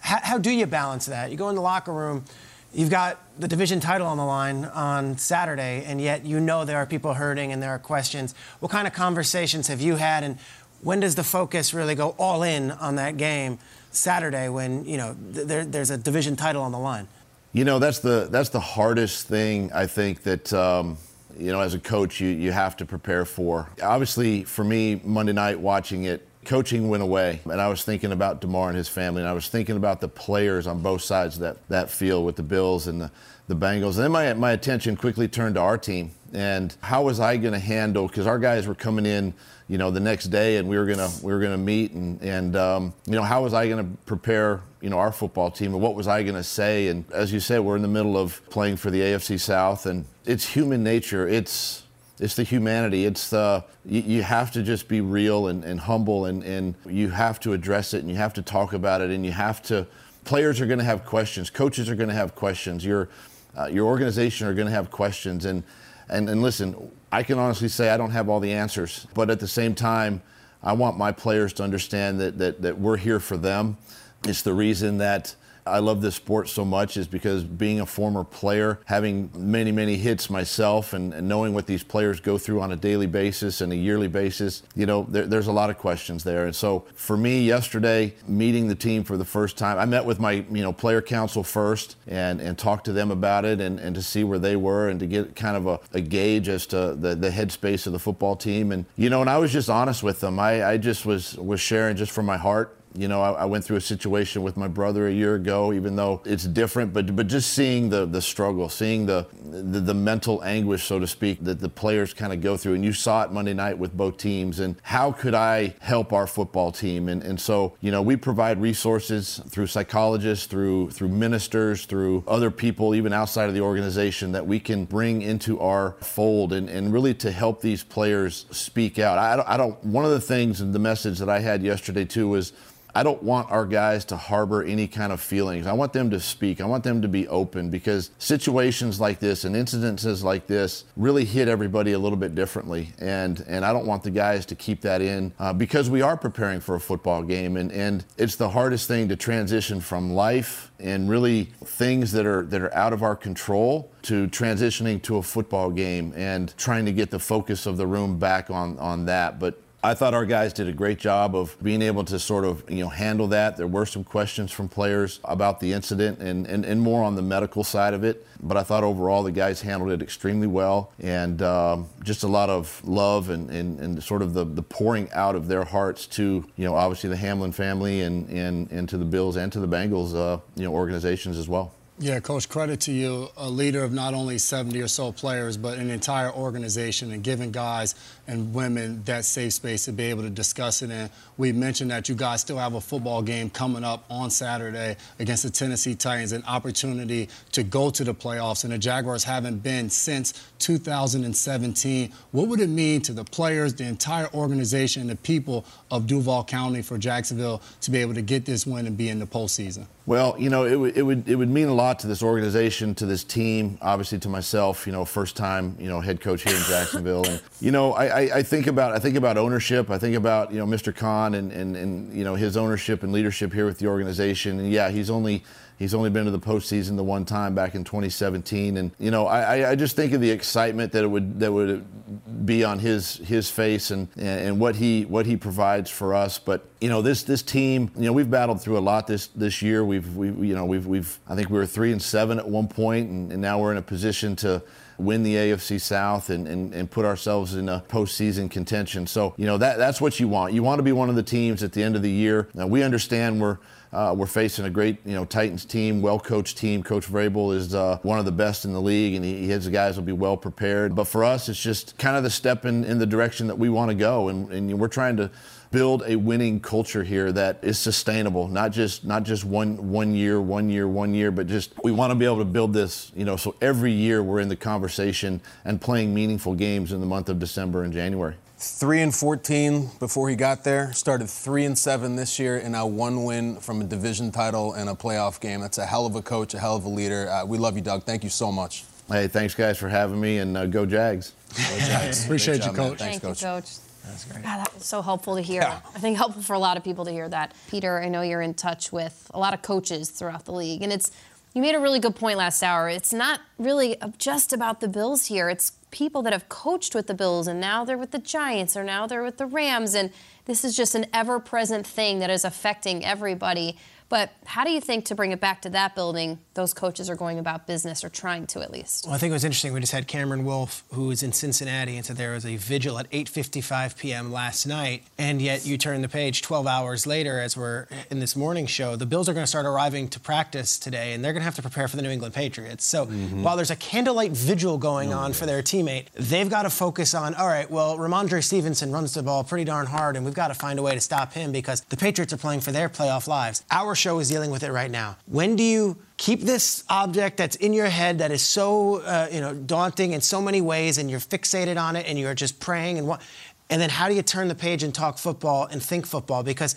How, 0.00 0.18
how 0.22 0.38
do 0.38 0.50
you 0.50 0.66
balance 0.66 1.06
that? 1.06 1.30
You 1.30 1.38
go 1.38 1.48
in 1.48 1.54
the 1.54 1.62
locker 1.62 1.92
room, 1.92 2.26
you've 2.74 2.90
got 2.90 3.18
the 3.38 3.48
division 3.48 3.80
title 3.80 4.06
on 4.06 4.18
the 4.18 4.24
line 4.24 4.66
on 4.66 5.16
Saturday, 5.16 5.84
and 5.86 6.02
yet 6.02 6.26
you 6.26 6.38
know 6.38 6.66
there 6.66 6.76
are 6.76 6.84
people 6.84 7.14
hurting 7.14 7.50
and 7.50 7.62
there 7.62 7.70
are 7.70 7.78
questions. 7.78 8.34
What 8.60 8.70
kind 8.70 8.86
of 8.86 8.92
conversations 8.92 9.68
have 9.68 9.80
you 9.80 9.96
had, 9.96 10.22
and 10.22 10.38
when 10.82 11.00
does 11.00 11.14
the 11.14 11.24
focus 11.24 11.74
really 11.74 11.94
go 11.94 12.14
all 12.18 12.42
in 12.42 12.70
on 12.70 12.96
that 12.96 13.16
game 13.16 13.58
Saturday 13.90 14.48
when 14.48 14.84
you 14.84 14.96
know 14.96 15.16
there, 15.18 15.64
there's 15.64 15.90
a 15.90 15.98
division 15.98 16.36
title 16.36 16.62
on 16.62 16.72
the 16.72 16.78
line? 16.78 17.08
You 17.52 17.64
know 17.64 17.78
that's 17.78 17.98
the 17.98 18.28
that's 18.30 18.50
the 18.50 18.60
hardest 18.60 19.26
thing 19.26 19.72
I 19.72 19.86
think 19.86 20.22
that 20.22 20.52
um, 20.52 20.96
you 21.36 21.52
know 21.52 21.60
as 21.60 21.74
a 21.74 21.78
coach 21.78 22.20
you 22.20 22.28
you 22.28 22.52
have 22.52 22.76
to 22.78 22.84
prepare 22.84 23.24
for. 23.24 23.68
Obviously, 23.82 24.44
for 24.44 24.64
me, 24.64 25.00
Monday 25.04 25.32
night 25.32 25.58
watching 25.58 26.04
it, 26.04 26.26
coaching 26.44 26.88
went 26.88 27.02
away, 27.02 27.40
and 27.44 27.60
I 27.60 27.68
was 27.68 27.84
thinking 27.84 28.12
about 28.12 28.40
Damar 28.40 28.68
and 28.68 28.76
his 28.76 28.88
family, 28.88 29.22
and 29.22 29.28
I 29.28 29.32
was 29.32 29.48
thinking 29.48 29.76
about 29.76 30.00
the 30.00 30.08
players 30.08 30.66
on 30.66 30.80
both 30.80 31.02
sides 31.02 31.36
of 31.36 31.42
that 31.42 31.68
that 31.68 31.90
field 31.90 32.24
with 32.24 32.36
the 32.36 32.42
Bills 32.42 32.86
and 32.86 33.00
the 33.00 33.10
the 33.48 33.56
Bengals. 33.56 33.96
And 33.96 34.04
then 34.04 34.12
my 34.12 34.32
my 34.34 34.52
attention 34.52 34.96
quickly 34.96 35.26
turned 35.26 35.56
to 35.56 35.60
our 35.60 35.76
team 35.76 36.12
and 36.32 36.74
how 36.80 37.02
was 37.02 37.20
I 37.20 37.36
going 37.36 37.52
to 37.52 37.58
handle 37.58 38.06
because 38.06 38.26
our 38.26 38.38
guys 38.38 38.66
were 38.66 38.74
coming 38.74 39.06
in 39.06 39.34
you 39.70 39.78
know 39.78 39.92
the 39.92 40.00
next 40.00 40.26
day 40.26 40.56
and 40.56 40.68
we 40.68 40.76
were 40.76 40.84
gonna 40.84 41.08
we 41.22 41.32
were 41.32 41.38
gonna 41.38 41.56
meet 41.56 41.92
and 41.92 42.20
and 42.22 42.56
um, 42.56 42.92
you 43.06 43.12
know 43.12 43.22
how 43.22 43.44
was 43.44 43.54
I 43.54 43.68
gonna 43.68 43.88
prepare 44.04 44.62
you 44.80 44.90
know 44.90 44.98
our 44.98 45.12
football 45.12 45.48
team 45.48 45.74
and 45.74 45.80
what 45.80 45.94
was 45.94 46.08
I 46.08 46.24
gonna 46.24 46.42
say? 46.42 46.88
And 46.88 47.04
as 47.12 47.32
you 47.32 47.38
said 47.38 47.60
we're 47.60 47.76
in 47.76 47.82
the 47.82 47.88
middle 47.88 48.18
of 48.18 48.44
playing 48.50 48.78
for 48.78 48.90
the 48.90 49.00
AFC 49.00 49.38
South 49.38 49.86
and 49.86 50.04
it's 50.26 50.48
human 50.48 50.82
nature. 50.82 51.28
It's 51.28 51.84
it's 52.18 52.34
the 52.34 52.42
humanity. 52.42 53.06
It's 53.06 53.30
the 53.30 53.64
you, 53.86 54.00
you 54.00 54.22
have 54.24 54.50
to 54.52 54.62
just 54.64 54.88
be 54.88 55.00
real 55.00 55.46
and, 55.46 55.62
and 55.62 55.78
humble 55.78 56.24
and, 56.24 56.42
and 56.42 56.74
you 56.84 57.10
have 57.10 57.38
to 57.40 57.52
address 57.52 57.94
it 57.94 58.00
and 58.00 58.10
you 58.10 58.16
have 58.16 58.34
to 58.34 58.42
talk 58.42 58.72
about 58.72 59.00
it 59.00 59.10
and 59.10 59.24
you 59.24 59.32
have 59.32 59.62
to 59.62 59.86
players 60.24 60.60
are 60.60 60.66
going 60.66 60.80
to 60.80 60.84
have 60.84 61.04
questions. 61.04 61.48
Coaches 61.48 61.88
are 61.88 61.94
going 61.94 62.08
to 62.08 62.14
have 62.14 62.34
questions. 62.34 62.84
Your 62.84 63.08
uh, 63.56 63.66
your 63.66 63.86
organization 63.86 64.46
are 64.48 64.54
going 64.54 64.66
to 64.66 64.72
have 64.72 64.90
questions. 64.90 65.44
And 65.44 65.62
and, 66.10 66.28
and 66.28 66.42
listen, 66.42 66.90
I 67.12 67.22
can 67.22 67.38
honestly 67.38 67.68
say 67.68 67.90
I 67.90 67.96
don't 67.96 68.10
have 68.10 68.28
all 68.28 68.40
the 68.40 68.52
answers, 68.52 69.06
but 69.14 69.30
at 69.30 69.40
the 69.40 69.48
same 69.48 69.74
time, 69.74 70.22
I 70.62 70.74
want 70.74 70.98
my 70.98 71.12
players 71.12 71.52
to 71.54 71.62
understand 71.62 72.20
that, 72.20 72.38
that, 72.38 72.62
that 72.62 72.78
we're 72.78 72.98
here 72.98 73.20
for 73.20 73.36
them. 73.36 73.78
It's 74.24 74.42
the 74.42 74.52
reason 74.52 74.98
that 74.98 75.34
I 75.66 75.78
love 75.78 76.00
this 76.00 76.14
sport 76.14 76.48
so 76.48 76.64
much 76.64 76.96
is 76.96 77.06
because 77.06 77.44
being 77.44 77.80
a 77.80 77.86
former 77.86 78.24
player, 78.24 78.80
having 78.84 79.30
many, 79.34 79.72
many 79.72 79.96
hits 79.96 80.30
myself, 80.30 80.92
and, 80.92 81.12
and 81.12 81.28
knowing 81.28 81.54
what 81.54 81.66
these 81.66 81.82
players 81.82 82.20
go 82.20 82.38
through 82.38 82.60
on 82.60 82.72
a 82.72 82.76
daily 82.76 83.06
basis 83.06 83.60
and 83.60 83.72
a 83.72 83.76
yearly 83.76 84.08
basis, 84.08 84.62
you 84.74 84.86
know, 84.86 85.06
there, 85.08 85.26
there's 85.26 85.46
a 85.46 85.52
lot 85.52 85.70
of 85.70 85.78
questions 85.78 86.24
there. 86.24 86.46
And 86.46 86.54
so 86.54 86.84
for 86.94 87.16
me, 87.16 87.42
yesterday, 87.42 88.14
meeting 88.26 88.68
the 88.68 88.74
team 88.74 89.04
for 89.04 89.16
the 89.16 89.24
first 89.24 89.56
time, 89.56 89.78
I 89.78 89.84
met 89.84 90.04
with 90.04 90.20
my, 90.20 90.32
you 90.32 90.62
know, 90.62 90.72
player 90.72 91.02
council 91.02 91.42
first 91.42 91.96
and, 92.06 92.40
and 92.40 92.58
talked 92.58 92.84
to 92.86 92.92
them 92.92 93.10
about 93.10 93.44
it 93.44 93.60
and, 93.60 93.78
and 93.78 93.94
to 93.94 94.02
see 94.02 94.24
where 94.24 94.38
they 94.38 94.56
were 94.56 94.88
and 94.88 95.00
to 95.00 95.06
get 95.06 95.36
kind 95.36 95.56
of 95.56 95.66
a, 95.66 95.80
a 95.92 96.00
gauge 96.00 96.48
as 96.48 96.66
to 96.66 96.94
the, 96.94 97.14
the 97.14 97.30
headspace 97.30 97.86
of 97.86 97.92
the 97.92 97.98
football 97.98 98.36
team. 98.36 98.72
And, 98.72 98.84
you 98.96 99.10
know, 99.10 99.20
and 99.20 99.30
I 99.30 99.38
was 99.38 99.52
just 99.52 99.68
honest 99.68 100.02
with 100.02 100.20
them. 100.20 100.38
I, 100.38 100.64
I 100.64 100.76
just 100.76 101.06
was, 101.06 101.36
was 101.36 101.60
sharing 101.60 101.96
just 101.96 102.12
from 102.12 102.26
my 102.26 102.36
heart 102.36 102.76
you 102.94 103.06
know, 103.06 103.22
I, 103.22 103.32
I, 103.32 103.44
went 103.44 103.64
through 103.64 103.76
a 103.76 103.80
situation 103.80 104.42
with 104.42 104.56
my 104.56 104.66
brother 104.66 105.06
a 105.06 105.12
year 105.12 105.36
ago, 105.36 105.72
even 105.72 105.94
though 105.94 106.20
it's 106.24 106.44
different, 106.44 106.92
but 106.92 107.14
but 107.14 107.28
just 107.28 107.52
seeing 107.52 107.88
the 107.88 108.04
the 108.04 108.20
struggle, 108.20 108.68
seeing 108.68 109.06
the 109.06 109.26
the, 109.44 109.80
the 109.80 109.94
mental 109.94 110.42
anguish, 110.42 110.84
so 110.84 110.98
to 110.98 111.06
speak, 111.06 111.42
that 111.44 111.60
the 111.60 111.68
players 111.68 112.12
kind 112.12 112.32
of 112.32 112.40
go 112.40 112.56
through, 112.56 112.74
and 112.74 112.84
you 112.84 112.92
saw 112.92 113.22
it 113.22 113.30
Monday 113.30 113.54
night 113.54 113.78
with 113.78 113.96
both 113.96 114.16
teams. 114.16 114.58
And 114.58 114.76
how 114.82 115.12
could 115.12 115.34
I 115.34 115.76
help 115.80 116.12
our 116.12 116.26
football 116.26 116.72
team? 116.72 117.08
And 117.08 117.22
and 117.22 117.40
so 117.40 117.76
you 117.80 117.92
know, 117.92 118.02
we 118.02 118.16
provide 118.16 118.60
resources 118.60 119.40
through 119.48 119.68
psychologists, 119.68 120.46
through 120.46 120.90
through 120.90 121.10
ministers, 121.10 121.86
through 121.86 122.24
other 122.26 122.50
people, 122.50 122.94
even 122.96 123.12
outside 123.12 123.48
of 123.48 123.54
the 123.54 123.60
organization, 123.60 124.32
that 124.32 124.46
we 124.46 124.58
can 124.58 124.84
bring 124.84 125.22
into 125.22 125.60
our 125.60 125.92
fold, 126.00 126.52
and 126.52 126.68
and 126.68 126.92
really 126.92 127.14
to 127.14 127.30
help 127.30 127.60
these 127.60 127.84
players 127.84 128.46
speak 128.50 128.98
out. 128.98 129.16
I, 129.16 129.54
I 129.54 129.56
don't. 129.56 129.82
One 129.84 130.04
of 130.04 130.10
the 130.10 130.20
things 130.20 130.60
and 130.60 130.74
the 130.74 130.80
message 130.80 131.18
that 131.20 131.28
I 131.28 131.38
had 131.38 131.62
yesterday 131.62 132.04
too 132.04 132.28
was 132.28 132.52
I 132.94 133.02
don't 133.02 133.22
want 133.22 133.50
our 133.50 133.66
guys 133.66 134.04
to 134.06 134.16
harbor 134.16 134.62
any 134.62 134.86
kind 134.86 135.12
of 135.12 135.20
feelings. 135.20 135.66
I 135.66 135.72
want 135.72 135.92
them 135.92 136.10
to 136.10 136.20
speak. 136.20 136.60
I 136.60 136.66
want 136.66 136.84
them 136.84 137.02
to 137.02 137.08
be 137.08 137.28
open 137.28 137.70
because 137.70 138.10
situations 138.18 139.00
like 139.00 139.20
this 139.20 139.44
and 139.44 139.54
incidences 139.54 140.22
like 140.22 140.46
this 140.46 140.84
really 140.96 141.24
hit 141.24 141.48
everybody 141.48 141.92
a 141.92 141.98
little 141.98 142.18
bit 142.18 142.34
differently. 142.34 142.90
And 142.98 143.44
and 143.46 143.64
I 143.64 143.72
don't 143.72 143.86
want 143.86 144.02
the 144.02 144.10
guys 144.10 144.46
to 144.46 144.54
keep 144.54 144.80
that 144.82 145.00
in 145.00 145.32
uh, 145.38 145.52
because 145.52 145.90
we 145.90 146.02
are 146.02 146.16
preparing 146.16 146.60
for 146.60 146.74
a 146.74 146.80
football 146.80 147.22
game 147.22 147.56
and 147.56 147.70
and 147.72 148.04
it's 148.16 148.36
the 148.36 148.50
hardest 148.50 148.88
thing 148.88 149.08
to 149.08 149.16
transition 149.16 149.80
from 149.80 150.12
life 150.12 150.70
and 150.78 151.08
really 151.08 151.44
things 151.64 152.12
that 152.12 152.26
are 152.26 152.42
that 152.46 152.62
are 152.62 152.74
out 152.74 152.92
of 152.92 153.02
our 153.02 153.16
control 153.16 153.90
to 154.02 154.28
transitioning 154.28 155.00
to 155.02 155.16
a 155.16 155.22
football 155.22 155.70
game 155.70 156.12
and 156.16 156.56
trying 156.56 156.84
to 156.86 156.92
get 156.92 157.10
the 157.10 157.18
focus 157.18 157.66
of 157.66 157.76
the 157.76 157.86
room 157.86 158.18
back 158.18 158.50
on 158.50 158.78
on 158.78 159.06
that. 159.06 159.38
But 159.38 159.60
I 159.82 159.94
thought 159.94 160.12
our 160.12 160.26
guys 160.26 160.52
did 160.52 160.68
a 160.68 160.74
great 160.74 160.98
job 160.98 161.34
of 161.34 161.56
being 161.62 161.80
able 161.80 162.04
to 162.04 162.18
sort 162.18 162.44
of 162.44 162.68
you 162.70 162.84
know 162.84 162.90
handle 162.90 163.28
that. 163.28 163.56
There 163.56 163.66
were 163.66 163.86
some 163.86 164.04
questions 164.04 164.52
from 164.52 164.68
players 164.68 165.20
about 165.24 165.60
the 165.60 165.72
incident 165.72 166.18
and, 166.18 166.46
and, 166.46 166.66
and 166.66 166.82
more 166.82 167.02
on 167.02 167.14
the 167.14 167.22
medical 167.22 167.64
side 167.64 167.94
of 167.94 168.04
it, 168.04 168.26
but 168.42 168.58
I 168.58 168.62
thought 168.62 168.84
overall 168.84 169.22
the 169.22 169.32
guys 169.32 169.62
handled 169.62 169.90
it 169.90 170.02
extremely 170.02 170.46
well 170.46 170.92
and 170.98 171.40
um, 171.40 171.88
just 172.02 172.24
a 172.24 172.28
lot 172.28 172.50
of 172.50 172.82
love 172.84 173.30
and, 173.30 173.48
and, 173.48 173.80
and 173.80 174.02
sort 174.02 174.20
of 174.20 174.34
the, 174.34 174.44
the 174.44 174.62
pouring 174.62 175.10
out 175.12 175.34
of 175.34 175.48
their 175.48 175.64
hearts 175.64 176.06
to 176.08 176.44
you 176.56 176.64
know 176.66 176.74
obviously 176.74 177.08
the 177.08 177.16
Hamlin 177.16 177.52
family 177.52 178.02
and, 178.02 178.28
and, 178.28 178.70
and 178.70 178.86
to 178.90 178.98
the 178.98 179.06
Bills 179.06 179.36
and 179.36 179.50
to 179.52 179.60
the 179.60 179.68
Bengals 179.68 180.14
uh, 180.14 180.40
you 180.56 180.64
know 180.64 180.74
organizations 180.74 181.38
as 181.38 181.48
well. 181.48 181.72
Yeah, 182.02 182.18
Coach, 182.18 182.48
credit 182.48 182.80
to 182.82 182.92
you, 182.92 183.28
a 183.36 183.50
leader 183.50 183.84
of 183.84 183.92
not 183.92 184.14
only 184.14 184.38
70 184.38 184.80
or 184.80 184.88
so 184.88 185.12
players, 185.12 185.58
but 185.58 185.76
an 185.76 185.90
entire 185.90 186.32
organization 186.32 187.12
and 187.12 187.22
giving 187.22 187.52
guys 187.52 187.94
and 188.26 188.54
women 188.54 189.02
that 189.04 189.26
safe 189.26 189.52
space 189.52 189.84
to 189.84 189.92
be 189.92 190.04
able 190.04 190.22
to 190.22 190.30
discuss 190.30 190.80
it. 190.80 190.90
And 190.90 191.10
we 191.36 191.52
mentioned 191.52 191.90
that 191.90 192.08
you 192.08 192.14
guys 192.14 192.40
still 192.40 192.56
have 192.56 192.72
a 192.72 192.80
football 192.80 193.20
game 193.20 193.50
coming 193.50 193.84
up 193.84 194.06
on 194.08 194.30
Saturday 194.30 194.96
against 195.18 195.42
the 195.42 195.50
Tennessee 195.50 195.94
Titans, 195.94 196.32
an 196.32 196.42
opportunity 196.44 197.28
to 197.52 197.62
go 197.62 197.90
to 197.90 198.02
the 198.02 198.14
playoffs. 198.14 198.64
And 198.64 198.72
the 198.72 198.78
Jaguars 198.78 199.24
haven't 199.24 199.58
been 199.58 199.90
since 199.90 200.32
2017. 200.60 202.12
What 202.30 202.48
would 202.48 202.60
it 202.60 202.68
mean 202.68 203.02
to 203.02 203.12
the 203.12 203.24
players, 203.24 203.74
the 203.74 203.84
entire 203.84 204.32
organization, 204.32 205.08
the 205.08 205.16
people 205.16 205.66
of 205.90 206.06
Duval 206.06 206.44
County 206.44 206.80
for 206.80 206.96
Jacksonville 206.96 207.60
to 207.82 207.90
be 207.90 207.98
able 207.98 208.14
to 208.14 208.22
get 208.22 208.46
this 208.46 208.66
win 208.66 208.86
and 208.86 208.96
be 208.96 209.10
in 209.10 209.18
the 209.18 209.26
postseason? 209.26 209.84
Well, 210.06 210.34
you 210.38 210.50
know, 210.50 210.64
it 210.64 210.96
it 210.96 211.02
would 211.02 211.28
it 211.28 211.36
would 211.36 211.50
mean 211.50 211.68
a 211.68 211.74
lot 211.74 211.89
to 211.98 212.06
this 212.06 212.22
organization, 212.22 212.94
to 212.94 213.06
this 213.06 213.24
team, 213.24 213.76
obviously 213.82 214.18
to 214.20 214.28
myself. 214.28 214.86
You 214.86 214.92
know, 214.92 215.04
first 215.04 215.36
time 215.36 215.76
you 215.78 215.88
know 215.88 216.00
head 216.00 216.20
coach 216.20 216.42
here 216.42 216.54
in 216.54 216.62
Jacksonville, 216.62 217.26
and 217.26 217.42
you 217.60 217.70
know, 217.70 217.92
I, 217.92 218.06
I, 218.06 218.20
I, 218.36 218.42
think 218.42 218.66
about 218.68 218.92
I 218.92 218.98
think 218.98 219.16
about 219.16 219.36
ownership. 219.36 219.90
I 219.90 219.98
think 219.98 220.16
about 220.16 220.52
you 220.52 220.58
know 220.58 220.66
Mr. 220.66 220.94
Khan 220.94 221.34
and, 221.34 221.52
and 221.52 221.76
and 221.76 222.12
you 222.12 222.24
know 222.24 222.34
his 222.34 222.56
ownership 222.56 223.02
and 223.02 223.12
leadership 223.12 223.52
here 223.52 223.66
with 223.66 223.78
the 223.78 223.88
organization. 223.88 224.58
And 224.60 224.70
yeah, 224.70 224.90
he's 224.90 225.10
only 225.10 225.42
He's 225.80 225.94
only 225.94 226.10
been 226.10 226.26
to 226.26 226.30
the 226.30 226.38
postseason 226.38 226.98
the 226.98 227.02
one 227.02 227.24
time 227.24 227.54
back 227.54 227.74
in 227.74 227.84
2017, 227.84 228.76
and 228.76 228.90
you 228.98 229.10
know 229.10 229.26
I, 229.26 229.70
I 229.70 229.74
just 229.76 229.96
think 229.96 230.12
of 230.12 230.20
the 230.20 230.30
excitement 230.30 230.92
that 230.92 231.04
it 231.04 231.06
would 231.06 231.40
that 231.40 231.50
would 231.50 232.44
be 232.44 232.62
on 232.64 232.80
his 232.80 233.16
his 233.16 233.48
face 233.48 233.90
and 233.90 234.08
and 234.18 234.60
what 234.60 234.76
he 234.76 235.06
what 235.06 235.24
he 235.24 235.38
provides 235.38 235.88
for 235.88 236.14
us. 236.14 236.38
But 236.38 236.68
you 236.82 236.90
know 236.90 237.00
this 237.00 237.22
this 237.22 237.40
team, 237.40 237.90
you 237.96 238.02
know 238.02 238.12
we've 238.12 238.30
battled 238.30 238.60
through 238.60 238.76
a 238.76 238.80
lot 238.80 239.06
this 239.06 239.28
this 239.28 239.62
year. 239.62 239.82
We've 239.82 240.14
we 240.14 240.48
you 240.48 240.54
know 240.54 240.66
we've 240.66 240.86
we've 240.86 241.18
I 241.26 241.34
think 241.34 241.48
we 241.48 241.56
were 241.56 241.64
three 241.64 241.92
and 241.92 242.02
seven 242.02 242.38
at 242.38 242.46
one 242.46 242.68
point, 242.68 243.08
and, 243.08 243.32
and 243.32 243.40
now 243.40 243.58
we're 243.58 243.72
in 243.72 243.78
a 243.78 243.82
position 243.82 244.36
to 244.36 244.62
win 245.00 245.22
the 245.22 245.34
AFC 245.34 245.80
South 245.80 246.30
and, 246.30 246.46
and, 246.46 246.74
and 246.74 246.90
put 246.90 247.04
ourselves 247.04 247.54
in 247.54 247.68
a 247.68 247.82
postseason 247.88 248.50
contention. 248.50 249.06
So, 249.06 249.34
you 249.36 249.46
know, 249.46 249.56
that, 249.58 249.78
that's 249.78 250.00
what 250.00 250.20
you 250.20 250.28
want. 250.28 250.52
You 250.52 250.62
want 250.62 250.78
to 250.78 250.82
be 250.82 250.92
one 250.92 251.08
of 251.08 251.16
the 251.16 251.22
teams 251.22 251.62
at 251.62 251.72
the 251.72 251.82
end 251.82 251.96
of 251.96 252.02
the 252.02 252.10
year. 252.10 252.48
Now, 252.54 252.66
we 252.66 252.82
understand 252.82 253.40
we're 253.40 253.58
uh, 253.92 254.14
we're 254.16 254.26
facing 254.26 254.64
a 254.64 254.70
great, 254.70 254.98
you 255.04 255.14
know, 255.14 255.24
Titans 255.24 255.64
team, 255.64 256.00
well-coached 256.00 256.56
team. 256.56 256.82
Coach 256.82 257.06
Vrabel 257.06 257.54
is 257.54 257.74
uh, 257.74 257.98
one 258.02 258.18
of 258.18 258.24
the 258.24 258.32
best 258.32 258.64
in 258.64 258.72
the 258.72 258.80
league, 258.80 259.14
and 259.14 259.24
he, 259.24 259.46
his 259.46 259.68
guys 259.68 259.96
will 259.96 260.04
be 260.04 260.12
well 260.12 260.36
prepared. 260.36 260.94
But 260.94 261.04
for 261.04 261.24
us, 261.24 261.48
it's 261.48 261.60
just 261.60 261.98
kind 261.98 262.16
of 262.16 262.22
the 262.22 262.30
step 262.30 262.64
in, 262.64 262.84
in 262.84 262.98
the 262.98 263.06
direction 263.06 263.48
that 263.48 263.58
we 263.58 263.68
want 263.68 263.90
to 263.90 263.94
go, 263.96 264.28
and, 264.28 264.52
and 264.52 264.78
we're 264.78 264.88
trying 264.88 265.16
to 265.16 265.30
build 265.70 266.02
a 266.06 266.16
winning 266.16 266.60
culture 266.60 267.04
here 267.04 267.30
that 267.32 267.58
is 267.62 267.78
sustainable, 267.78 268.48
not 268.48 268.72
just 268.72 269.04
not 269.04 269.22
just 269.22 269.44
one 269.44 269.90
one 269.90 270.14
year, 270.14 270.40
one 270.40 270.68
year, 270.68 270.88
one 270.88 271.14
year, 271.14 271.30
but 271.30 271.46
just 271.46 271.72
we 271.84 271.92
want 271.92 272.10
to 272.10 272.16
be 272.16 272.24
able 272.24 272.38
to 272.38 272.44
build 272.44 272.72
this, 272.72 273.12
you 273.14 273.24
know, 273.24 273.36
so 273.36 273.54
every 273.60 273.92
year 273.92 274.22
we're 274.22 274.40
in 274.40 274.48
the 274.48 274.56
conversation 274.56 275.40
and 275.64 275.80
playing 275.80 276.12
meaningful 276.12 276.54
games 276.54 276.92
in 276.92 277.00
the 277.00 277.06
month 277.06 277.28
of 277.28 277.38
December 277.38 277.84
and 277.84 277.92
January. 277.92 278.34
Three 278.62 279.00
and 279.00 279.14
14 279.14 279.88
before 280.00 280.28
he 280.28 280.36
got 280.36 280.64
there. 280.64 280.92
Started 280.92 281.30
three 281.30 281.64
and 281.64 281.78
seven 281.78 282.16
this 282.16 282.38
year, 282.38 282.58
and 282.58 282.72
now 282.72 282.86
one 282.86 283.24
win 283.24 283.56
from 283.56 283.80
a 283.80 283.84
division 283.84 284.30
title 284.30 284.74
and 284.74 284.90
a 284.90 284.92
playoff 284.92 285.40
game. 285.40 285.62
That's 285.62 285.78
a 285.78 285.86
hell 285.86 286.04
of 286.04 286.14
a 286.14 286.20
coach, 286.20 286.52
a 286.52 286.58
hell 286.58 286.76
of 286.76 286.84
a 286.84 286.88
leader. 286.90 287.30
Uh, 287.30 287.46
we 287.46 287.56
love 287.56 287.74
you, 287.74 287.80
Doug. 287.80 288.04
Thank 288.04 288.22
you 288.22 288.28
so 288.28 288.52
much. 288.52 288.84
Hey, 289.08 289.28
thanks 289.28 289.54
guys 289.54 289.78
for 289.78 289.88
having 289.88 290.20
me, 290.20 290.38
and 290.38 290.54
uh, 290.58 290.66
go 290.66 290.84
Jags. 290.84 291.32
Go 291.56 291.78
Jags. 291.78 292.26
Appreciate 292.26 292.60
job, 292.60 292.72
you, 292.72 292.76
coach. 292.76 292.98
Thanks, 292.98 293.18
Thank 293.18 293.22
coach. 293.22 293.40
you, 293.40 293.48
coach. 293.48 293.70
That's 294.04 294.24
great. 294.26 294.44
God, 294.44 294.58
that 294.58 294.74
was 294.74 294.84
so 294.84 295.00
helpful 295.00 295.36
to 295.36 295.42
hear. 295.42 295.62
Yeah. 295.62 295.80
I 295.94 295.98
think 295.98 296.18
helpful 296.18 296.42
for 296.42 296.52
a 296.52 296.58
lot 296.58 296.76
of 296.76 296.84
people 296.84 297.06
to 297.06 297.10
hear 297.10 297.30
that. 297.30 297.54
Peter, 297.70 297.98
I 297.98 298.10
know 298.10 298.20
you're 298.20 298.42
in 298.42 298.52
touch 298.52 298.92
with 298.92 299.30
a 299.32 299.38
lot 299.38 299.54
of 299.54 299.62
coaches 299.62 300.10
throughout 300.10 300.44
the 300.44 300.52
league, 300.52 300.82
and 300.82 300.92
it's 300.92 301.10
you 301.54 301.62
made 301.62 301.74
a 301.74 301.80
really 301.80 301.98
good 301.98 302.14
point 302.14 302.36
last 302.36 302.62
hour. 302.62 302.90
It's 302.90 303.12
not 303.12 303.40
really 303.58 303.96
just 304.18 304.52
about 304.52 304.80
the 304.80 304.88
Bills 304.88 305.26
here. 305.26 305.48
It's 305.48 305.72
people 305.90 306.22
that 306.22 306.32
have 306.32 306.48
coached 306.48 306.94
with 306.94 307.06
the 307.06 307.14
Bills 307.14 307.46
and 307.46 307.60
now 307.60 307.84
they're 307.84 307.98
with 307.98 308.10
the 308.10 308.18
Giants 308.18 308.76
or 308.76 308.84
now 308.84 309.06
they're 309.06 309.22
with 309.22 309.38
the 309.38 309.46
Rams. 309.46 309.94
And 309.94 310.10
this 310.44 310.64
is 310.64 310.76
just 310.76 310.94
an 310.94 311.06
ever 311.12 311.40
present 311.40 311.86
thing 311.86 312.18
that 312.20 312.30
is 312.30 312.44
affecting 312.44 313.04
everybody. 313.04 313.76
But 314.10 314.32
how 314.44 314.64
do 314.64 314.72
you 314.72 314.80
think 314.80 315.04
to 315.06 315.14
bring 315.14 315.30
it 315.30 315.40
back 315.40 315.62
to 315.62 315.70
that 315.70 315.94
building, 315.94 316.40
those 316.54 316.74
coaches 316.74 317.08
are 317.08 317.14
going 317.14 317.38
about 317.38 317.68
business 317.68 318.02
or 318.02 318.08
trying 318.08 318.44
to 318.48 318.60
at 318.60 318.72
least? 318.72 319.06
Well, 319.06 319.14
I 319.14 319.18
think 319.18 319.30
it 319.30 319.34
was 319.34 319.44
interesting. 319.44 319.72
We 319.72 319.78
just 319.78 319.92
had 319.92 320.08
Cameron 320.08 320.44
Wolfe, 320.44 320.82
who 320.92 321.06
was 321.06 321.22
in 321.22 321.32
Cincinnati, 321.32 321.96
and 321.96 322.04
said 322.04 322.16
there 322.16 322.32
was 322.32 322.44
a 322.44 322.56
vigil 322.56 322.98
at 322.98 323.08
8:55 323.12 323.96
p.m. 323.96 324.32
last 324.32 324.66
night, 324.66 325.04
and 325.16 325.40
yet 325.40 325.64
you 325.64 325.78
turn 325.78 326.02
the 326.02 326.08
page 326.08 326.42
12 326.42 326.66
hours 326.66 327.06
later, 327.06 327.38
as 327.38 327.56
we're 327.56 327.86
in 328.10 328.18
this 328.18 328.34
morning 328.34 328.66
show. 328.66 328.96
The 328.96 329.06
Bills 329.06 329.28
are 329.28 329.32
going 329.32 329.44
to 329.44 329.48
start 329.48 329.64
arriving 329.64 330.08
to 330.08 330.18
practice 330.18 330.76
today, 330.76 331.12
and 331.12 331.24
they're 331.24 331.32
going 331.32 331.42
to 331.42 331.44
have 331.44 331.54
to 331.54 331.62
prepare 331.62 331.86
for 331.86 331.94
the 331.94 332.02
New 332.02 332.10
England 332.10 332.34
Patriots. 332.34 332.84
So 332.84 333.06
mm-hmm. 333.06 333.44
while 333.44 333.54
there's 333.54 333.70
a 333.70 333.76
candlelight 333.76 334.32
vigil 334.32 334.76
going 334.76 335.12
on 335.12 335.32
for 335.32 335.46
their 335.46 335.62
teammate, 335.62 336.06
they've 336.14 336.50
got 336.50 336.62
to 336.62 336.70
focus 336.70 337.14
on. 337.14 337.36
All 337.36 337.46
right, 337.46 337.70
well, 337.70 337.96
Rhamondre 337.96 338.42
Stevenson 338.42 338.90
runs 338.90 339.14
the 339.14 339.22
ball 339.22 339.44
pretty 339.44 339.64
darn 339.64 339.86
hard, 339.86 340.16
and 340.16 340.24
we've 340.24 340.34
got 340.34 340.48
to 340.48 340.54
find 340.54 340.80
a 340.80 340.82
way 340.82 340.94
to 340.94 341.00
stop 341.00 341.32
him 341.32 341.52
because 341.52 341.82
the 341.82 341.96
Patriots 341.96 342.32
are 342.32 342.38
playing 342.38 342.60
for 342.60 342.72
their 342.72 342.88
playoff 342.88 343.28
lives. 343.28 343.62
Our 343.70 343.94
show 344.00 344.18
is 344.18 344.28
dealing 344.28 344.50
with 344.50 344.62
it 344.62 344.72
right 344.72 344.90
now. 344.90 345.16
When 345.26 345.56
do 345.56 345.62
you 345.62 345.96
keep 346.16 346.40
this 346.40 346.84
object 346.88 347.36
that's 347.36 347.56
in 347.56 347.72
your 347.72 347.88
head 347.88 348.18
that 348.18 348.30
is 348.30 348.42
so 348.42 349.02
uh, 349.02 349.28
you 349.30 349.40
know 349.40 349.54
daunting 349.54 350.12
in 350.12 350.20
so 350.20 350.40
many 350.40 350.60
ways, 350.60 350.98
and 350.98 351.10
you're 351.10 351.20
fixated 351.20 351.80
on 351.80 351.96
it, 351.96 352.06
and 352.06 352.18
you're 352.18 352.34
just 352.34 352.60
praying 352.60 352.98
and 352.98 353.06
what? 353.06 353.20
And 353.68 353.80
then 353.80 353.90
how 353.90 354.08
do 354.08 354.14
you 354.14 354.22
turn 354.22 354.48
the 354.48 354.54
page 354.54 354.82
and 354.82 354.92
talk 354.92 355.16
football 355.18 355.66
and 355.66 355.82
think 355.82 356.06
football? 356.06 356.42
Because 356.42 356.74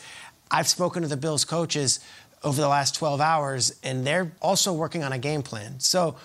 I've 0.52 0.68
spoken 0.68 1.02
to 1.02 1.08
the 1.08 1.18
Bills 1.18 1.44
coaches 1.44 2.00
over 2.44 2.62
the 2.62 2.68
last 2.68 2.94
12 2.96 3.22
hours, 3.22 3.80
and 3.84 4.06
they're 4.06 4.32
also 4.42 4.74
working 4.74 5.04
on 5.04 5.12
a 5.12 5.18
game 5.18 5.42
plan. 5.42 5.80
So 5.80 6.16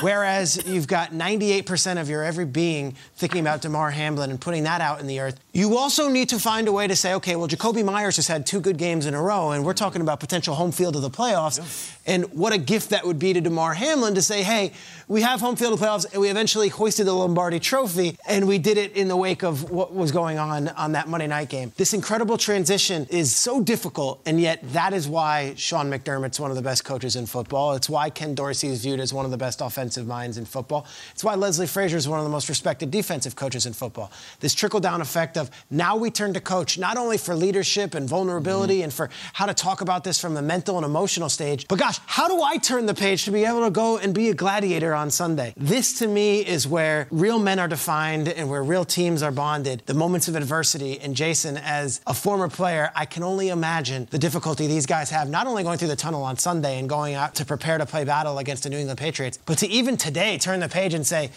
Whereas 0.00 0.66
you've 0.66 0.86
got 0.86 1.12
98% 1.12 2.00
of 2.00 2.08
your 2.08 2.22
every 2.22 2.44
being 2.44 2.94
thinking 3.16 3.40
about 3.40 3.62
Damar 3.62 3.90
Hamlin 3.90 4.30
and 4.30 4.40
putting 4.40 4.64
that 4.64 4.80
out 4.80 5.00
in 5.00 5.06
the 5.06 5.20
earth. 5.20 5.40
You 5.52 5.78
also 5.78 6.10
need 6.10 6.28
to 6.28 6.38
find 6.38 6.68
a 6.68 6.72
way 6.72 6.86
to 6.86 6.94
say, 6.94 7.14
okay, 7.14 7.34
well, 7.34 7.48
Jakobi 7.48 7.84
Meyers 7.84 8.16
has 8.16 8.26
had 8.26 8.46
two 8.46 8.60
good 8.60 8.76
games 8.76 9.06
in 9.06 9.14
a 9.14 9.22
row, 9.22 9.52
and 9.52 9.64
we're 9.64 9.72
talking 9.72 10.02
about 10.02 10.20
potential 10.20 10.54
home 10.54 10.70
field 10.70 10.96
of 10.96 11.02
the 11.02 11.10
playoffs. 11.10 11.58
Yeah. 11.58 12.14
And 12.14 12.32
what 12.34 12.52
a 12.52 12.58
gift 12.58 12.90
that 12.90 13.06
would 13.06 13.18
be 13.18 13.32
to 13.32 13.40
Damar 13.40 13.74
Hamlin 13.74 14.14
to 14.14 14.22
say, 14.22 14.42
hey, 14.42 14.72
we 15.08 15.22
have 15.22 15.40
home 15.40 15.56
field 15.56 15.72
of 15.72 15.80
the 15.80 15.86
playoffs, 15.86 16.12
and 16.12 16.20
we 16.20 16.28
eventually 16.28 16.68
hoisted 16.68 17.06
the 17.06 17.14
Lombardi 17.14 17.58
trophy, 17.58 18.18
and 18.28 18.46
we 18.46 18.58
did 18.58 18.76
it 18.76 18.92
in 18.92 19.08
the 19.08 19.16
wake 19.16 19.42
of 19.42 19.70
what 19.70 19.94
was 19.94 20.12
going 20.12 20.38
on 20.38 20.68
on 20.68 20.92
that 20.92 21.08
Monday 21.08 21.26
night 21.26 21.48
game. 21.48 21.72
This 21.76 21.94
incredible 21.94 22.36
transition 22.36 23.06
is 23.08 23.34
so 23.34 23.62
difficult, 23.62 24.20
and 24.26 24.40
yet 24.40 24.60
that 24.72 24.92
is 24.92 25.08
why 25.08 25.54
Sean 25.56 25.90
McDermott's 25.90 26.38
one 26.38 26.50
of 26.50 26.56
the 26.56 26.62
best 26.62 26.84
coaches 26.84 27.16
in 27.16 27.24
football. 27.24 27.74
It's 27.74 27.88
why 27.88 28.10
Ken 28.10 28.34
Dorsey 28.34 28.68
is 28.68 28.82
viewed 28.82 29.00
as 29.00 29.14
one 29.14 29.24
of 29.24 29.30
the 29.30 29.38
best 29.38 29.62
offensive 29.62 29.85
minds 30.06 30.38
in 30.38 30.44
football. 30.44 30.86
It's 31.12 31.24
why 31.24 31.34
Leslie 31.34 31.66
Frazier 31.66 31.96
is 31.96 32.08
one 32.08 32.18
of 32.18 32.24
the 32.24 32.30
most 32.30 32.48
respected 32.48 32.90
defensive 32.90 33.36
coaches 33.36 33.66
in 33.66 33.72
football. 33.72 34.10
This 34.40 34.54
trickle 34.54 34.80
down 34.80 35.00
effect 35.00 35.36
of 35.36 35.50
now 35.70 35.96
we 35.96 36.10
turn 36.10 36.34
to 36.34 36.40
coach 36.40 36.78
not 36.78 36.96
only 36.96 37.18
for 37.18 37.34
leadership 37.34 37.94
and 37.94 38.08
vulnerability 38.08 38.76
mm-hmm. 38.76 38.84
and 38.84 38.92
for 38.92 39.10
how 39.32 39.46
to 39.46 39.54
talk 39.54 39.80
about 39.80 40.04
this 40.04 40.20
from 40.20 40.34
the 40.34 40.42
mental 40.42 40.76
and 40.76 40.84
emotional 40.84 41.28
stage, 41.28 41.66
but 41.68 41.78
gosh, 41.78 41.98
how 42.06 42.28
do 42.28 42.42
I 42.42 42.56
turn 42.58 42.86
the 42.86 42.94
page 42.94 43.24
to 43.24 43.30
be 43.30 43.44
able 43.44 43.64
to 43.64 43.70
go 43.70 43.98
and 43.98 44.14
be 44.14 44.28
a 44.30 44.34
gladiator 44.34 44.94
on 44.94 45.10
Sunday? 45.10 45.54
This 45.56 45.98
to 45.98 46.08
me 46.08 46.40
is 46.40 46.66
where 46.66 47.06
real 47.10 47.38
men 47.38 47.58
are 47.58 47.68
defined 47.68 48.28
and 48.28 48.48
where 48.48 48.62
real 48.62 48.84
teams 48.84 49.22
are 49.22 49.32
bonded, 49.32 49.82
the 49.86 49.94
moments 49.94 50.28
of 50.28 50.36
adversity. 50.36 50.98
And 51.00 51.14
Jason, 51.14 51.56
as 51.56 52.00
a 52.06 52.14
former 52.14 52.48
player, 52.48 52.90
I 52.94 53.04
can 53.04 53.22
only 53.22 53.48
imagine 53.48 54.08
the 54.10 54.18
difficulty 54.18 54.66
these 54.66 54.86
guys 54.86 55.10
have, 55.10 55.28
not 55.28 55.46
only 55.46 55.62
going 55.62 55.78
through 55.78 55.88
the 55.88 55.96
tunnel 55.96 56.22
on 56.22 56.38
Sunday 56.38 56.78
and 56.78 56.88
going 56.88 57.14
out 57.14 57.34
to 57.36 57.44
prepare 57.44 57.78
to 57.78 57.86
play 57.86 58.04
battle 58.04 58.38
against 58.38 58.62
the 58.62 58.70
New 58.70 58.78
England 58.78 58.98
Patriots, 58.98 59.38
but 59.46 59.58
to 59.58 59.68
even 59.78 59.96
today 59.96 60.38
turn 60.38 60.60
the 60.60 60.68
page 60.68 60.94
and 60.94 61.06
say, 61.06 61.30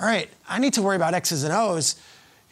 all 0.00 0.06
right, 0.06 0.28
I 0.48 0.58
need 0.58 0.74
to 0.74 0.82
worry 0.82 0.96
about 0.96 1.14
X's 1.14 1.44
and 1.44 1.52
O's 1.52 1.96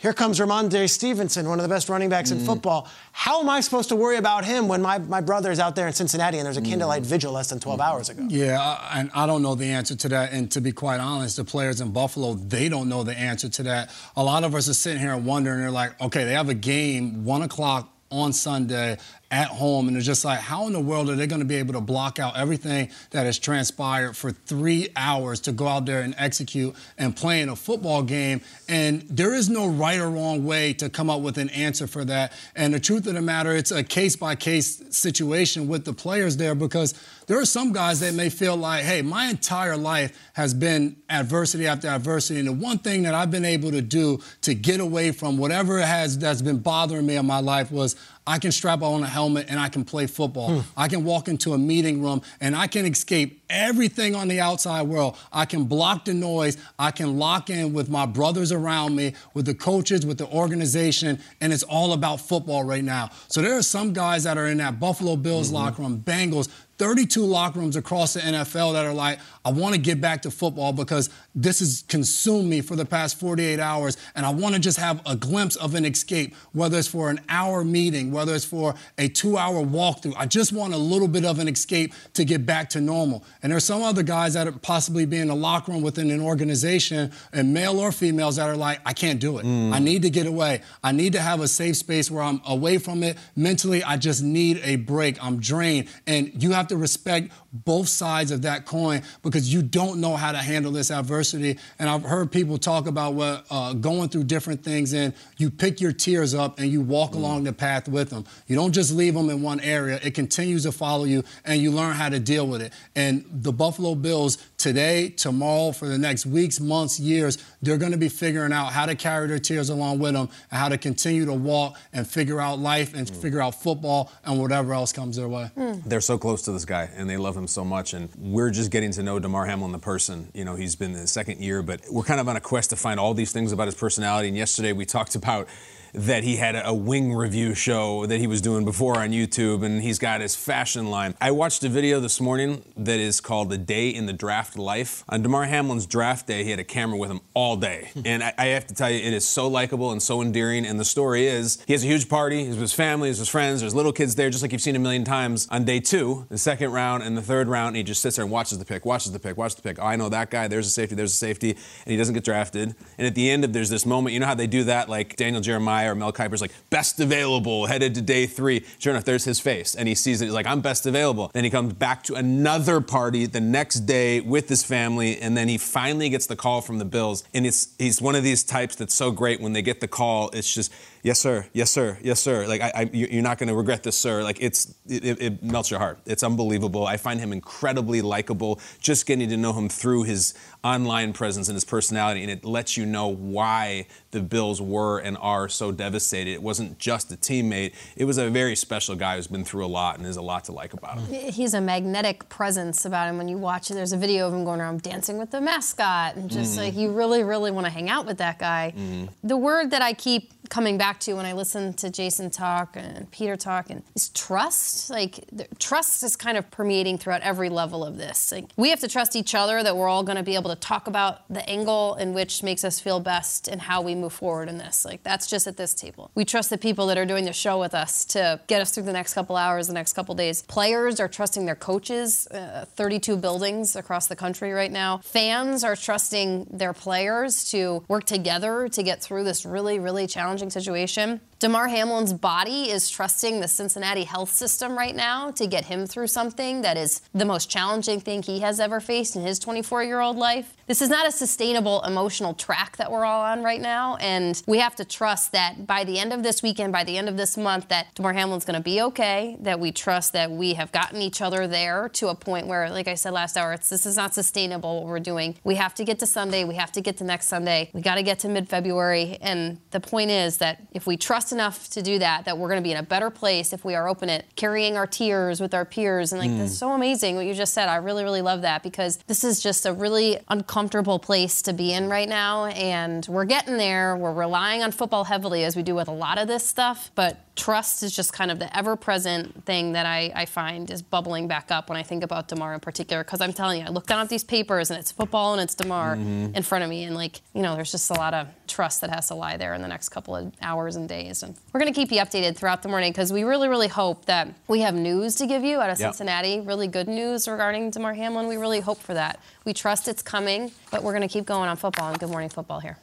here 0.01 0.15
comes 0.15 0.39
Rhamondre 0.39 0.89
Stevenson, 0.89 1.47
one 1.47 1.59
of 1.59 1.63
the 1.63 1.69
best 1.69 1.91
running 1.91 2.09
backs 2.09 2.31
mm. 2.31 2.39
in 2.39 2.47
football. 2.47 2.89
How 3.13 3.41
am 3.41 3.51
I 3.51 3.61
supposed 3.61 3.91
to 3.91 3.97
worry 3.97 4.17
about 4.17 4.47
him 4.47 4.67
when 4.67 4.81
my, 4.81 4.97
my 4.97 5.21
brother 5.21 5.51
is 5.51 5.61
out 5.61 5.77
there 5.77 5.87
in 5.87 5.93
Cincinnati 5.93 6.39
and 6.39 6.47
there's 6.47 6.57
a 6.57 6.63
candlelight 6.63 7.03
mm. 7.03 7.07
vigil 7.07 7.33
less 7.33 7.51
than 7.51 7.61
12 7.61 7.79
mm. 7.79 7.87
hours 7.87 8.09
ago? 8.09 8.27
Yeah, 8.31 8.89
and 8.95 9.11
I 9.15 9.27
don't 9.27 9.43
know 9.43 9.55
the 9.55 9.67
answer 9.67 9.95
to 9.95 10.09
that. 10.09 10.33
And 10.33 10.51
to 10.53 10.63
be 10.63 10.73
quite 10.73 11.01
honest, 11.01 11.37
the 11.37 11.45
players 11.45 11.83
in 11.83 11.93
Buffalo, 11.93 12.33
they 12.33 12.71
don't 12.71 12.89
know 12.89 13.03
the 13.03 13.17
answer 13.17 13.51
to 13.51 13.63
that. 13.65 13.91
A 14.17 14.25
lot 14.25 14.43
of 14.43 14.55
us 14.55 14.71
are 14.71 14.75
sitting 14.75 15.01
here 15.01 15.15
wondering, 15.19 15.61
they're 15.61 15.71
like, 15.71 16.01
okay, 16.01 16.25
they 16.25 16.33
have 16.33 16.49
a 16.49 16.55
game, 16.55 17.27
1 17.27 17.43
o'clock 17.43 17.93
on 18.11 18.33
Sunday 18.33 18.99
at 19.31 19.47
home. 19.47 19.87
And 19.87 19.97
it's 19.97 20.07
just 20.07 20.25
like, 20.25 20.41
how 20.41 20.67
in 20.67 20.73
the 20.73 20.81
world 20.81 21.09
are 21.09 21.15
they 21.15 21.27
going 21.27 21.41
to 21.41 21.47
be 21.47 21.57
able 21.57 21.75
to 21.75 21.81
block 21.81 22.19
out 22.19 22.37
everything 22.37 22.91
that 23.11 23.27
has 23.27 23.39
transpired 23.39 24.17
for 24.17 24.33
three 24.33 24.89
hours 24.97 25.41
to 25.41 25.53
go 25.53 25.69
out 25.69 25.87
there 25.87 26.01
and 26.01 26.15
execute 26.19 26.75
and 26.99 27.15
play 27.15 27.41
in 27.41 27.49
a 27.49 27.55
football 27.55 28.03
game? 28.03 28.41
And 28.69 29.03
there 29.03 29.33
is 29.33 29.49
no 29.49 29.69
right 29.69 30.01
or 30.01 30.11
wrong 30.11 30.45
way 30.45 30.73
to 30.75 30.89
come 30.89 31.09
up 31.09 31.21
with 31.21 31.39
an 31.39 31.49
answer 31.51 31.87
for 31.87 32.05
that. 32.07 32.33
And 32.57 32.75
the 32.75 32.81
truth 32.81 33.07
of 33.07 33.15
the 33.15 33.23
matter, 33.23 33.55
it's 33.55 33.71
a 33.71 33.85
case 33.85 34.17
by 34.17 34.35
case 34.35 34.83
situation 34.91 35.69
with 35.69 35.85
the 35.85 35.93
players 35.93 36.37
there 36.37 36.57
because 36.57 36.95
there 37.31 37.39
are 37.39 37.45
some 37.45 37.73
guys 37.73 38.01
that 38.01 38.13
may 38.13 38.29
feel 38.29 38.57
like, 38.57 38.83
hey, 38.83 39.03
my 39.03 39.27
entire 39.27 39.77
life 39.77 40.19
has 40.33 40.53
been 40.53 40.97
adversity 41.09 41.65
after 41.65 41.87
adversity. 41.87 42.41
And 42.41 42.49
the 42.49 42.53
one 42.53 42.79
thing 42.79 43.05
that 43.05 43.15
I've 43.15 43.31
been 43.31 43.45
able 43.45 43.71
to 43.71 43.81
do 43.81 44.19
to 44.41 44.53
get 44.53 44.81
away 44.81 45.13
from 45.13 45.39
whatever 45.39 45.79
has 45.79 46.19
that's 46.19 46.43
been 46.43 46.59
bothering 46.59 47.07
me 47.07 47.15
in 47.15 47.27
my 47.27 47.39
life 47.39 47.71
was 47.71 47.95
I 48.27 48.39
can 48.39 48.51
strap 48.51 48.83
on 48.83 49.05
a 49.05 49.07
helmet 49.07 49.47
and 49.49 49.61
I 49.61 49.69
can 49.69 49.85
play 49.85 50.09
football. 50.09 50.61
Hmm. 50.61 50.71
I 50.77 50.89
can 50.89 51.05
walk 51.05 51.29
into 51.29 51.53
a 51.53 51.59
meeting 51.59 52.03
room 52.03 52.21
and 52.41 52.57
I 52.57 52.67
can 52.67 52.85
escape 52.85 53.43
everything 53.49 54.15
on 54.15 54.29
the 54.29 54.41
outside 54.41 54.83
world. 54.83 55.17
I 55.33 55.45
can 55.45 55.65
block 55.65 56.05
the 56.05 56.15
noise. 56.15 56.57
I 56.79 56.91
can 56.91 57.19
lock 57.19 57.49
in 57.49 57.73
with 57.73 57.89
my 57.89 58.07
brothers 58.07 58.53
around 58.53 58.95
me, 58.95 59.15
with 59.35 59.47
the 59.47 59.55
coaches, 59.55 60.05
with 60.05 60.19
the 60.19 60.27
organization, 60.29 61.19
and 61.41 61.53
it's 61.53 61.63
all 61.65 61.93
about 61.93 62.21
football 62.21 62.63
right 62.63 62.85
now. 62.85 63.11
So 63.29 63.41
there 63.41 63.57
are 63.57 63.63
some 63.63 63.93
guys 63.93 64.25
that 64.25 64.37
are 64.37 64.47
in 64.47 64.59
that 64.59 64.79
Buffalo 64.79 65.17
Bills 65.17 65.49
mm-hmm. 65.49 65.57
locker 65.57 65.83
room, 65.83 66.01
Bengals, 66.01 66.49
32 66.81 67.23
locker 67.23 67.59
rooms 67.59 67.77
across 67.77 68.15
the 68.15 68.21
NFL 68.21 68.73
that 68.73 68.87
are 68.87 68.95
like, 68.95 69.19
I 69.45 69.51
want 69.51 69.75
to 69.75 69.81
get 69.81 70.01
back 70.01 70.23
to 70.23 70.31
football 70.31 70.73
because 70.73 71.11
this 71.35 71.59
has 71.59 71.85
consumed 71.89 72.49
me 72.49 72.63
for 72.63 72.75
the 72.75 72.87
past 72.87 73.21
48 73.21 73.61
hours, 73.61 73.99
and 74.15 74.25
I 74.25 74.31
want 74.31 74.55
to 74.55 74.61
just 74.61 74.79
have 74.79 75.03
a 75.05 75.15
glimpse 75.15 75.57
of 75.57 75.75
an 75.75 75.85
escape, 75.85 76.35
whether 76.53 76.79
it's 76.79 76.89
for 76.89 77.11
an 77.11 77.21
hour 77.29 77.65
meeting, 77.65 78.13
whether 78.13 78.35
it's 78.35 78.47
for 78.47 78.75
a 78.97 79.09
two 79.09 79.37
hour 79.37 79.63
walkthrough. 79.63 80.15
I 80.17 80.25
just 80.25 80.55
want 80.55 80.73
a 80.73 80.79
little 80.79 81.07
bit 81.07 81.27
of 81.27 81.39
an 81.39 81.49
escape 81.49 81.93
to 82.15 82.25
get 82.25 82.47
back 82.47 82.71
to 82.71 82.81
normal. 82.81 83.25
And 83.43 83.53
there's 83.53 83.65
some 83.65 83.83
other 83.83 84.03
guys 84.03 84.33
that 84.33 84.49
are 84.49 84.53
possibly 84.53 85.05
be 85.05 85.19
in 85.19 85.29
the 85.29 85.37
locker 85.37 85.73
room 85.73 85.83
within 85.83 86.11
an 86.11 86.23
organization, 86.23 87.13
and 87.35 87.53
male 87.53 87.79
or 87.79 87.93
females, 87.93 88.37
that 88.37 88.49
are 88.49 88.57
like, 88.57 88.81
I 88.87 88.95
can't 88.95 89.21
do 89.21 89.37
it. 89.37 89.45
Mm. 89.45 89.75
I 89.75 89.81
need 89.81 90.01
to 90.01 90.11
get 90.11 90.27
away. 90.27 90.63
I 90.83 90.93
need 90.93 91.13
to 91.13 91.21
have 91.21 91.43
a 91.43 91.49
safe 91.49 91.77
space 91.77 92.11
where 92.11 92.23
I'm 92.23 92.41
away 92.47 92.79
from 92.79 93.03
it. 93.03 93.19
Mentally, 93.37 93.85
I 93.85 93.99
just 93.99 94.23
need 94.23 94.63
a 94.65 94.77
break. 94.77 95.23
I'm 95.23 95.41
drained. 95.41 95.89
And 96.07 96.43
you 96.43 96.53
have 96.53 96.69
to 96.71 96.77
respect 96.77 97.33
both 97.53 97.89
sides 97.89 98.31
of 98.31 98.43
that 98.43 98.65
coin 98.65 99.03
because 99.23 99.53
you 99.53 99.63
don't 99.63 100.01
know 100.01 100.17
how 100.17 100.33
to 100.33 100.39
handle 100.39 100.73
this 100.73 100.91
adversity. 100.91 101.59
And 101.79 101.89
I've 101.89 102.03
heard 102.03 102.31
people 102.31 102.59
talk 102.59 102.87
about 102.87 103.15
what 103.15 103.45
uh, 103.51 103.73
going 103.75 104.09
through 104.09 104.25
different 104.25 104.63
things, 104.63 104.93
and 104.93 105.15
you 105.37 105.51
pick 105.51 105.81
your 105.81 105.93
tears 105.93 106.35
up 106.35 106.59
and 106.59 106.71
you 106.71 106.81
walk 106.81 107.13
mm. 107.13 107.17
along 107.17 107.45
the 107.45 107.53
path 107.53 107.89
with 107.89 108.11
them. 108.11 108.25
You 108.47 108.57
don't 108.57 108.73
just 108.73 108.93
leave 108.93 109.15
them 109.15 109.31
in 109.31 109.43
one 109.43 109.61
area; 109.61 109.99
it 110.03 110.15
continues 110.15 110.63
to 110.65 110.73
follow 110.73 111.05
you, 111.05 111.25
and 111.45 111.61
you 111.61 111.71
learn 111.71 111.95
how 111.95 112.09
to 112.09 112.21
deal 112.21 112.47
with 112.47 112.63
it. 112.63 112.73
And 112.95 113.25
the 113.31 113.53
Buffalo 113.53 113.95
Bills 113.95 114.39
today, 114.57 115.09
tomorrow, 115.09 115.73
for 115.73 115.89
the 115.89 115.99
next 115.99 116.27
weeks, 116.27 116.61
months, 116.61 117.01
years, 117.01 117.39
they're 117.63 117.79
going 117.79 117.93
to 117.93 117.99
be 117.99 118.09
figuring 118.09 118.53
out 118.53 118.73
how 118.73 118.87
to 118.87 118.95
carry 118.95 119.27
their 119.27 119.39
tears 119.39 119.71
along 119.71 119.99
with 119.99 120.13
them 120.13 120.29
and 120.51 120.59
how 120.59 120.69
to 120.69 120.79
continue 120.79 121.25
to 121.25 121.33
walk 121.33 121.79
and 121.93 122.07
figure 122.07 122.41
out 122.41 122.59
life 122.59 122.95
and 122.95 123.07
mm. 123.07 123.23
figure 123.23 123.41
out 123.41 123.55
football 123.55 124.13
and 124.25 124.39
whatever 124.39 124.75
else 124.75 124.93
comes 124.93 125.17
their 125.17 125.29
way. 125.29 125.51
Mm. 125.57 125.83
They're 125.85 126.01
so 126.01 126.19
close 126.19 126.43
to 126.43 126.53
this 126.53 126.65
guy 126.65 126.91
and 126.95 127.09
they 127.09 127.17
love 127.17 127.37
him 127.37 127.40
so 127.47 127.65
much. 127.65 127.95
And 127.95 128.11
we're 128.17 128.51
just 128.51 128.71
getting 128.71 128.93
to 128.93 129.03
know 129.03 129.19
Damar 129.19 129.47
Hamlin, 129.47 129.73
the 129.73 129.79
person. 129.79 130.31
You 130.35 130.45
know, 130.45 130.55
he's 130.55 130.77
been 130.77 130.93
the 130.93 131.07
second 131.07 131.41
year, 131.41 131.63
but 131.63 131.83
we're 131.91 132.05
kind 132.05 132.21
of 132.21 132.29
on 132.29 132.37
a 132.37 132.41
quest 132.41 132.71
to 132.71 132.77
find 132.77 132.99
all 133.01 133.15
these 133.15 133.33
things 133.33 133.53
about 133.53 133.67
his 133.67 133.75
personality. 133.75 134.29
And 134.29 134.37
yesterday 134.37 134.73
we 134.73 134.85
talked 134.85 135.15
about 135.15 135.49
that 135.93 136.25
he 136.25 136.37
had 136.37 136.61
a 136.65 136.75
wing 136.75 137.13
review 137.13 137.55
show 137.55 138.07
that 138.07 138.19
he 138.19 138.27
was 138.27 138.41
doing 138.41 138.65
before 138.65 138.99
on 138.99 139.11
YouTube, 139.11 139.65
and 139.65 139.83
he's 139.83 139.99
got 139.99 140.21
his 140.21 140.37
fashion 140.37 140.91
line. 140.91 141.15
I 141.21 141.31
watched 141.31 141.65
a 141.65 141.69
video 141.69 142.01
this 142.01 142.21
morning 142.21 142.63
that 142.77 142.99
is 142.99 143.21
called 143.21 143.51
"The 143.51 143.59
Day 143.59 143.91
in 143.91 144.07
the 144.07 144.13
Draft 144.13 144.57
Life." 144.57 145.05
On 145.09 145.23
Damar 145.23 145.47
Hamlin's 145.47 145.87
draft 145.87 146.27
day, 146.27 146.45
he 146.45 146.51
had 146.51 146.61
a 146.61 146.65
camera 146.65 146.99
with 146.99 147.11
him 147.11 147.21
all 147.35 147.57
day, 147.57 147.91
hmm. 147.95 148.03
and 148.05 148.23
I, 148.23 148.35
I 148.39 148.47
have 148.47 148.67
to 148.69 148.75
tell 148.75 148.91
you, 148.91 148.99
it 148.99 149.13
is 149.13 149.27
so 149.27 149.49
likable 149.49 149.93
and 149.93 150.03
so 150.03 150.23
endearing. 150.23 150.67
And 150.67 150.79
the 150.79 150.85
story 150.85 151.27
is, 151.27 151.63
he 151.67 151.73
has 151.73 151.83
a 151.83 151.87
huge 151.87 152.09
party. 152.09 152.45
He's 152.45 152.51
with 152.51 152.61
his 152.61 152.73
family, 152.73 153.09
he's 153.09 153.17
with 153.17 153.27
his 153.27 153.29
friends. 153.29 153.61
There's 153.61 153.75
little 153.75 153.93
kids 153.93 154.15
there, 154.15 154.31
just 154.31 154.43
like 154.43 154.53
you've 154.53 154.61
seen 154.61 154.77
a 154.77 154.81
million 154.81 155.05
times. 155.05 155.49
On 155.51 155.65
day 155.65 155.81
two, 155.81 156.27
the 156.29 156.39
second 156.39 156.73
round 156.73 157.03
and 157.03 157.17
the 157.17 157.23
third 157.23 157.49
round, 157.49 157.77
he 157.77 157.83
just 157.83 158.01
sits 158.01 158.17
there 158.17 158.25
and 158.25 158.33
watches 158.33 158.59
the 158.59 158.65
pick, 158.65 158.85
watches 158.85 159.13
the 159.13 159.19
pick, 159.19 159.37
watches 159.37 159.57
the 159.57 159.63
pick. 159.63 159.79
Oh, 159.79 159.87
I 159.87 159.97
know 159.97 160.09
that 160.09 160.31
guy. 160.31 160.49
There's 160.49 160.67
a 160.67 160.71
safety. 160.71 160.95
There's 160.95 161.13
a 161.13 161.17
safety, 161.17 161.51
and 161.51 161.93
he 161.93 161.97
doesn't 161.97 162.15
get 162.15 162.25
drafted. 162.25 162.75
And 162.99 163.07
at 163.07 163.15
the 163.15 163.31
end 163.31 163.45
of 163.45 163.53
there's 163.53 163.71
this 163.71 163.87
moment. 163.87 164.15
You 164.15 164.21
know 164.21 164.27
how 164.27 164.35
they 164.35 164.47
do 164.47 164.65
that, 164.65 164.89
like 164.89 165.17
Daniel 165.17 165.41
Jeremiah 165.41 165.80
or 165.87 165.95
Mel 165.95 166.13
Kiper's 166.13 166.41
like 166.41 166.53
best 166.71 167.01
available, 167.01 167.67
headed 167.67 167.95
to 167.97 168.03
day 168.03 168.27
three. 168.27 168.65
Sure 168.79 168.93
enough, 168.93 169.05
there's 169.05 169.25
his 169.25 169.41
face, 169.41 169.75
and 169.75 169.89
he 169.89 169.95
sees 169.95 170.21
it. 170.21 170.27
He's 170.27 170.35
like, 170.35 170.47
I'm 170.47 170.61
best 170.61 170.87
available. 170.87 171.31
Then 171.33 171.45
he 171.45 171.51
comes 171.51 171.73
back 171.73 172.03
to 172.05 172.15
another 172.15 172.81
party 172.81 173.27
the 173.27 173.41
next 173.41 173.81
day 173.81 174.21
with 174.21 174.49
his 174.49 174.63
family, 174.63 175.19
and 175.21 175.37
then 175.37 175.49
he 175.49 175.59
finally 175.59 176.09
gets 176.09 176.27
the 176.27 176.37
call 176.37 176.61
from 176.61 176.79
the 176.79 176.85
Bills. 176.85 177.25
And 177.35 177.47
it's 177.47 177.75
he's 177.79 178.01
one 178.01 178.15
of 178.15 178.25
these 178.25 178.45
types 178.45 178.77
that's 178.77 178.95
so 178.95 179.11
great 179.11 179.41
when 179.41 179.53
they 179.53 179.63
get 179.63 179.81
the 179.81 179.89
call. 179.89 180.31
It's 180.31 180.53
just 180.53 180.73
yes 181.03 181.19
sir 181.19 181.47
yes 181.53 181.71
sir 181.71 181.99
yes 182.03 182.21
sir 182.21 182.47
like 182.47 182.61
I, 182.61 182.73
I, 182.75 182.91
you're 182.93 183.23
not 183.23 183.39
going 183.39 183.49
to 183.49 183.55
regret 183.55 183.83
this 183.83 183.97
sir 183.97 184.23
like 184.23 184.39
it's 184.41 184.75
it, 184.87 185.21
it, 185.21 185.43
melts 185.43 185.71
your 185.71 185.81
heart 185.81 185.99
it's 186.05 186.23
unbelievable 186.23 186.87
i 186.87 186.97
find 186.97 187.21
him 187.21 187.33
incredibly 187.33 188.03
likable 188.03 188.61
just 188.81 189.07
getting 189.07 189.29
to 189.29 189.37
know 189.37 189.53
him 189.53 189.69
through 189.69 190.03
his 190.03 190.35
online 190.63 191.13
presence 191.13 191.49
and 191.49 191.57
his 191.57 191.65
personality 191.65 192.23
and 192.23 192.31
it 192.31 192.45
lets 192.45 192.77
you 192.77 192.85
know 192.85 193.09
why 193.09 193.87
the 194.11 194.21
bills 194.21 194.61
were 194.61 194.99
and 194.99 195.17
are 195.19 195.49
so 195.49 195.73
devastated. 195.73 196.33
It 196.33 196.43
wasn't 196.43 196.79
just 196.79 197.11
a 197.13 197.17
teammate. 197.17 197.75
It 197.97 198.05
was 198.05 198.19
a 198.19 198.29
very 198.29 198.55
special 198.55 198.95
guy 198.95 199.17
who's 199.17 199.27
been 199.27 199.45
through 199.45 199.65
a 199.65 199.69
lot 199.69 199.97
and 199.97 200.05
there's 200.05 200.17
a 200.17 200.23
lot 200.23 200.45
to 200.45 200.53
like 200.53 200.75
about 200.75 200.99
him. 200.99 201.33
He's 201.33 201.55
a 201.55 201.61
magnetic 201.61 202.29
presence 202.29 202.85
about 202.85 203.09
him. 203.09 203.17
When 203.19 203.29
you 203.29 203.39
watch 203.39 203.71
it 203.71 203.75
there's 203.75 203.93
a 203.93 203.97
video 203.97 204.27
of 204.27 204.35
him 204.35 204.45
going 204.45 204.61
around 204.61 204.83
dancing 204.83 205.19
with 205.19 205.31
the 205.31 205.41
mascot 205.41 206.17
and 206.17 206.31
just 206.31 206.53
mm-hmm. 206.53 206.65
like 206.65 206.75
you 206.75 206.93
really 206.93 207.23
really 207.23 207.51
want 207.51 207.67
to 207.67 207.71
hang 207.71 207.89
out 207.89 208.07
with 208.07 208.19
that 208.19 208.39
guy. 208.39 208.73
Mm-hmm. 208.77 209.07
the 209.27 209.37
word 209.37 209.71
that 209.71 209.83
i 209.83 209.93
keep 209.93 210.33
coming 210.51 210.77
back 210.77 211.01
to 211.01 211.15
when 211.15 211.25
I 211.25 211.33
listen 211.33 211.73
to 211.75 211.89
Jason 211.89 212.29
talk 212.29 212.77
and 212.77 213.11
Peter 213.11 213.37
talk, 213.37 213.71
and 213.71 213.83
is 213.95 214.11
trust. 214.11 214.91
Like 214.91 215.25
trust 215.59 216.03
is 216.03 216.17
kind 216.17 216.37
of 216.37 216.51
permeating 216.51 216.99
throughout 216.99 217.23
every 217.23 217.49
level 217.49 217.85
of 217.85 217.97
this. 217.97 218.31
Like 218.31 218.47
we 218.57 218.69
have 218.71 218.81
to 218.81 218.89
trust 218.89 219.17
each 219.17 219.35
other 219.35 219.63
that 219.63 219.77
we're 219.77 219.89
all 219.89 220.03
going 220.03 220.17
to 220.17 220.23
be 220.23 220.35
able 220.35 220.51
to 220.51 220.57
talk 220.57 220.87
about 220.87 221.27
the 221.33 221.49
angle 221.49 221.95
in 221.95 222.13
which 222.13 222.43
makes 222.43 222.65
us 222.65 222.81
feel 222.81 223.01
best 223.01 223.49
and 223.49 223.63
how 223.63 223.81
we 223.81 223.95
move 223.95 224.13
forward 224.13 224.49
in 224.49 224.59
this. 224.59 224.85
Like 224.85 225.03
that's 225.03 225.27
just 225.27 225.47
at 225.47 225.57
this 225.57 225.73
table. 225.73 226.11
We 226.15 226.25
trust 226.25 226.51
the 226.51 226.59
people 226.59 226.87
that 226.89 226.99
are 226.99 227.07
doing 227.07 227.25
the 227.25 227.33
show 227.33 227.59
with 227.59 227.75
us 227.75 228.05
to 228.07 228.41
get 228.49 228.61
us 228.61 228.73
through 228.73 228.85
the 228.85 228.93
next 228.93 229.15
couple 229.15 229.37
hours, 229.37 229.69
the 229.69 229.73
next 229.73 229.93
couple 229.95 230.15
days. 230.15 230.43
Players 230.43 231.01
are 231.01 231.09
trusting 231.09 231.47
their 231.47 231.55
coaches. 231.55 232.27
Uh, 232.27 232.65
32 232.75 233.17
buildings 233.17 233.77
across 233.77 234.07
the 234.07 234.17
country 234.17 234.53
right 234.53 234.73
now. 234.73 234.99
Fans 234.99 235.63
are 235.63 235.77
trusting 235.77 236.47
their 236.51 236.73
players 236.73 237.45
to 237.51 237.85
work 237.89 238.05
together 238.05 238.69
to 238.69 238.83
get 238.83 239.03
through 239.03 239.23
this 239.25 239.45
really, 239.47 239.79
really 239.79 240.07
challenging 240.07 240.40
situation. 240.49 241.21
Damar 241.41 241.69
Hamlin's 241.69 242.13
body 242.13 242.71
is 242.71 242.91
trusting 242.91 243.41
the 243.41 243.49
Cincinnati 243.49 244.05
health 244.05 244.31
system 244.31 244.77
right 244.77 244.95
now 244.95 245.31
to 245.31 245.47
get 245.47 245.65
him 245.65 245.87
through 245.87 246.09
something 246.09 246.61
that 246.61 246.77
is 246.77 247.01
the 247.15 247.25
most 247.25 247.49
challenging 247.49 247.99
thing 247.99 248.23
he 248.23 248.41
has 248.41 248.61
ever 248.61 248.79
faced 248.79 249.17
in 249.17 249.23
his 249.23 249.39
24 249.39 249.83
year 249.85 250.01
old 250.01 250.19
life. 250.19 250.55
This 250.67 250.83
is 250.83 250.91
not 250.91 251.09
a 251.09 251.11
sustainable 251.11 251.83
emotional 251.83 252.35
track 252.35 252.77
that 252.77 252.93
we're 252.93 253.07
all 253.07 253.23
on 253.23 253.43
right 253.43 253.61
now, 253.61 253.97
and 253.97 254.41
we 254.47 254.59
have 254.59 254.77
to 254.77 254.85
trust 254.85 255.33
that 255.33 255.67
by 255.67 255.83
the 255.83 255.99
end 255.99 256.13
of 256.13 256.23
this 256.23 256.43
weekend, 256.43 256.75
by 256.75 256.85
the 256.85 256.97
end 256.97 257.09
of 257.09 257.17
this 257.17 257.39
month, 257.39 257.69
that 257.69 257.93
Damar 257.95 258.13
Hamlin's 258.13 258.45
going 258.45 258.55
to 258.55 258.63
be 258.63 258.83
okay, 258.83 259.37
that 259.41 259.59
we 259.59 259.73
trust 259.73 260.13
that 260.13 260.31
we 260.31 260.55
have 260.55 260.71
gotten 260.71 261.01
each 261.01 261.23
other 261.23 261.49
there 261.49 261.89
to 261.95 262.09
a 262.09 262.15
point 262.15 262.47
where, 262.47 262.71
like 262.71 262.87
I 262.87 262.95
said 262.95 263.15
last 263.15 263.37
hour, 263.37 263.57
this 263.57 263.85
is 263.85 263.97
not 263.97 264.15
sustainable 264.15 264.83
what 264.83 264.87
we're 264.87 265.01
doing. 265.01 265.37
We 265.43 265.55
have 265.57 265.75
to 265.77 265.85
get 265.85 265.99
to 266.01 266.07
Sunday, 266.07 266.45
we 266.45 266.55
have 266.55 266.71
to 266.73 266.83
get 266.83 266.99
to 266.99 267.05
next 267.05 267.27
Sunday, 267.27 267.71
we 267.73 267.81
got 267.81 267.95
to 267.95 268.05
get 268.05 268.21
to 268.21 268.29
mid 268.29 268.49
February, 268.49 269.19
and 269.23 269.59
the 269.73 269.81
point 269.81 270.11
is 270.11 270.37
that 270.37 270.63
if 270.73 270.87
we 270.87 270.97
trust 270.97 271.30
enough 271.33 271.69
to 271.71 271.83
do 271.83 271.99
that, 271.99 272.25
that 272.25 272.39
we're 272.39 272.49
going 272.49 272.63
to 272.63 272.67
be 272.67 272.73
in 272.73 272.77
a 272.77 272.83
better 272.83 273.11
place 273.11 273.53
if 273.53 273.65
we 273.65 273.75
are 273.75 273.89
open 273.89 274.09
it, 274.09 274.27
carrying 274.37 274.77
our 274.77 274.87
tears 274.87 275.41
with 275.41 275.55
our 275.55 275.65
peers. 275.65 276.13
And 276.13 276.21
like, 276.21 276.31
mm. 276.31 276.39
that's 276.39 276.57
so 276.57 276.73
amazing 276.73 277.17
what 277.17 277.27
you 277.27 277.35
just 277.35 277.55
said. 277.55 277.69
I 277.69 277.77
really, 277.77 278.05
really 278.05 278.23
love 278.23 278.43
that 278.43 278.63
because 278.63 278.99
this 279.07 279.25
is 279.25 279.41
just 279.41 279.67
a 279.67 279.73
really 279.73 280.19
uncomfortable 280.29 280.99
place 280.99 281.43
to 281.43 281.53
be 281.53 281.73
in 281.73 281.89
right 281.89 282.09
now. 282.09 282.47
And 282.47 283.07
we're 283.09 283.25
getting 283.25 283.57
there. 283.57 283.97
We're 283.97 284.13
relying 284.13 284.63
on 284.63 284.73
football 284.73 285.05
heavily 285.05 285.45
as 285.45 285.57
we 285.57 285.63
do 285.63 285.75
with 285.75 285.89
a 285.89 285.93
lot 285.93 286.19
of 286.19 286.29
this 286.29 286.47
stuff. 286.47 286.91
But 286.95 287.19
trust 287.41 287.83
is 287.83 287.97
just 287.97 288.13
kind 288.13 288.31
of 288.31 288.39
the 288.39 288.55
ever 288.55 288.77
present 288.77 289.47
thing 289.47 289.73
that 289.73 289.87
I, 289.87 290.13
I, 290.15 290.27
find 290.27 290.71
is 290.71 290.83
bubbling 290.83 291.27
back 291.27 291.51
up 291.51 291.71
when 291.71 291.79
I 291.79 291.83
think 291.83 292.05
about 292.05 292.29
Damar 292.29 292.53
in 292.53 292.61
particular. 292.61 293.03
Because 293.03 293.23
I'm 293.23 293.33
telling 293.33 293.61
you, 293.61 293.67
I 293.67 293.71
look 293.71 293.87
down 293.87 294.01
at 294.01 294.11
these 294.11 294.23
papers 294.23 294.71
and 294.71 294.79
it's 294.79 294.93
football 294.93 295.33
and 295.33 295.41
it's 295.41 295.55
Damar 295.55 295.97
mm-hmm. 295.97 296.35
in 296.35 296.43
front 296.43 296.65
of 296.65 296.71
me. 296.71 296.85
And 296.85 296.95
like, 296.95 297.23
you 297.33 297.41
know, 297.41 297.55
there's 297.55 297.73
just 297.73 297.91
a 297.91 297.95
lot 297.95 298.13
of 298.13 298.29
trust 298.47 298.83
that 298.83 298.91
has 298.91 299.09
to 299.09 299.15
lie 299.15 299.39
there 299.39 299.55
in 299.55 299.63
the 299.63 299.69
next 299.69 299.89
couple 299.89 300.15
of 300.15 300.31
hours 300.43 300.77
and 300.77 300.87
days. 300.87 301.23
And 301.23 301.35
we're 301.53 301.61
going 301.61 301.73
to 301.73 301.81
keep 301.81 301.91
you 301.91 301.99
updated 301.99 302.37
throughout 302.37 302.63
the 302.63 302.69
morning 302.69 302.93
because 302.93 303.11
we 303.11 303.25
really, 303.25 303.49
really 303.49 303.69
hope 303.69 304.05
that 304.05 304.29
we 304.47 304.61
have 304.61 304.75
news 304.75 305.15
to 305.15 305.27
give 305.27 305.43
you 305.43 305.61
out 305.61 305.71
of 305.71 305.81
yep. 305.81 305.95
Cincinnati, 305.95 306.41
really 306.41 306.69
good 306.69 306.89
news 306.89 307.27
regarding 307.27 307.71
Damar 307.71 307.95
Hamlin. 307.95 308.29
We 308.29 308.37
really 308.37 308.61
hope 308.61 308.79
for 308.79 308.93
that. 308.93 309.19
We 309.47 309.55
trust 309.55 309.89
it's 309.89 310.03
coming, 310.03 310.53
but 310.71 310.83
we're 310.83 310.93
going 310.93 311.09
to 311.09 311.13
keep 311.13 311.25
going 311.25 311.49
on 311.49 311.57
football 311.57 311.89
and 311.89 311.99
Good 311.99 312.11
Morning 312.11 312.29
Football 312.29 312.61
here. 312.61 312.77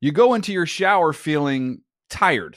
You 0.00 0.10
go 0.10 0.32
into 0.32 0.54
your 0.54 0.64
shower 0.64 1.12
feeling 1.12 1.82
tired 2.08 2.56